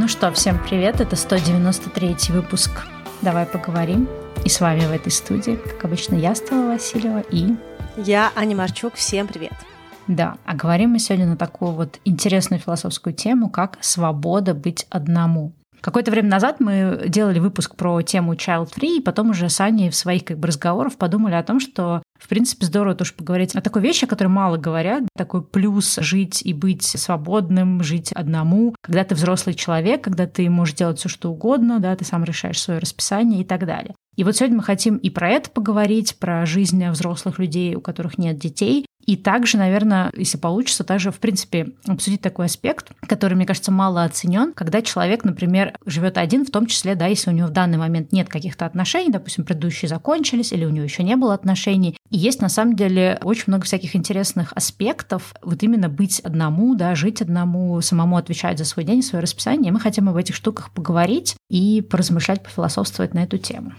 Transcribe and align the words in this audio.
Ну 0.00 0.08
что, 0.08 0.32
всем 0.32 0.58
привет, 0.58 1.02
это 1.02 1.14
193 1.14 2.16
выпуск 2.30 2.70
«Давай 3.20 3.44
поговорим». 3.44 4.08
И 4.46 4.48
с 4.48 4.58
вами 4.58 4.80
в 4.80 4.92
этой 4.92 5.12
студии, 5.12 5.56
как 5.56 5.84
обычно, 5.84 6.14
я, 6.14 6.34
Стала 6.34 6.68
Васильева, 6.68 7.22
и... 7.30 7.54
Я, 7.98 8.32
Аня 8.34 8.56
Марчук, 8.56 8.94
всем 8.94 9.28
привет. 9.28 9.52
Да, 10.06 10.38
а 10.46 10.54
говорим 10.54 10.92
мы 10.92 11.00
сегодня 11.00 11.26
на 11.26 11.36
такую 11.36 11.72
вот 11.72 12.00
интересную 12.06 12.60
философскую 12.60 13.12
тему, 13.12 13.50
как 13.50 13.76
«свобода 13.82 14.54
быть 14.54 14.86
одному». 14.88 15.52
Какое-то 15.80 16.10
время 16.10 16.28
назад 16.28 16.60
мы 16.60 17.04
делали 17.06 17.38
выпуск 17.38 17.76
про 17.76 18.02
тему 18.02 18.34
child 18.34 18.70
free, 18.76 18.98
и 18.98 19.02
потом 19.02 19.30
уже 19.30 19.48
с 19.48 19.60
в 19.60 19.92
своих 19.92 20.24
как 20.24 20.38
бы 20.38 20.48
разговорах 20.48 20.96
подумали 20.96 21.34
о 21.34 21.42
том, 21.42 21.60
что 21.60 22.02
в 22.20 22.28
принципе, 22.28 22.66
здорово 22.66 22.94
тоже 22.94 23.14
поговорить 23.14 23.54
о 23.54 23.62
такой 23.62 23.80
вещи, 23.82 24.04
о 24.04 24.08
которой 24.08 24.28
мало 24.28 24.58
говорят. 24.58 25.04
Такой 25.16 25.42
плюс 25.42 25.96
жить 25.96 26.42
и 26.44 26.52
быть 26.52 26.84
свободным, 26.84 27.82
жить 27.82 28.12
одному, 28.12 28.74
когда 28.82 29.04
ты 29.04 29.14
взрослый 29.14 29.54
человек, 29.54 30.04
когда 30.04 30.26
ты 30.26 30.48
можешь 30.50 30.74
делать 30.74 30.98
все, 30.98 31.08
что 31.08 31.30
угодно, 31.30 31.80
да, 31.80 31.96
ты 31.96 32.04
сам 32.04 32.22
решаешь 32.24 32.60
свое 32.60 32.78
расписание 32.78 33.40
и 33.40 33.44
так 33.44 33.64
далее. 33.66 33.94
И 34.16 34.24
вот 34.24 34.36
сегодня 34.36 34.58
мы 34.58 34.62
хотим 34.62 34.98
и 34.98 35.08
про 35.08 35.30
это 35.30 35.50
поговорить, 35.50 36.18
про 36.18 36.44
жизнь 36.44 36.86
взрослых 36.90 37.38
людей, 37.38 37.74
у 37.74 37.80
которых 37.80 38.18
нет 38.18 38.38
детей, 38.38 38.84
и 39.06 39.16
также, 39.16 39.58
наверное, 39.58 40.10
если 40.16 40.38
получится, 40.38 40.84
также, 40.84 41.10
в 41.10 41.18
принципе, 41.18 41.72
обсудить 41.86 42.20
такой 42.20 42.46
аспект, 42.46 42.92
который, 43.06 43.34
мне 43.34 43.46
кажется, 43.46 43.72
мало 43.72 44.04
оценен, 44.04 44.52
когда 44.52 44.82
человек, 44.82 45.24
например, 45.24 45.74
живет 45.84 46.18
один, 46.18 46.44
в 46.44 46.50
том 46.50 46.66
числе, 46.66 46.94
да, 46.94 47.06
если 47.06 47.30
у 47.30 47.32
него 47.32 47.48
в 47.48 47.52
данный 47.52 47.78
момент 47.78 48.12
нет 48.12 48.28
каких-то 48.28 48.66
отношений, 48.66 49.10
допустим, 49.10 49.44
предыдущие 49.44 49.88
закончились, 49.88 50.52
или 50.52 50.64
у 50.64 50.70
него 50.70 50.84
еще 50.84 51.02
не 51.02 51.16
было 51.16 51.34
отношений. 51.34 51.96
И 52.10 52.18
есть, 52.18 52.40
на 52.40 52.48
самом 52.48 52.76
деле, 52.76 53.18
очень 53.22 53.44
много 53.46 53.64
всяких 53.64 53.96
интересных 53.96 54.52
аспектов, 54.54 55.34
вот 55.42 55.62
именно 55.62 55.88
быть 55.88 56.20
одному, 56.20 56.74
да, 56.74 56.94
жить 56.94 57.22
одному, 57.22 57.80
самому 57.80 58.16
отвечать 58.16 58.58
за 58.58 58.64
свой 58.64 58.84
день, 58.84 59.02
свое 59.02 59.22
расписание. 59.22 59.70
И 59.70 59.72
мы 59.72 59.80
хотим 59.80 60.08
об 60.08 60.16
этих 60.16 60.34
штуках 60.34 60.70
поговорить 60.70 61.36
и 61.48 61.80
поразмышлять, 61.82 62.42
пофилософствовать 62.42 63.14
на 63.14 63.24
эту 63.24 63.38
тему. 63.38 63.72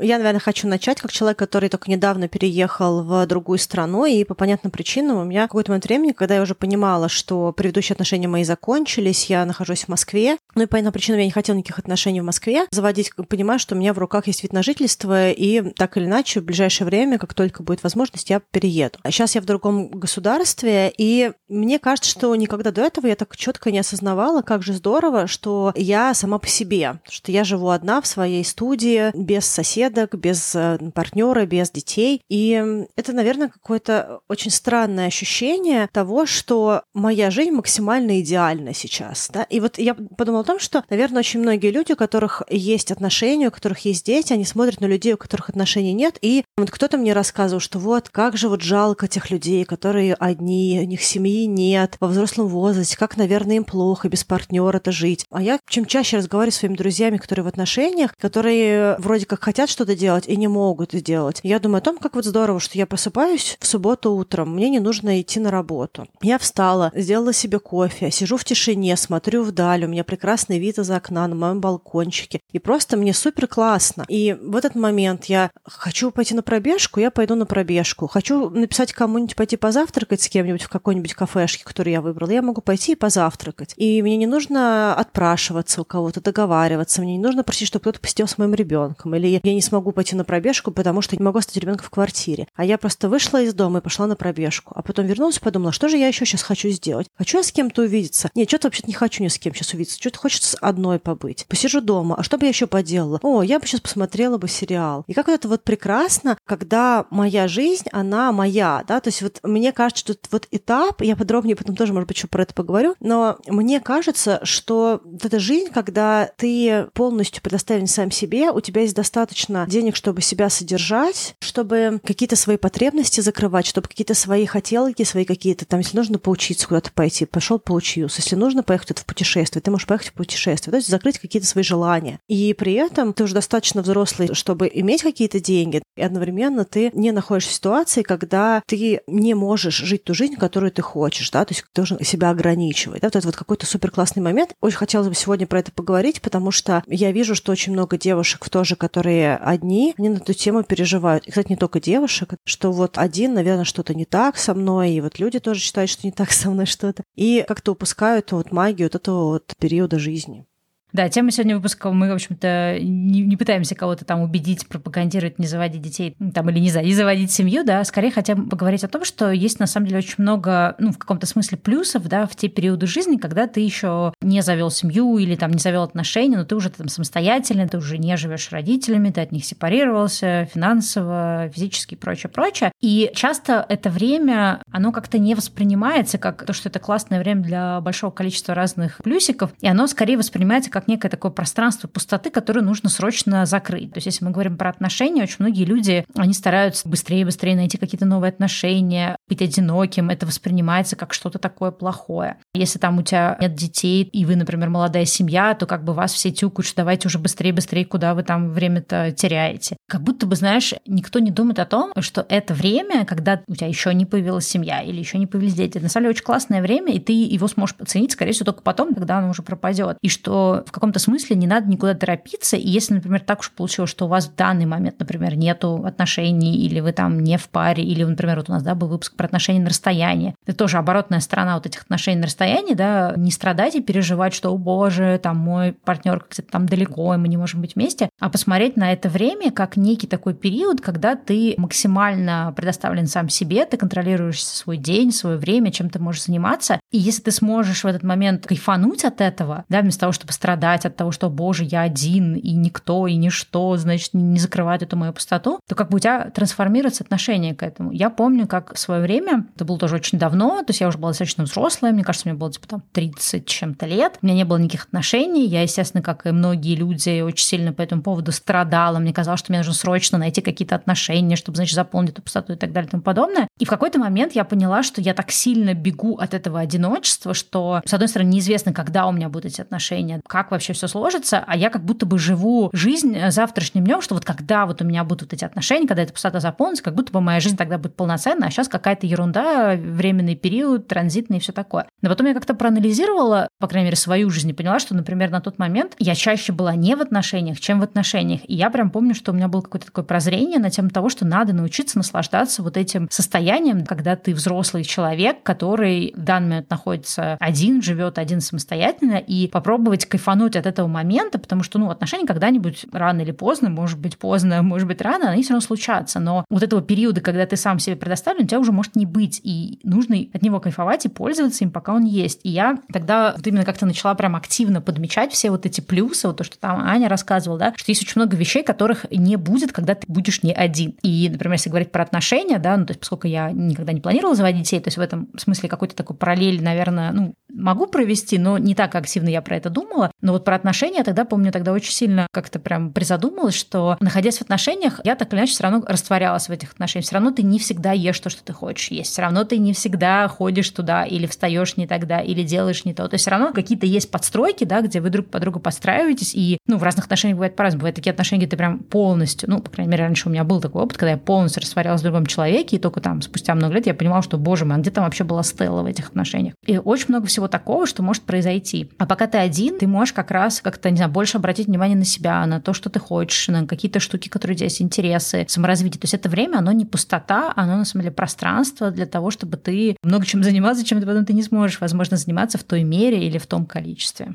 Я, 0.00 0.18
наверное, 0.18 0.40
хочу 0.40 0.68
начать 0.68 1.00
как 1.00 1.10
человек, 1.10 1.38
который 1.38 1.68
только 1.68 1.90
недавно 1.90 2.28
переехал 2.28 3.02
в 3.02 3.26
другую 3.26 3.58
страну, 3.58 4.04
и 4.04 4.22
по 4.22 4.34
понятным 4.34 4.70
причинам 4.70 5.18
у 5.18 5.24
меня 5.24 5.42
какой-то 5.42 5.72
момент 5.72 5.86
времени, 5.86 6.12
когда 6.12 6.36
я 6.36 6.42
уже 6.42 6.54
понимала, 6.54 7.08
что 7.08 7.52
предыдущие 7.52 7.94
отношения 7.94 8.28
мои 8.28 8.44
закончились, 8.44 9.26
я 9.26 9.44
нахожусь 9.44 9.84
в 9.84 9.88
Москве, 9.88 10.36
ну 10.54 10.62
и 10.62 10.66
по 10.66 10.72
понятным 10.72 10.92
причинам 10.92 11.18
я 11.18 11.24
не 11.24 11.32
хотела 11.32 11.56
никаких 11.56 11.80
отношений 11.80 12.20
в 12.20 12.24
Москве 12.24 12.66
заводить, 12.70 13.10
понимаю, 13.28 13.58
что 13.58 13.74
у 13.74 13.78
меня 13.78 13.92
в 13.92 13.98
руках 13.98 14.28
есть 14.28 14.44
вид 14.44 14.52
на 14.52 14.62
жительство, 14.62 15.30
и 15.30 15.72
так 15.72 15.96
или 15.96 16.04
иначе 16.04 16.40
в 16.40 16.44
ближайшее 16.44 16.86
время, 16.86 17.18
как 17.18 17.34
только 17.34 17.64
будет 17.64 17.82
возможность, 17.82 18.30
я 18.30 18.40
перееду. 18.40 18.98
А 19.02 19.10
сейчас 19.10 19.34
я 19.34 19.40
в 19.40 19.46
другом 19.46 19.88
государстве, 19.88 20.92
и 20.96 21.32
мне 21.48 21.80
кажется, 21.80 22.10
что 22.10 22.34
никогда 22.36 22.70
до 22.70 22.82
этого 22.82 23.08
я 23.08 23.16
так 23.16 23.36
четко 23.36 23.72
не 23.72 23.80
осознавала, 23.80 24.42
как 24.42 24.62
же 24.62 24.74
здорово, 24.74 25.26
что 25.26 25.72
я 25.74 26.14
сама 26.14 26.38
по 26.38 26.46
себе, 26.46 27.00
что 27.08 27.32
я 27.32 27.42
живу 27.42 27.70
одна 27.70 28.00
в 28.00 28.06
своей 28.06 28.44
студии, 28.44 29.10
без 29.14 29.44
соседей, 29.44 29.87
соседок, 29.88 30.14
без 30.14 30.54
э, 30.54 30.78
партнера, 30.94 31.46
без 31.46 31.70
детей. 31.70 32.20
И 32.28 32.86
это, 32.96 33.12
наверное, 33.12 33.48
какое-то 33.48 34.20
очень 34.28 34.50
странное 34.50 35.06
ощущение 35.06 35.88
того, 35.92 36.26
что 36.26 36.82
моя 36.94 37.30
жизнь 37.30 37.52
максимально 37.52 38.20
идеальна 38.20 38.74
сейчас. 38.74 39.30
Да? 39.32 39.44
И 39.44 39.60
вот 39.60 39.78
я 39.78 39.94
подумала 39.94 40.42
о 40.42 40.46
том, 40.46 40.58
что, 40.58 40.84
наверное, 40.90 41.20
очень 41.20 41.40
многие 41.40 41.70
люди, 41.70 41.92
у 41.92 41.96
которых 41.96 42.42
есть 42.50 42.90
отношения, 42.90 43.48
у 43.48 43.50
которых 43.50 43.80
есть 43.80 44.04
дети, 44.04 44.32
они 44.32 44.44
смотрят 44.44 44.80
на 44.80 44.86
людей, 44.86 45.14
у 45.14 45.16
которых 45.16 45.48
отношений 45.48 45.94
нет. 45.94 46.18
И 46.20 46.44
вот 46.56 46.70
кто-то 46.70 46.98
мне 46.98 47.12
рассказывал, 47.12 47.60
что 47.60 47.78
вот 47.78 48.08
как 48.10 48.36
же 48.36 48.48
вот 48.48 48.62
жалко 48.62 49.08
тех 49.08 49.30
людей, 49.30 49.64
которые 49.64 50.14
одни, 50.14 50.80
у 50.82 50.86
них 50.86 51.02
семьи 51.02 51.46
нет, 51.46 51.96
во 52.00 52.08
взрослом 52.08 52.48
возрасте, 52.48 52.96
как, 52.96 53.16
наверное, 53.16 53.56
им 53.56 53.64
плохо 53.64 54.08
без 54.08 54.24
партнера 54.24 54.76
это 54.76 54.92
жить. 54.92 55.24
А 55.30 55.42
я 55.42 55.58
чем 55.68 55.86
чаще 55.86 56.18
разговариваю 56.18 56.52
с 56.52 56.56
своими 56.56 56.76
друзьями, 56.76 57.16
которые 57.16 57.44
в 57.44 57.48
отношениях, 57.48 58.14
которые 58.16 58.96
вроде 58.98 59.26
как 59.26 59.42
хотят 59.42 59.70
что-то 59.78 59.94
делать 59.94 60.26
и 60.26 60.36
не 60.36 60.48
могут 60.48 60.90
сделать. 60.92 61.38
Я 61.44 61.60
думаю 61.60 61.78
о 61.78 61.82
том, 61.82 61.98
как 61.98 62.16
вот 62.16 62.24
здорово, 62.24 62.58
что 62.58 62.76
я 62.76 62.84
просыпаюсь 62.84 63.56
в 63.60 63.66
субботу 63.66 64.10
утром, 64.10 64.56
мне 64.56 64.68
не 64.70 64.80
нужно 64.80 65.20
идти 65.20 65.38
на 65.38 65.52
работу. 65.52 66.08
Я 66.20 66.38
встала, 66.38 66.90
сделала 66.96 67.32
себе 67.32 67.60
кофе, 67.60 68.10
сижу 68.10 68.36
в 68.36 68.44
тишине, 68.44 68.96
смотрю 68.96 69.44
вдаль, 69.44 69.84
у 69.84 69.88
меня 69.88 70.02
прекрасный 70.02 70.58
вид 70.58 70.80
из 70.80 70.90
окна 70.90 71.28
на 71.28 71.36
моем 71.36 71.60
балкончике. 71.60 72.40
И 72.50 72.58
просто 72.58 72.96
мне 72.96 73.14
супер 73.14 73.46
классно. 73.46 74.04
И 74.08 74.36
в 74.42 74.56
этот 74.56 74.74
момент 74.74 75.26
я 75.26 75.52
хочу 75.64 76.10
пойти 76.10 76.34
на 76.34 76.42
пробежку, 76.42 76.98
я 76.98 77.12
пойду 77.12 77.36
на 77.36 77.46
пробежку. 77.46 78.08
Хочу 78.08 78.50
написать 78.50 78.92
кому-нибудь 78.92 79.36
пойти 79.36 79.56
позавтракать 79.56 80.22
с 80.22 80.28
кем-нибудь 80.28 80.62
в 80.62 80.68
какой-нибудь 80.68 81.14
кафешке, 81.14 81.62
которую 81.62 81.92
я 81.92 82.00
выбрала. 82.00 82.30
Я 82.30 82.42
могу 82.42 82.62
пойти 82.62 82.92
и 82.92 82.96
позавтракать. 82.96 83.74
И 83.76 84.02
мне 84.02 84.16
не 84.16 84.26
нужно 84.26 84.92
отпрашиваться 84.96 85.82
у 85.82 85.84
кого-то, 85.84 86.20
договариваться. 86.20 87.00
Мне 87.00 87.16
не 87.16 87.22
нужно 87.22 87.44
просить, 87.44 87.68
чтобы 87.68 87.82
кто-то 87.82 88.00
посидел 88.00 88.26
с 88.26 88.38
моим 88.38 88.54
ребенком. 88.54 89.14
Или 89.14 89.40
я 89.40 89.54
не 89.54 89.62
смогу 89.68 89.92
пойти 89.92 90.16
на 90.16 90.24
пробежку, 90.24 90.70
потому 90.70 91.02
что 91.02 91.16
не 91.16 91.22
могу 91.22 91.38
оставить 91.38 91.62
ребенка 91.62 91.84
в 91.84 91.90
квартире. 91.90 92.48
А 92.54 92.64
я 92.64 92.78
просто 92.78 93.08
вышла 93.08 93.42
из 93.42 93.54
дома 93.54 93.78
и 93.78 93.82
пошла 93.82 94.06
на 94.06 94.16
пробежку. 94.16 94.72
А 94.74 94.82
потом 94.82 95.06
вернулась 95.06 95.36
и 95.36 95.40
подумала, 95.40 95.72
что 95.72 95.88
же 95.88 95.96
я 95.96 96.08
еще 96.08 96.24
сейчас 96.24 96.42
хочу 96.42 96.68
сделать? 96.70 97.06
Хочу 97.16 97.38
я 97.38 97.44
с 97.44 97.52
кем-то 97.52 97.82
увидеться? 97.82 98.30
Нет, 98.34 98.48
что-то 98.48 98.68
вообще 98.68 98.82
не 98.86 98.92
хочу 98.92 99.22
ни 99.22 99.28
с 99.28 99.38
кем 99.38 99.54
сейчас 99.54 99.74
увидеться. 99.74 99.98
Что-то 100.00 100.18
хочется 100.18 100.56
одной 100.60 100.98
побыть. 100.98 101.46
Посижу 101.48 101.80
дома. 101.80 102.16
А 102.16 102.22
что 102.22 102.38
бы 102.38 102.44
я 102.44 102.50
еще 102.50 102.66
поделала? 102.66 103.20
О, 103.22 103.42
я 103.42 103.58
бы 103.58 103.66
сейчас 103.66 103.80
посмотрела 103.80 104.38
бы 104.38 104.48
сериал. 104.48 105.04
И 105.06 105.14
как 105.14 105.28
это 105.28 105.48
вот 105.48 105.64
прекрасно, 105.64 106.38
когда 106.44 107.06
моя 107.10 107.48
жизнь, 107.48 107.86
она 107.92 108.32
моя, 108.32 108.84
да, 108.86 109.00
то 109.00 109.08
есть 109.08 109.22
вот 109.22 109.40
мне 109.42 109.72
кажется, 109.72 110.00
что 110.00 110.14
вот 110.30 110.48
этап, 110.50 111.02
я 111.02 111.16
подробнее 111.16 111.56
потом 111.56 111.76
тоже, 111.76 111.92
может 111.92 112.08
быть, 112.08 112.16
еще 112.16 112.28
про 112.28 112.42
это 112.42 112.54
поговорю, 112.54 112.94
но 113.00 113.38
мне 113.46 113.80
кажется, 113.80 114.40
что 114.42 115.00
вот 115.04 115.24
эта 115.24 115.38
жизнь, 115.38 115.70
когда 115.72 116.30
ты 116.36 116.88
полностью 116.94 117.42
предоставлен 117.42 117.86
сам 117.86 118.10
себе, 118.10 118.50
у 118.50 118.60
тебя 118.60 118.82
есть 118.82 118.94
достаточно 118.94 119.57
нужно 119.58 119.72
денег, 119.72 119.96
чтобы 119.96 120.22
себя 120.22 120.50
содержать, 120.50 121.34
чтобы 121.40 122.00
какие-то 122.04 122.36
свои 122.36 122.56
потребности 122.56 123.20
закрывать, 123.20 123.66
чтобы 123.66 123.88
какие-то 123.88 124.14
свои 124.14 124.46
хотелки, 124.46 125.02
свои 125.02 125.24
какие-то 125.24 125.64
там, 125.64 125.80
если 125.80 125.96
нужно 125.96 126.18
поучиться 126.18 126.68
куда-то 126.68 126.92
пойти, 126.92 127.24
пошел 127.24 127.58
поучился. 127.58 128.20
Если 128.20 128.36
нужно 128.36 128.62
поехать 128.62 128.98
в 128.98 129.04
путешествие, 129.04 129.62
ты 129.62 129.70
можешь 129.70 129.86
поехать 129.86 130.08
в 130.08 130.12
путешествие, 130.12 130.70
то 130.70 130.76
есть 130.76 130.88
закрыть 130.88 131.18
какие-то 131.18 131.46
свои 131.48 131.64
желания. 131.64 132.20
И 132.28 132.54
при 132.54 132.74
этом 132.74 133.12
ты 133.12 133.24
уже 133.24 133.34
достаточно 133.34 133.82
взрослый, 133.82 134.34
чтобы 134.34 134.70
иметь 134.72 135.02
какие-то 135.02 135.40
деньги, 135.40 135.82
и 135.96 136.02
одновременно 136.02 136.64
ты 136.64 136.90
не 136.94 137.12
находишься 137.12 137.50
в 137.50 137.54
ситуации, 137.54 138.02
когда 138.02 138.62
ты 138.66 139.00
не 139.06 139.34
можешь 139.34 139.76
жить 139.76 140.04
ту 140.04 140.14
жизнь, 140.14 140.36
которую 140.36 140.72
ты 140.72 140.82
хочешь, 140.82 141.30
да, 141.30 141.44
то 141.44 141.54
есть 141.54 141.64
должен 141.74 142.02
себя 142.04 142.30
ограничивать. 142.30 143.00
Да? 143.00 143.08
Вот 143.08 143.16
это 143.16 143.26
вот 143.26 143.36
какой-то 143.36 143.66
супер 143.66 143.90
классный 143.90 144.22
момент. 144.22 144.54
Очень 144.60 144.78
хотелось 144.78 145.08
бы 145.08 145.14
сегодня 145.14 145.46
про 145.46 145.60
это 145.60 145.72
поговорить, 145.72 146.20
потому 146.20 146.50
что 146.50 146.82
я 146.86 147.12
вижу, 147.12 147.34
что 147.34 147.52
очень 147.52 147.72
много 147.72 147.96
девушек 147.96 148.48
тоже, 148.48 148.76
которые 148.76 149.37
одни, 149.38 149.94
они 149.98 150.08
на 150.10 150.16
эту 150.16 150.34
тему 150.34 150.62
переживают. 150.62 151.26
И, 151.26 151.30
кстати, 151.30 151.50
не 151.50 151.56
только 151.56 151.80
девушек, 151.80 152.34
что 152.44 152.72
вот 152.72 152.98
один, 152.98 153.34
наверное, 153.34 153.64
что-то 153.64 153.94
не 153.94 154.04
так 154.04 154.36
со 154.36 154.54
мной, 154.54 154.92
и 154.92 155.00
вот 155.00 155.18
люди 155.18 155.38
тоже 155.38 155.60
считают, 155.60 155.90
что 155.90 156.06
не 156.06 156.12
так 156.12 156.30
со 156.30 156.50
мной 156.50 156.66
что-то. 156.66 157.02
И 157.14 157.44
как-то 157.46 157.72
упускают 157.72 158.32
вот 158.32 158.52
магию 158.52 158.86
вот 158.86 158.94
этого 158.94 159.24
вот 159.24 159.54
периода 159.58 159.98
жизни. 159.98 160.46
Да, 160.92 161.08
тема 161.10 161.30
сегодня 161.30 161.56
выпуска, 161.56 161.90
мы, 161.90 162.08
в 162.08 162.14
общем-то, 162.14 162.78
не, 162.80 163.20
не 163.20 163.36
пытаемся 163.36 163.74
кого-то 163.74 164.06
там 164.06 164.22
убедить, 164.22 164.66
пропагандировать, 164.68 165.38
не 165.38 165.46
заводить 165.46 165.82
детей, 165.82 166.16
там, 166.34 166.48
или 166.48 166.58
не, 166.58 166.70
не 166.70 166.94
заводить 166.94 167.30
семью, 167.30 167.62
да, 167.62 167.84
скорее 167.84 168.10
хотим 168.10 168.48
поговорить 168.48 168.84
о 168.84 168.88
том, 168.88 169.04
что 169.04 169.30
есть, 169.30 169.60
на 169.60 169.66
самом 169.66 169.86
деле, 169.86 169.98
очень 169.98 170.14
много, 170.18 170.76
ну, 170.78 170.92
в 170.92 170.98
каком-то 170.98 171.26
смысле 171.26 171.58
плюсов, 171.58 172.08
да, 172.08 172.26
в 172.26 172.34
те 172.36 172.48
периоды 172.48 172.86
жизни, 172.86 173.16
когда 173.16 173.46
ты 173.46 173.60
еще 173.60 174.14
не 174.22 174.40
завел 174.40 174.70
семью 174.70 175.18
или 175.18 175.36
там 175.36 175.50
не 175.50 175.58
завел 175.58 175.82
отношения, 175.82 176.38
но 176.38 176.44
ты 176.44 176.56
уже 176.56 176.70
там 176.70 176.88
самостоятельный, 176.88 177.68
ты 177.68 177.76
уже 177.76 177.98
не 177.98 178.16
живешь 178.16 178.50
родителями, 178.50 179.10
ты 179.10 179.20
от 179.20 179.30
них 179.30 179.44
сепарировался 179.44 180.48
финансово, 180.52 181.50
физически 181.54 181.94
и 181.94 181.98
прочее, 181.98 182.30
прочее. 182.30 182.72
И 182.80 183.10
часто 183.14 183.64
это 183.68 183.90
время, 183.90 184.62
оно 184.70 184.92
как-то 184.92 185.18
не 185.18 185.34
воспринимается 185.34 186.16
как 186.16 186.44
то, 186.46 186.54
что 186.54 186.70
это 186.70 186.78
классное 186.78 187.20
время 187.20 187.42
для 187.42 187.80
большого 187.82 188.10
количества 188.10 188.54
разных 188.54 188.98
плюсиков, 188.98 189.52
и 189.60 189.68
оно 189.68 189.86
скорее 189.86 190.16
воспринимается 190.16 190.70
как 190.70 190.77
как 190.78 190.86
некое 190.86 191.08
такое 191.08 191.32
пространство 191.32 191.88
пустоты, 191.88 192.30
которое 192.30 192.60
нужно 192.60 192.88
срочно 192.88 193.46
закрыть. 193.46 193.92
То 193.92 193.96
есть 193.96 194.06
если 194.06 194.24
мы 194.24 194.30
говорим 194.30 194.56
про 194.56 194.70
отношения, 194.70 195.24
очень 195.24 195.38
многие 195.40 195.64
люди, 195.64 196.04
они 196.14 196.32
стараются 196.32 196.88
быстрее 196.88 197.22
и 197.22 197.24
быстрее 197.24 197.56
найти 197.56 197.78
какие-то 197.78 198.06
новые 198.06 198.28
отношения, 198.28 199.16
быть 199.28 199.42
одиноким, 199.42 200.10
это 200.10 200.24
воспринимается 200.24 200.94
как 200.94 201.12
что-то 201.14 201.40
такое 201.40 201.72
плохое. 201.72 202.36
Если 202.54 202.78
там 202.78 202.98
у 202.98 203.02
тебя 203.02 203.36
нет 203.40 203.54
детей, 203.56 204.04
и 204.04 204.24
вы, 204.24 204.36
например, 204.36 204.68
молодая 204.70 205.04
семья, 205.04 205.54
то 205.54 205.66
как 205.66 205.82
бы 205.82 205.94
вас 205.94 206.12
все 206.12 206.30
тюкают, 206.30 206.68
что 206.68 206.76
давайте 206.76 207.08
уже 207.08 207.18
быстрее, 207.18 207.52
быстрее, 207.52 207.84
куда 207.84 208.14
вы 208.14 208.22
там 208.22 208.50
время-то 208.50 209.10
теряете. 209.10 209.76
Как 209.88 210.02
будто 210.02 210.26
бы, 210.26 210.36
знаешь, 210.36 210.74
никто 210.86 211.18
не 211.18 211.32
думает 211.32 211.58
о 211.58 211.66
том, 211.66 211.92
что 211.98 212.24
это 212.28 212.54
время, 212.54 213.04
когда 213.04 213.42
у 213.48 213.54
тебя 213.56 213.66
еще 213.66 213.92
не 213.94 214.06
появилась 214.06 214.46
семья 214.46 214.80
или 214.80 215.00
еще 215.00 215.18
не 215.18 215.26
появились 215.26 215.54
дети, 215.54 215.78
на 215.78 215.88
самом 215.88 216.04
деле 216.04 216.14
очень 216.14 216.24
классное 216.24 216.62
время, 216.62 216.92
и 216.92 217.00
ты 217.00 217.12
его 217.12 217.48
сможешь 217.48 217.74
оценить, 217.80 218.12
скорее 218.12 218.30
всего, 218.30 218.44
только 218.44 218.62
потом, 218.62 218.94
когда 218.94 219.18
оно 219.18 219.30
уже 219.30 219.42
пропадет. 219.42 219.98
И 220.02 220.08
что 220.08 220.64
в 220.68 220.72
каком-то 220.72 220.98
смысле 220.98 221.36
не 221.36 221.46
надо 221.46 221.68
никуда 221.68 221.94
торопиться. 221.94 222.56
И 222.56 222.68
если, 222.68 222.94
например, 222.94 223.20
так 223.20 223.40
уж 223.40 223.50
получилось, 223.50 223.90
что 223.90 224.04
у 224.04 224.08
вас 224.08 224.28
в 224.28 224.34
данный 224.36 224.66
момент, 224.66 224.96
например, 224.98 225.36
нету 225.36 225.82
отношений, 225.84 226.58
или 226.58 226.80
вы 226.80 226.92
там 226.92 227.20
не 227.20 227.38
в 227.38 227.48
паре, 227.48 227.82
или, 227.82 228.04
например, 228.04 228.36
вот 228.36 228.50
у 228.50 228.52
нас 228.52 228.62
да, 228.62 228.74
был 228.74 228.88
выпуск 228.88 229.16
про 229.16 229.26
отношения 229.26 229.60
на 229.60 229.70
расстоянии. 229.70 230.34
Это 230.46 230.56
тоже 230.56 230.78
оборотная 230.78 231.20
сторона 231.20 231.54
вот 231.54 231.66
этих 231.66 231.82
отношений 231.82 232.20
на 232.20 232.26
расстоянии, 232.26 232.74
да, 232.74 233.14
не 233.16 233.30
страдать 233.30 233.74
и 233.74 233.82
переживать, 233.82 234.34
что, 234.34 234.50
о 234.50 234.58
боже, 234.58 235.18
там 235.22 235.38
мой 235.38 235.72
партнер 235.72 236.24
где-то 236.30 236.50
там 236.50 236.66
далеко, 236.66 237.14
и 237.14 237.18
мы 237.18 237.28
не 237.28 237.36
можем 237.36 237.60
быть 237.62 237.74
вместе, 237.74 238.10
а 238.20 238.28
посмотреть 238.28 238.76
на 238.76 238.92
это 238.92 239.08
время 239.08 239.50
как 239.50 239.76
некий 239.76 240.06
такой 240.06 240.34
период, 240.34 240.80
когда 240.80 241.16
ты 241.16 241.54
максимально 241.56 242.52
предоставлен 242.54 243.06
сам 243.06 243.28
себе, 243.28 243.64
ты 243.64 243.76
контролируешь 243.76 244.44
свой 244.44 244.76
день, 244.76 245.12
свое 245.12 245.38
время, 245.38 245.72
чем 245.72 245.88
ты 245.88 245.98
можешь 245.98 246.24
заниматься. 246.24 246.80
И 246.90 246.98
если 246.98 247.22
ты 247.22 247.30
сможешь 247.30 247.84
в 247.84 247.86
этот 247.86 248.02
момент 248.02 248.46
кайфануть 248.46 249.04
от 249.04 249.20
этого, 249.20 249.64
да, 249.68 249.80
вместо 249.80 250.00
того, 250.00 250.12
чтобы 250.12 250.32
страдать 250.32 250.57
от 250.64 250.96
того, 250.96 251.12
что, 251.12 251.30
боже, 251.30 251.64
я 251.64 251.82
один, 251.82 252.34
и 252.34 252.52
никто, 252.52 253.06
и 253.06 253.14
ничто, 253.16 253.76
значит, 253.76 254.14
не 254.14 254.38
закрывает 254.38 254.82
эту 254.82 254.96
мою 254.96 255.12
пустоту, 255.12 255.60
то 255.66 255.74
как 255.74 255.90
бы 255.90 255.96
у 255.96 255.98
тебя 255.98 256.30
трансформируется 256.30 257.04
отношение 257.04 257.54
к 257.54 257.62
этому. 257.62 257.92
Я 257.92 258.10
помню, 258.10 258.46
как 258.46 258.74
в 258.74 258.78
свое 258.78 259.00
время, 259.02 259.46
это 259.54 259.64
было 259.64 259.78
тоже 259.78 259.96
очень 259.96 260.18
давно, 260.18 260.58
то 260.58 260.70
есть 260.70 260.80
я 260.80 260.88
уже 260.88 260.98
была 260.98 261.10
достаточно 261.10 261.44
взрослая, 261.44 261.92
мне 261.92 262.04
кажется, 262.04 262.28
мне 262.28 262.36
было 262.36 262.52
типа 262.52 262.68
там 262.68 262.82
30 262.92 263.46
чем-то 263.46 263.86
лет, 263.86 264.18
у 264.22 264.26
меня 264.26 264.36
не 264.36 264.44
было 264.44 264.58
никаких 264.58 264.84
отношений, 264.84 265.46
я, 265.46 265.62
естественно, 265.62 266.02
как 266.02 266.26
и 266.26 266.30
многие 266.30 266.74
люди, 266.74 267.20
очень 267.20 267.46
сильно 267.46 267.72
по 267.72 267.82
этому 267.82 268.02
поводу 268.02 268.32
страдала, 268.32 268.98
мне 268.98 269.12
казалось, 269.12 269.40
что 269.40 269.52
мне 269.52 269.58
нужно 269.58 269.74
срочно 269.74 270.18
найти 270.18 270.40
какие-то 270.40 270.74
отношения, 270.74 271.36
чтобы, 271.36 271.56
значит, 271.56 271.74
заполнить 271.74 272.10
эту 272.10 272.22
пустоту 272.22 272.52
и 272.52 272.56
так 272.56 272.72
далее 272.72 272.88
и 272.88 272.90
тому 272.90 273.02
подобное. 273.02 273.48
И 273.58 273.64
в 273.64 273.68
какой-то 273.68 273.98
момент 273.98 274.34
я 274.34 274.44
поняла, 274.44 274.82
что 274.82 275.00
я 275.00 275.14
так 275.14 275.30
сильно 275.30 275.74
бегу 275.74 276.16
от 276.16 276.34
этого 276.34 276.60
одиночества, 276.60 277.34
что, 277.34 277.82
с 277.84 277.94
одной 277.94 278.08
стороны, 278.08 278.28
неизвестно, 278.28 278.72
когда 278.72 279.06
у 279.06 279.12
меня 279.12 279.28
будут 279.28 279.46
эти 279.46 279.60
отношения, 279.60 280.20
как 280.26 280.47
вообще 280.50 280.72
все 280.72 280.88
сложится, 280.88 281.44
а 281.46 281.56
я 281.56 281.70
как 281.70 281.84
будто 281.84 282.06
бы 282.06 282.18
живу 282.18 282.70
жизнь 282.72 283.16
завтрашним 283.30 283.84
днем, 283.84 284.00
что 284.00 284.14
вот 284.14 284.24
когда 284.24 284.66
вот 284.66 284.82
у 284.82 284.84
меня 284.84 285.04
будут 285.04 285.32
эти 285.32 285.44
отношения, 285.44 285.86
когда 285.86 286.02
эта 286.02 286.12
пустота 286.12 286.40
заполнится, 286.40 286.82
как 286.82 286.94
будто 286.94 287.12
бы 287.12 287.20
моя 287.20 287.40
жизнь 287.40 287.56
тогда 287.56 287.78
будет 287.78 287.96
полноценна, 287.96 288.46
а 288.46 288.50
сейчас 288.50 288.68
какая-то 288.68 289.06
ерунда, 289.06 289.74
временный 289.76 290.36
период, 290.36 290.86
транзитный 290.86 291.38
и 291.38 291.40
все 291.40 291.52
такое. 291.52 291.86
Но 292.02 292.08
потом 292.08 292.26
я 292.26 292.34
как-то 292.34 292.54
проанализировала, 292.54 293.48
по 293.58 293.66
крайней 293.66 293.86
мере, 293.86 293.96
свою 293.96 294.30
жизнь 294.30 294.50
и 294.50 294.52
поняла, 294.52 294.78
что, 294.78 294.94
например, 294.94 295.30
на 295.30 295.40
тот 295.40 295.58
момент 295.58 295.94
я 295.98 296.14
чаще 296.14 296.52
была 296.52 296.74
не 296.74 296.94
в 296.94 297.00
отношениях, 297.00 297.60
чем 297.60 297.80
в 297.80 297.82
отношениях. 297.82 298.40
И 298.44 298.54
я 298.54 298.70
прям 298.70 298.90
помню, 298.90 299.14
что 299.14 299.32
у 299.32 299.34
меня 299.34 299.48
было 299.48 299.60
какое-то 299.60 299.86
такое 299.86 300.04
прозрение 300.04 300.58
на 300.58 300.70
тему 300.70 300.90
того, 300.90 301.08
что 301.08 301.24
надо 301.24 301.52
научиться 301.52 301.98
наслаждаться 301.98 302.62
вот 302.62 302.76
этим 302.76 303.08
состоянием, 303.10 303.84
когда 303.84 304.16
ты 304.16 304.34
взрослый 304.34 304.84
человек, 304.84 305.42
который 305.42 306.12
в 306.16 306.22
данный 306.22 306.48
момент 306.48 306.70
находится 306.70 307.36
один, 307.40 307.82
живет 307.82 308.18
один 308.18 308.40
самостоятельно, 308.40 309.16
и 309.16 309.48
попробовать 309.48 310.06
кайфануть 310.06 310.37
от 310.46 310.66
этого 310.66 310.86
момента, 310.86 311.38
потому 311.38 311.62
что, 311.62 311.78
ну, 311.78 311.90
отношения 311.90 312.26
когда-нибудь 312.26 312.86
рано 312.92 313.20
или 313.20 313.32
поздно, 313.32 313.70
может 313.70 313.98
быть, 313.98 314.18
поздно, 314.18 314.62
может 314.62 314.88
быть, 314.88 315.00
рано, 315.00 315.30
они 315.30 315.42
все 315.42 315.52
равно 315.52 315.66
случатся. 315.66 316.20
Но 316.20 316.44
вот 316.50 316.62
этого 316.62 316.82
периода, 316.82 317.20
когда 317.20 317.46
ты 317.46 317.56
сам 317.56 317.78
себе 317.78 317.96
предоставлен, 317.96 318.44
у 318.44 318.46
тебя 318.46 318.60
уже 318.60 318.72
может 318.72 318.96
не 318.96 319.06
быть, 319.06 319.40
и 319.42 319.80
нужно 319.82 320.16
от 320.32 320.42
него 320.42 320.60
кайфовать 320.60 321.04
и 321.04 321.08
пользоваться 321.08 321.64
им, 321.64 321.70
пока 321.70 321.94
он 321.94 322.04
есть. 322.04 322.40
И 322.44 322.50
я 322.50 322.78
тогда 322.92 323.34
вот 323.36 323.46
именно 323.46 323.64
как-то 323.64 323.86
начала 323.86 324.14
прям 324.14 324.36
активно 324.36 324.80
подмечать 324.80 325.32
все 325.32 325.50
вот 325.50 325.66
эти 325.66 325.80
плюсы, 325.80 326.28
вот 326.28 326.38
то, 326.38 326.44
что 326.44 326.58
там 326.58 326.80
Аня 326.80 327.08
рассказывала, 327.08 327.58
да, 327.58 327.74
что 327.76 327.90
есть 327.90 328.02
очень 328.02 328.14
много 328.16 328.36
вещей, 328.36 328.62
которых 328.62 329.06
не 329.10 329.36
будет, 329.36 329.72
когда 329.72 329.94
ты 329.94 330.04
будешь 330.06 330.42
не 330.42 330.52
один. 330.52 330.94
И, 331.02 331.28
например, 331.30 331.54
если 331.54 331.70
говорить 331.70 331.92
про 331.92 332.02
отношения, 332.02 332.58
да, 332.58 332.76
ну, 332.76 332.86
то 332.86 332.92
есть 332.92 333.00
поскольку 333.00 333.26
я 333.26 333.50
никогда 333.50 333.92
не 333.92 334.00
планировала 334.00 334.34
заводить 334.34 334.62
детей, 334.62 334.80
то 334.80 334.88
есть 334.88 334.98
в 334.98 335.00
этом 335.00 335.28
смысле 335.36 335.68
какой-то 335.68 335.94
такой 335.94 336.16
параллель, 336.16 336.62
наверное, 336.62 337.12
ну, 337.12 337.34
могу 337.48 337.86
провести, 337.86 338.38
но 338.38 338.58
не 338.58 338.74
так 338.74 338.94
активно 338.94 339.28
я 339.28 339.42
про 339.42 339.56
это 339.56 339.70
думала. 339.70 340.10
Но 340.28 340.34
вот 340.34 340.44
про 340.44 340.56
отношения 340.56 341.02
тогда, 341.04 341.24
помню, 341.24 341.50
тогда 341.50 341.72
очень 341.72 341.90
сильно 341.90 342.26
как-то 342.32 342.58
прям 342.58 342.92
призадумалась, 342.92 343.54
что 343.54 343.96
находясь 343.98 344.36
в 344.36 344.42
отношениях, 344.42 345.00
я 345.02 345.14
так 345.14 345.32
или 345.32 345.40
иначе 345.40 345.54
все 345.54 345.62
равно 345.62 345.82
растворялась 345.88 346.50
в 346.50 346.52
этих 346.52 346.72
отношениях. 346.72 347.06
Все 347.06 347.14
равно 347.14 347.30
ты 347.30 347.42
не 347.42 347.58
всегда 347.58 347.92
ешь 347.92 348.20
то, 348.20 348.28
что 348.28 348.44
ты 348.44 348.52
хочешь 348.52 348.90
есть. 348.90 349.12
Все 349.12 349.22
равно 349.22 349.44
ты 349.44 349.56
не 349.56 349.72
всегда 349.72 350.28
ходишь 350.28 350.68
туда 350.68 351.04
или 351.04 351.26
встаешь 351.26 351.78
не 351.78 351.86
тогда, 351.86 352.20
или 352.20 352.42
делаешь 352.42 352.84
не 352.84 352.92
то. 352.92 353.08
То 353.08 353.14
есть 353.14 353.22
все 353.22 353.30
равно 353.30 353.54
какие-то 353.54 353.86
есть 353.86 354.10
подстройки, 354.10 354.64
да, 354.64 354.82
где 354.82 355.00
вы 355.00 355.08
друг 355.08 355.28
по 355.30 355.40
другу 355.40 355.60
подстраиваетесь. 355.60 356.34
И, 356.34 356.58
ну, 356.66 356.76
в 356.76 356.82
разных 356.82 357.06
отношениях 357.06 357.38
бывает 357.38 357.56
по-разному. 357.56 357.80
Бывают 357.80 357.96
такие 357.96 358.10
отношения, 358.10 358.40
где 358.40 358.50
ты 358.50 358.58
прям 358.58 358.80
полностью, 358.80 359.48
ну, 359.48 359.62
по 359.62 359.70
крайней 359.70 359.92
мере, 359.92 360.04
раньше 360.04 360.28
у 360.28 360.30
меня 360.30 360.44
был 360.44 360.60
такой 360.60 360.82
опыт, 360.82 360.98
когда 360.98 361.12
я 361.12 361.16
полностью 361.16 361.62
растворялась 361.62 362.02
в 362.02 362.04
другом 362.04 362.26
человеке, 362.26 362.76
и 362.76 362.78
только 362.78 363.00
там 363.00 363.22
спустя 363.22 363.54
много 363.54 363.76
лет 363.76 363.86
я 363.86 363.94
понимала, 363.94 364.20
что, 364.20 364.36
боже 364.36 364.66
мой, 364.66 364.76
а 364.76 364.78
где 364.78 364.90
там 364.90 365.04
вообще 365.04 365.24
была 365.24 365.42
Стелла 365.42 365.82
в 365.82 365.86
этих 365.86 366.08
отношениях? 366.08 366.52
И 366.66 366.76
очень 366.76 367.06
много 367.08 367.26
всего 367.28 367.48
такого, 367.48 367.86
что 367.86 368.02
может 368.02 368.24
произойти. 368.24 368.90
А 368.98 369.06
пока 369.06 369.26
ты 369.26 369.38
один, 369.38 369.78
ты 369.78 369.86
можешь 369.86 370.12
как 370.18 370.32
раз 370.32 370.60
как-то, 370.60 370.90
не 370.90 370.96
знаю, 370.96 371.12
больше 371.12 371.36
обратить 371.36 371.68
внимание 371.68 371.96
на 371.96 372.04
себя, 372.04 372.44
на 372.44 372.60
то, 372.60 372.72
что 372.72 372.90
ты 372.90 372.98
хочешь, 372.98 373.46
на 373.46 373.68
какие-то 373.68 374.00
штуки, 374.00 374.28
которые 374.28 374.56
у 374.56 374.58
тебя 374.58 374.66
есть, 374.66 374.82
интересы, 374.82 375.46
саморазвитие. 375.48 376.00
То 376.00 376.06
есть 376.06 376.14
это 376.14 376.28
время, 376.28 376.58
оно 376.58 376.72
не 376.72 376.84
пустота, 376.84 377.52
оно 377.54 377.76
на 377.76 377.84
самом 377.84 378.02
деле 378.02 378.12
пространство 378.12 378.90
для 378.90 379.06
того, 379.06 379.30
чтобы 379.30 379.58
ты 379.58 379.96
много 380.02 380.26
чем 380.26 380.42
заниматься, 380.42 380.84
чем 380.84 380.98
ты 380.98 381.06
потом 381.06 381.24
ты 381.24 381.34
не 381.34 381.44
сможешь, 381.44 381.80
возможно, 381.80 382.16
заниматься 382.16 382.58
в 382.58 382.64
той 382.64 382.82
мере 382.82 383.24
или 383.24 383.38
в 383.38 383.46
том 383.46 383.64
количестве. 383.64 384.34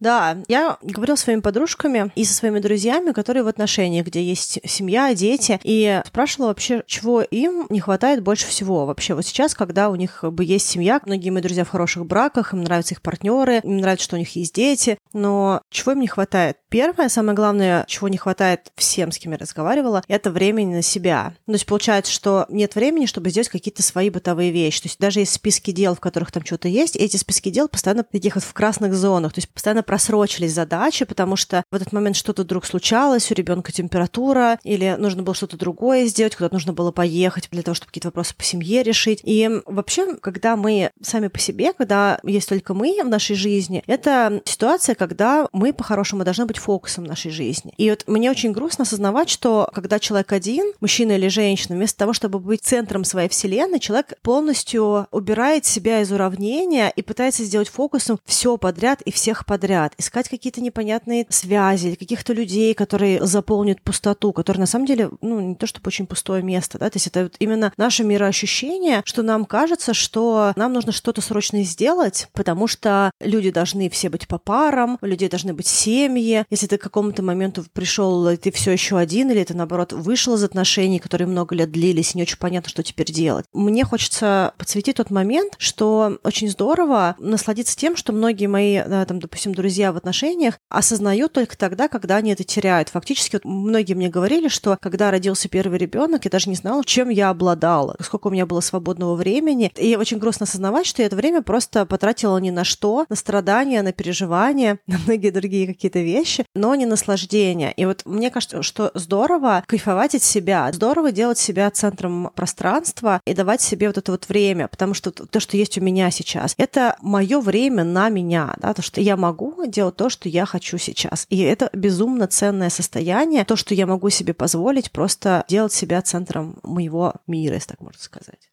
Да, 0.00 0.38
я 0.48 0.78
говорила 0.82 1.16
с 1.16 1.20
своими 1.20 1.40
подружками 1.40 2.12
и 2.14 2.24
со 2.24 2.34
своими 2.34 2.60
друзьями, 2.60 3.12
которые 3.12 3.42
в 3.42 3.48
отношениях, 3.48 4.06
где 4.06 4.22
есть 4.22 4.60
семья, 4.64 5.14
дети, 5.14 5.60
и 5.64 6.02
спрашивала 6.06 6.48
вообще, 6.48 6.82
чего 6.86 7.22
им 7.22 7.66
не 7.68 7.80
хватает 7.80 8.22
больше 8.22 8.46
всего 8.46 8.86
вообще. 8.86 9.14
Вот 9.14 9.26
сейчас, 9.26 9.54
когда 9.54 9.90
у 9.90 9.96
них 9.96 10.20
бы 10.22 10.44
есть 10.44 10.68
семья, 10.68 11.00
многие 11.04 11.30
мои 11.30 11.42
друзья 11.42 11.64
в 11.64 11.70
хороших 11.70 12.06
браках, 12.06 12.52
им 12.52 12.62
нравятся 12.62 12.94
их 12.94 13.02
партнеры, 13.02 13.60
им 13.62 13.78
нравится, 13.78 14.04
что 14.04 14.16
у 14.16 14.18
них 14.18 14.34
есть 14.36 14.54
дети, 14.54 14.98
но 15.12 15.62
чего 15.70 15.92
им 15.92 16.00
не 16.00 16.06
хватает? 16.06 16.58
Первое, 16.68 17.08
самое 17.08 17.34
главное, 17.34 17.84
чего 17.88 18.08
не 18.08 18.18
хватает 18.18 18.72
всем, 18.76 19.10
с 19.10 19.18
кем 19.18 19.32
я 19.32 19.38
разговаривала, 19.38 20.02
это 20.06 20.30
времени 20.30 20.74
на 20.74 20.82
себя. 20.82 21.34
То 21.46 21.52
есть 21.52 21.66
получается, 21.66 22.12
что 22.12 22.46
нет 22.50 22.74
времени, 22.74 23.06
чтобы 23.06 23.30
сделать 23.30 23.48
какие-то 23.48 23.82
свои 23.82 24.10
бытовые 24.10 24.50
вещи. 24.52 24.82
То 24.82 24.86
есть 24.88 24.98
даже 25.00 25.20
есть 25.20 25.32
списки 25.32 25.70
дел, 25.70 25.94
в 25.94 26.00
которых 26.00 26.30
там 26.30 26.44
что-то 26.44 26.68
есть, 26.68 26.94
эти 26.94 27.16
списки 27.16 27.50
дел 27.50 27.68
постоянно 27.68 28.04
таких 28.04 28.34
вот 28.34 28.44
в 28.44 28.52
красных 28.52 28.94
зонах, 28.94 29.32
то 29.32 29.38
есть 29.38 29.48
постоянно 29.48 29.82
просрочились 29.88 30.52
задачи, 30.52 31.06
потому 31.06 31.36
что 31.36 31.64
в 31.72 31.74
этот 31.74 31.92
момент 31.92 32.14
что-то 32.14 32.42
вдруг 32.42 32.66
случалось, 32.66 33.30
у 33.30 33.34
ребенка 33.34 33.72
температура, 33.72 34.58
или 34.62 34.94
нужно 34.98 35.22
было 35.22 35.34
что-то 35.34 35.56
другое 35.56 36.04
сделать, 36.04 36.36
куда-то 36.36 36.54
нужно 36.54 36.74
было 36.74 36.92
поехать 36.92 37.48
для 37.50 37.62
того, 37.62 37.74
чтобы 37.74 37.86
какие-то 37.86 38.08
вопросы 38.08 38.34
по 38.36 38.44
семье 38.44 38.82
решить. 38.82 39.20
И 39.24 39.48
вообще, 39.64 40.16
когда 40.16 40.56
мы 40.56 40.90
сами 41.00 41.28
по 41.28 41.38
себе, 41.38 41.72
когда 41.72 42.20
есть 42.22 42.50
только 42.50 42.74
мы 42.74 43.00
в 43.02 43.08
нашей 43.08 43.34
жизни, 43.34 43.82
это 43.86 44.42
ситуация, 44.44 44.94
когда 44.94 45.48
мы 45.52 45.72
по-хорошему 45.72 46.22
должны 46.22 46.44
быть 46.44 46.58
фокусом 46.58 47.04
нашей 47.04 47.30
жизни. 47.30 47.72
И 47.78 47.88
вот 47.88 48.04
мне 48.06 48.30
очень 48.30 48.52
грустно 48.52 48.82
осознавать, 48.82 49.30
что 49.30 49.70
когда 49.72 49.98
человек 49.98 50.30
один, 50.34 50.70
мужчина 50.80 51.12
или 51.12 51.28
женщина, 51.28 51.76
вместо 51.76 51.96
того, 51.96 52.12
чтобы 52.12 52.40
быть 52.40 52.60
центром 52.60 53.04
своей 53.04 53.30
вселенной, 53.30 53.80
человек 53.80 54.12
полностью 54.20 55.06
убирает 55.12 55.64
себя 55.64 56.02
из 56.02 56.12
уравнения 56.12 56.92
и 56.94 57.00
пытается 57.00 57.42
сделать 57.42 57.70
фокусом 57.70 58.18
все 58.26 58.58
подряд 58.58 59.00
и 59.00 59.10
всех 59.10 59.46
подряд 59.46 59.77
подряд, 59.78 59.94
искать 59.98 60.28
какие-то 60.28 60.60
непонятные 60.60 61.26
связи, 61.28 61.94
каких-то 61.94 62.32
людей, 62.32 62.74
которые 62.74 63.24
заполнят 63.24 63.80
пустоту, 63.80 64.32
которые 64.32 64.60
на 64.60 64.66
самом 64.66 64.86
деле, 64.86 65.10
ну, 65.20 65.40
не 65.40 65.54
то 65.54 65.66
чтобы 65.66 65.88
очень 65.88 66.06
пустое 66.06 66.42
место, 66.42 66.78
да, 66.78 66.90
то 66.90 66.96
есть 66.96 67.06
это 67.06 67.24
вот 67.24 67.36
именно 67.38 67.72
наше 67.76 68.04
мироощущение, 68.04 69.02
что 69.04 69.22
нам 69.22 69.44
кажется, 69.44 69.94
что 69.94 70.52
нам 70.56 70.72
нужно 70.72 70.92
что-то 70.92 71.20
срочно 71.20 71.62
сделать, 71.62 72.28
потому 72.32 72.66
что 72.66 73.10
люди 73.20 73.50
должны 73.50 73.88
все 73.88 74.10
быть 74.10 74.26
по 74.26 74.38
парам, 74.38 74.98
у 75.00 75.06
людей 75.06 75.28
должны 75.28 75.52
быть 75.54 75.66
семьи. 75.66 76.44
Если 76.50 76.66
ты 76.66 76.78
к 76.78 76.82
какому-то 76.82 77.22
моменту 77.22 77.64
пришел, 77.72 78.36
ты 78.36 78.50
все 78.50 78.72
еще 78.72 78.98
один, 78.98 79.30
или 79.30 79.44
ты, 79.44 79.54
наоборот, 79.54 79.92
вышел 79.92 80.34
из 80.34 80.44
отношений, 80.44 80.98
которые 80.98 81.28
много 81.28 81.54
лет 81.54 81.70
длились, 81.70 82.14
и 82.14 82.18
не 82.18 82.22
очень 82.22 82.38
понятно, 82.38 82.70
что 82.70 82.82
теперь 82.82 83.12
делать. 83.12 83.44
Мне 83.52 83.84
хочется 83.84 84.52
подсветить 84.58 84.96
тот 84.96 85.10
момент, 85.10 85.54
что 85.58 86.18
очень 86.24 86.48
здорово 86.48 87.16
насладиться 87.18 87.76
тем, 87.76 87.96
что 87.96 88.12
многие 88.12 88.46
мои, 88.46 88.82
да, 88.86 89.04
там, 89.04 89.20
допустим, 89.20 89.54
друзья 89.54 89.67
друзья 89.68 89.92
в 89.92 89.98
отношениях 89.98 90.58
осознают 90.70 91.34
только 91.34 91.54
тогда, 91.54 91.88
когда 91.88 92.16
они 92.16 92.32
это 92.32 92.42
теряют. 92.42 92.88
Фактически 92.88 93.36
вот 93.36 93.44
многие 93.44 93.92
мне 93.92 94.08
говорили, 94.08 94.48
что 94.48 94.78
когда 94.80 95.10
родился 95.10 95.50
первый 95.50 95.78
ребенок, 95.78 96.24
я 96.24 96.30
даже 96.30 96.48
не 96.48 96.56
знала, 96.56 96.82
чем 96.86 97.10
я 97.10 97.28
обладала, 97.28 97.94
сколько 98.00 98.28
у 98.28 98.30
меня 98.30 98.46
было 98.46 98.60
свободного 98.60 99.14
времени. 99.14 99.70
И 99.76 99.94
очень 99.96 100.16
грустно 100.16 100.44
осознавать, 100.44 100.86
что 100.86 101.02
я 101.02 101.06
это 101.06 101.16
время 101.16 101.42
просто 101.42 101.84
потратила 101.84 102.38
ни 102.38 102.48
на 102.48 102.64
что, 102.64 103.04
на 103.10 103.14
страдания, 103.14 103.82
на 103.82 103.92
переживания, 103.92 104.78
на 104.86 104.96
многие 104.96 105.28
другие 105.28 105.66
какие-то 105.66 105.98
вещи, 105.98 106.46
но 106.54 106.74
не 106.74 106.86
наслаждение. 106.86 107.74
И 107.76 107.84
вот 107.84 108.06
мне 108.06 108.30
кажется, 108.30 108.62
что 108.62 108.90
здорово 108.94 109.64
кайфовать 109.66 110.14
от 110.14 110.22
себя, 110.22 110.70
здорово 110.72 111.12
делать 111.12 111.38
себя 111.38 111.70
центром 111.70 112.30
пространства 112.34 113.20
и 113.26 113.34
давать 113.34 113.60
себе 113.60 113.88
вот 113.88 113.98
это 113.98 114.12
вот 114.12 114.30
время, 114.30 114.66
потому 114.68 114.94
что 114.94 115.10
то, 115.10 115.40
что 115.40 115.58
есть 115.58 115.76
у 115.76 115.82
меня 115.82 116.10
сейчас, 116.10 116.54
это 116.56 116.96
мое 117.02 117.38
время 117.40 117.84
на 117.84 118.08
меня, 118.08 118.54
да, 118.56 118.72
то, 118.72 118.80
что 118.80 119.02
я 119.02 119.18
могу 119.18 119.57
делать 119.66 119.96
то, 119.96 120.08
что 120.08 120.28
я 120.28 120.46
хочу 120.46 120.78
сейчас. 120.78 121.26
И 121.28 121.40
это 121.40 121.70
безумно 121.72 122.26
ценное 122.26 122.70
состояние, 122.70 123.44
то, 123.44 123.56
что 123.56 123.74
я 123.74 123.86
могу 123.86 124.10
себе 124.10 124.34
позволить 124.34 124.90
просто 124.90 125.44
делать 125.48 125.72
себя 125.72 126.00
центром 126.02 126.58
моего 126.62 127.14
мира, 127.26 127.54
если 127.54 127.70
так 127.70 127.80
можно 127.80 128.00
сказать. 128.00 128.47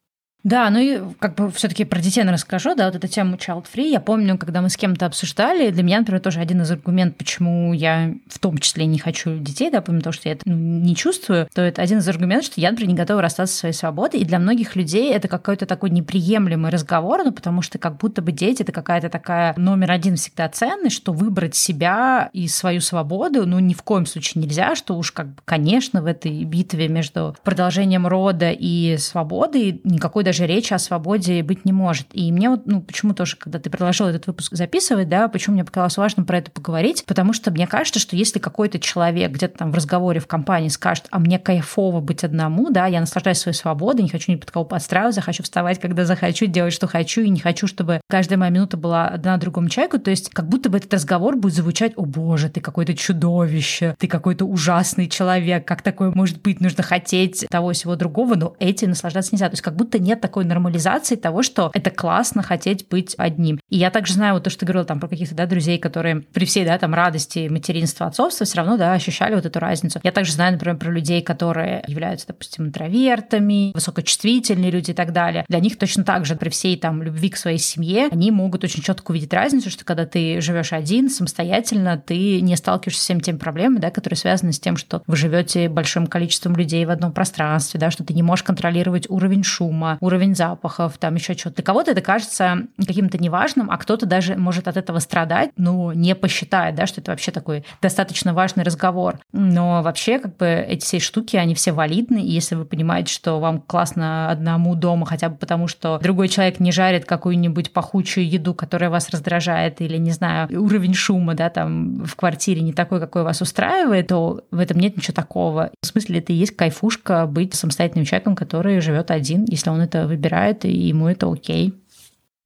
Да, 0.45 0.69
ну 0.69 0.77
и 0.77 1.01
как 1.17 1.33
бы 1.33 1.51
все 1.51 1.67
таки 1.67 1.85
про 1.85 1.99
детей 1.99 2.23
расскажу, 2.23 2.75
да, 2.75 2.85
вот 2.85 2.95
эту 2.95 3.07
тему 3.07 3.35
child-free. 3.35 3.89
Я 3.89 3.99
помню, 3.99 4.37
когда 4.37 4.61
мы 4.61 4.69
с 4.69 4.77
кем-то 4.77 5.07
обсуждали, 5.07 5.71
для 5.71 5.81
меня, 5.81 5.99
например, 5.99 6.21
тоже 6.21 6.39
один 6.39 6.61
из 6.61 6.69
аргументов, 6.69 7.17
почему 7.17 7.73
я 7.73 8.13
в 8.27 8.37
том 8.37 8.59
числе 8.59 8.85
не 8.85 8.99
хочу 8.99 9.39
детей, 9.39 9.71
да, 9.71 9.81
помимо 9.81 10.03
того, 10.03 10.13
что 10.13 10.29
я 10.29 10.35
это 10.35 10.43
ну, 10.45 10.55
не 10.55 10.95
чувствую, 10.95 11.47
то 11.51 11.63
это 11.63 11.81
один 11.81 11.97
из 11.97 12.07
аргументов, 12.07 12.45
что 12.45 12.61
я, 12.61 12.69
например, 12.69 12.89
не 12.89 12.95
готова 12.95 13.23
расстаться 13.23 13.55
со 13.55 13.59
своей 13.61 13.73
свободой. 13.73 14.19
И 14.19 14.25
для 14.25 14.37
многих 14.37 14.75
людей 14.75 15.11
это 15.11 15.27
какой-то 15.27 15.65
такой 15.65 15.89
неприемлемый 15.89 16.69
разговор, 16.69 17.23
ну, 17.25 17.31
потому 17.31 17.63
что 17.63 17.79
как 17.79 17.97
будто 17.97 18.21
бы 18.21 18.31
дети— 18.31 18.61
это 18.63 18.71
какая-то 18.71 19.09
такая 19.09 19.55
номер 19.57 19.89
один 19.89 20.15
всегда 20.15 20.47
ценность, 20.49 20.95
что 20.95 21.11
выбрать 21.11 21.55
себя 21.55 22.29
и 22.33 22.47
свою 22.47 22.81
свободу, 22.81 23.47
ну, 23.47 23.57
ни 23.57 23.73
в 23.73 23.81
коем 23.81 24.05
случае 24.05 24.43
нельзя, 24.43 24.75
что 24.75 24.95
уж 24.95 25.11
как 25.11 25.27
бы, 25.27 25.41
конечно, 25.43 26.03
в 26.03 26.05
этой 26.05 26.43
битве 26.43 26.87
между 26.87 27.35
продолжением 27.43 28.05
рода 28.05 28.51
и 28.51 28.97
свободой 28.97 29.81
никакой 29.83 30.23
даже 30.23 30.34
речи 30.43 30.73
о 30.73 30.79
свободе 30.79 31.41
быть 31.43 31.63
не 31.63 31.71
может. 31.71 32.07
И 32.11 32.31
мне 32.33 32.49
вот, 32.49 32.65
ну, 32.65 32.81
почему 32.81 33.13
тоже, 33.13 33.37
когда 33.37 33.59
ты 33.59 33.69
предложил 33.69 34.07
этот 34.07 34.27
выпуск 34.27 34.53
записывать, 34.55 35.07
да, 35.07 35.29
почему 35.29 35.53
мне 35.53 35.63
показалось 35.63 35.95
важно 35.95 36.23
про 36.23 36.39
это 36.39 36.51
поговорить, 36.51 37.05
потому 37.05 37.31
что 37.31 37.51
мне 37.51 37.67
кажется, 37.67 37.99
что 37.99 38.17
если 38.17 38.39
какой-то 38.39 38.79
человек 38.79 39.31
где-то 39.31 39.59
там 39.59 39.71
в 39.71 39.75
разговоре 39.75 40.19
в 40.19 40.27
компании 40.27 40.67
скажет, 40.67 41.07
а 41.11 41.19
мне 41.19 41.39
кайфово 41.39 42.01
быть 42.01 42.23
одному, 42.23 42.71
да, 42.71 42.87
я 42.87 42.99
наслаждаюсь 42.99 43.37
своей 43.37 43.55
свободой, 43.55 44.03
не 44.03 44.09
хочу 44.09 44.31
ни 44.31 44.35
под 44.35 44.51
кого 44.51 44.65
подстраиваться, 44.65 45.21
хочу 45.21 45.43
вставать, 45.43 45.79
когда 45.79 46.05
захочу, 46.05 46.47
делать, 46.47 46.73
что 46.73 46.87
хочу, 46.87 47.21
и 47.21 47.29
не 47.29 47.39
хочу, 47.39 47.67
чтобы 47.67 48.01
каждая 48.09 48.37
моя 48.37 48.51
минута 48.51 48.75
была 48.75 49.07
одна 49.07 49.37
другому 49.37 49.69
человеку, 49.69 49.99
то 49.99 50.09
есть 50.09 50.29
как 50.31 50.49
будто 50.49 50.69
бы 50.69 50.79
этот 50.79 50.93
разговор 50.93 51.37
будет 51.37 51.53
звучать, 51.53 51.93
о 51.95 52.05
боже, 52.05 52.49
ты 52.49 52.59
какое-то 52.59 52.95
чудовище, 52.95 53.95
ты 53.99 54.07
какой-то 54.07 54.45
ужасный 54.45 55.07
человек, 55.07 55.67
как 55.67 55.81
такое 55.81 56.11
может 56.15 56.41
быть, 56.41 56.61
нужно 56.61 56.81
хотеть 56.81 57.45
того 57.49 57.73
всего 57.73 57.95
другого, 57.95 58.35
но 58.35 58.55
этим 58.59 58.89
наслаждаться 58.89 59.33
нельзя. 59.33 59.47
То 59.49 59.53
есть 59.53 59.61
как 59.61 59.75
будто 59.75 59.99
нет 59.99 60.21
такой 60.25 60.43
нормализации 60.43 61.15
того, 61.17 61.43
что 61.43 61.69
это 61.75 61.91
классно 61.91 62.41
хотеть 62.41 62.89
быть 62.89 63.13
одним. 63.19 63.59
И 63.69 63.77
я 63.77 63.91
также 63.91 64.13
знаю 64.13 64.33
вот 64.33 64.43
то, 64.43 64.49
что 64.49 64.61
ты 64.61 64.65
говорила 64.65 64.85
там 64.85 64.99
про 64.99 65.07
каких-то 65.07 65.35
да, 65.35 65.45
друзей, 65.45 65.77
которые 65.77 66.21
при 66.21 66.45
всей 66.45 66.65
да, 66.65 66.79
там 66.79 66.95
радости 66.95 67.47
материнства, 67.47 68.07
отцовства 68.07 68.47
все 68.47 68.57
равно 68.57 68.75
да, 68.77 68.93
ощущали 68.93 69.35
вот 69.35 69.45
эту 69.45 69.59
разницу. 69.59 69.99
Я 70.01 70.11
также 70.11 70.31
знаю, 70.31 70.53
например, 70.53 70.77
про 70.77 70.89
людей, 70.89 71.21
которые 71.21 71.83
являются, 71.87 72.25
допустим, 72.25 72.65
интровертами, 72.65 73.71
высокочувствительные 73.75 74.71
люди 74.71 74.91
и 74.91 74.93
так 74.95 75.13
далее. 75.13 75.45
Для 75.47 75.59
них 75.59 75.77
точно 75.77 76.03
так 76.03 76.25
же 76.25 76.35
при 76.35 76.49
всей 76.49 76.75
там 76.75 77.03
любви 77.03 77.29
к 77.29 77.37
своей 77.37 77.59
семье 77.59 78.07
они 78.11 78.31
могут 78.31 78.63
очень 78.63 78.81
четко 78.81 79.11
увидеть 79.11 79.31
разницу, 79.33 79.69
что 79.69 79.85
когда 79.85 80.07
ты 80.07 80.41
живешь 80.41 80.73
один, 80.73 81.09
самостоятельно, 81.09 82.01
ты 82.03 82.41
не 82.41 82.55
сталкиваешься 82.55 83.01
с 83.01 83.03
всеми 83.03 83.19
теми 83.19 83.37
проблемами, 83.37 83.79
да, 83.79 83.91
которые 83.91 84.17
связаны 84.17 84.53
с 84.53 84.59
тем, 84.59 84.75
что 84.75 85.03
вы 85.05 85.15
живете 85.15 85.69
большим 85.69 86.07
количеством 86.07 86.55
людей 86.55 86.83
в 86.85 86.89
одном 86.89 87.11
пространстве, 87.11 87.79
да, 87.79 87.91
что 87.91 88.03
ты 88.03 88.15
не 88.15 88.23
можешь 88.23 88.43
контролировать 88.43 89.09
уровень 89.09 89.43
шума, 89.43 89.97
уровень 90.01 90.14
запахов, 90.35 90.97
там 90.97 91.15
еще 91.15 91.33
что-то. 91.33 91.57
Для 91.57 91.63
кого-то 91.63 91.91
это 91.91 92.01
кажется 92.01 92.59
каким-то 92.77 93.17
неважным, 93.17 93.69
а 93.69 93.77
кто-то 93.77 94.05
даже 94.05 94.35
может 94.35 94.67
от 94.67 94.77
этого 94.77 94.99
страдать, 94.99 95.51
но 95.57 95.93
не 95.93 96.15
посчитает, 96.15 96.75
да, 96.75 96.87
что 96.87 97.01
это 97.01 97.11
вообще 97.11 97.31
такой 97.31 97.65
достаточно 97.81 98.33
важный 98.33 98.63
разговор. 98.63 99.19
Но 99.31 99.81
вообще, 99.81 100.19
как 100.19 100.37
бы, 100.37 100.45
эти 100.47 100.83
все 100.85 100.99
штуки, 100.99 101.35
они 101.35 101.55
все 101.55 101.71
валидны, 101.71 102.19
и 102.23 102.31
если 102.31 102.55
вы 102.55 102.65
понимаете, 102.65 103.13
что 103.13 103.39
вам 103.39 103.59
классно 103.61 104.29
одному 104.29 104.75
дома, 104.75 105.05
хотя 105.05 105.29
бы 105.29 105.35
потому, 105.35 105.67
что 105.67 105.99
другой 105.99 106.27
человек 106.27 106.59
не 106.59 106.71
жарит 106.71 107.05
какую-нибудь 107.05 107.71
пахучую 107.73 108.29
еду, 108.29 108.53
которая 108.53 108.89
вас 108.89 109.09
раздражает, 109.09 109.81
или, 109.81 109.97
не 109.97 110.11
знаю, 110.11 110.49
уровень 110.61 110.93
шума, 110.93 111.33
да, 111.33 111.49
там 111.49 112.03
в 112.03 112.15
квартире 112.15 112.61
не 112.61 112.73
такой, 112.73 112.99
какой 112.99 113.23
вас 113.23 113.41
устраивает, 113.41 114.07
то 114.07 114.43
в 114.51 114.59
этом 114.59 114.79
нет 114.79 114.97
ничего 114.97 115.13
такого. 115.13 115.71
В 115.81 115.85
смысле, 115.85 116.19
это 116.19 116.33
и 116.33 116.35
есть 116.35 116.55
кайфушка 116.55 117.25
быть 117.25 117.53
самостоятельным 117.53 118.05
человеком, 118.05 118.35
который 118.35 118.79
живет 118.79 119.11
один, 119.11 119.45
если 119.47 119.69
он 119.69 119.81
это 119.81 119.94
выбирает, 120.03 120.65
и 120.65 120.71
ему 120.71 121.07
это 121.07 121.31
окей. 121.31 121.73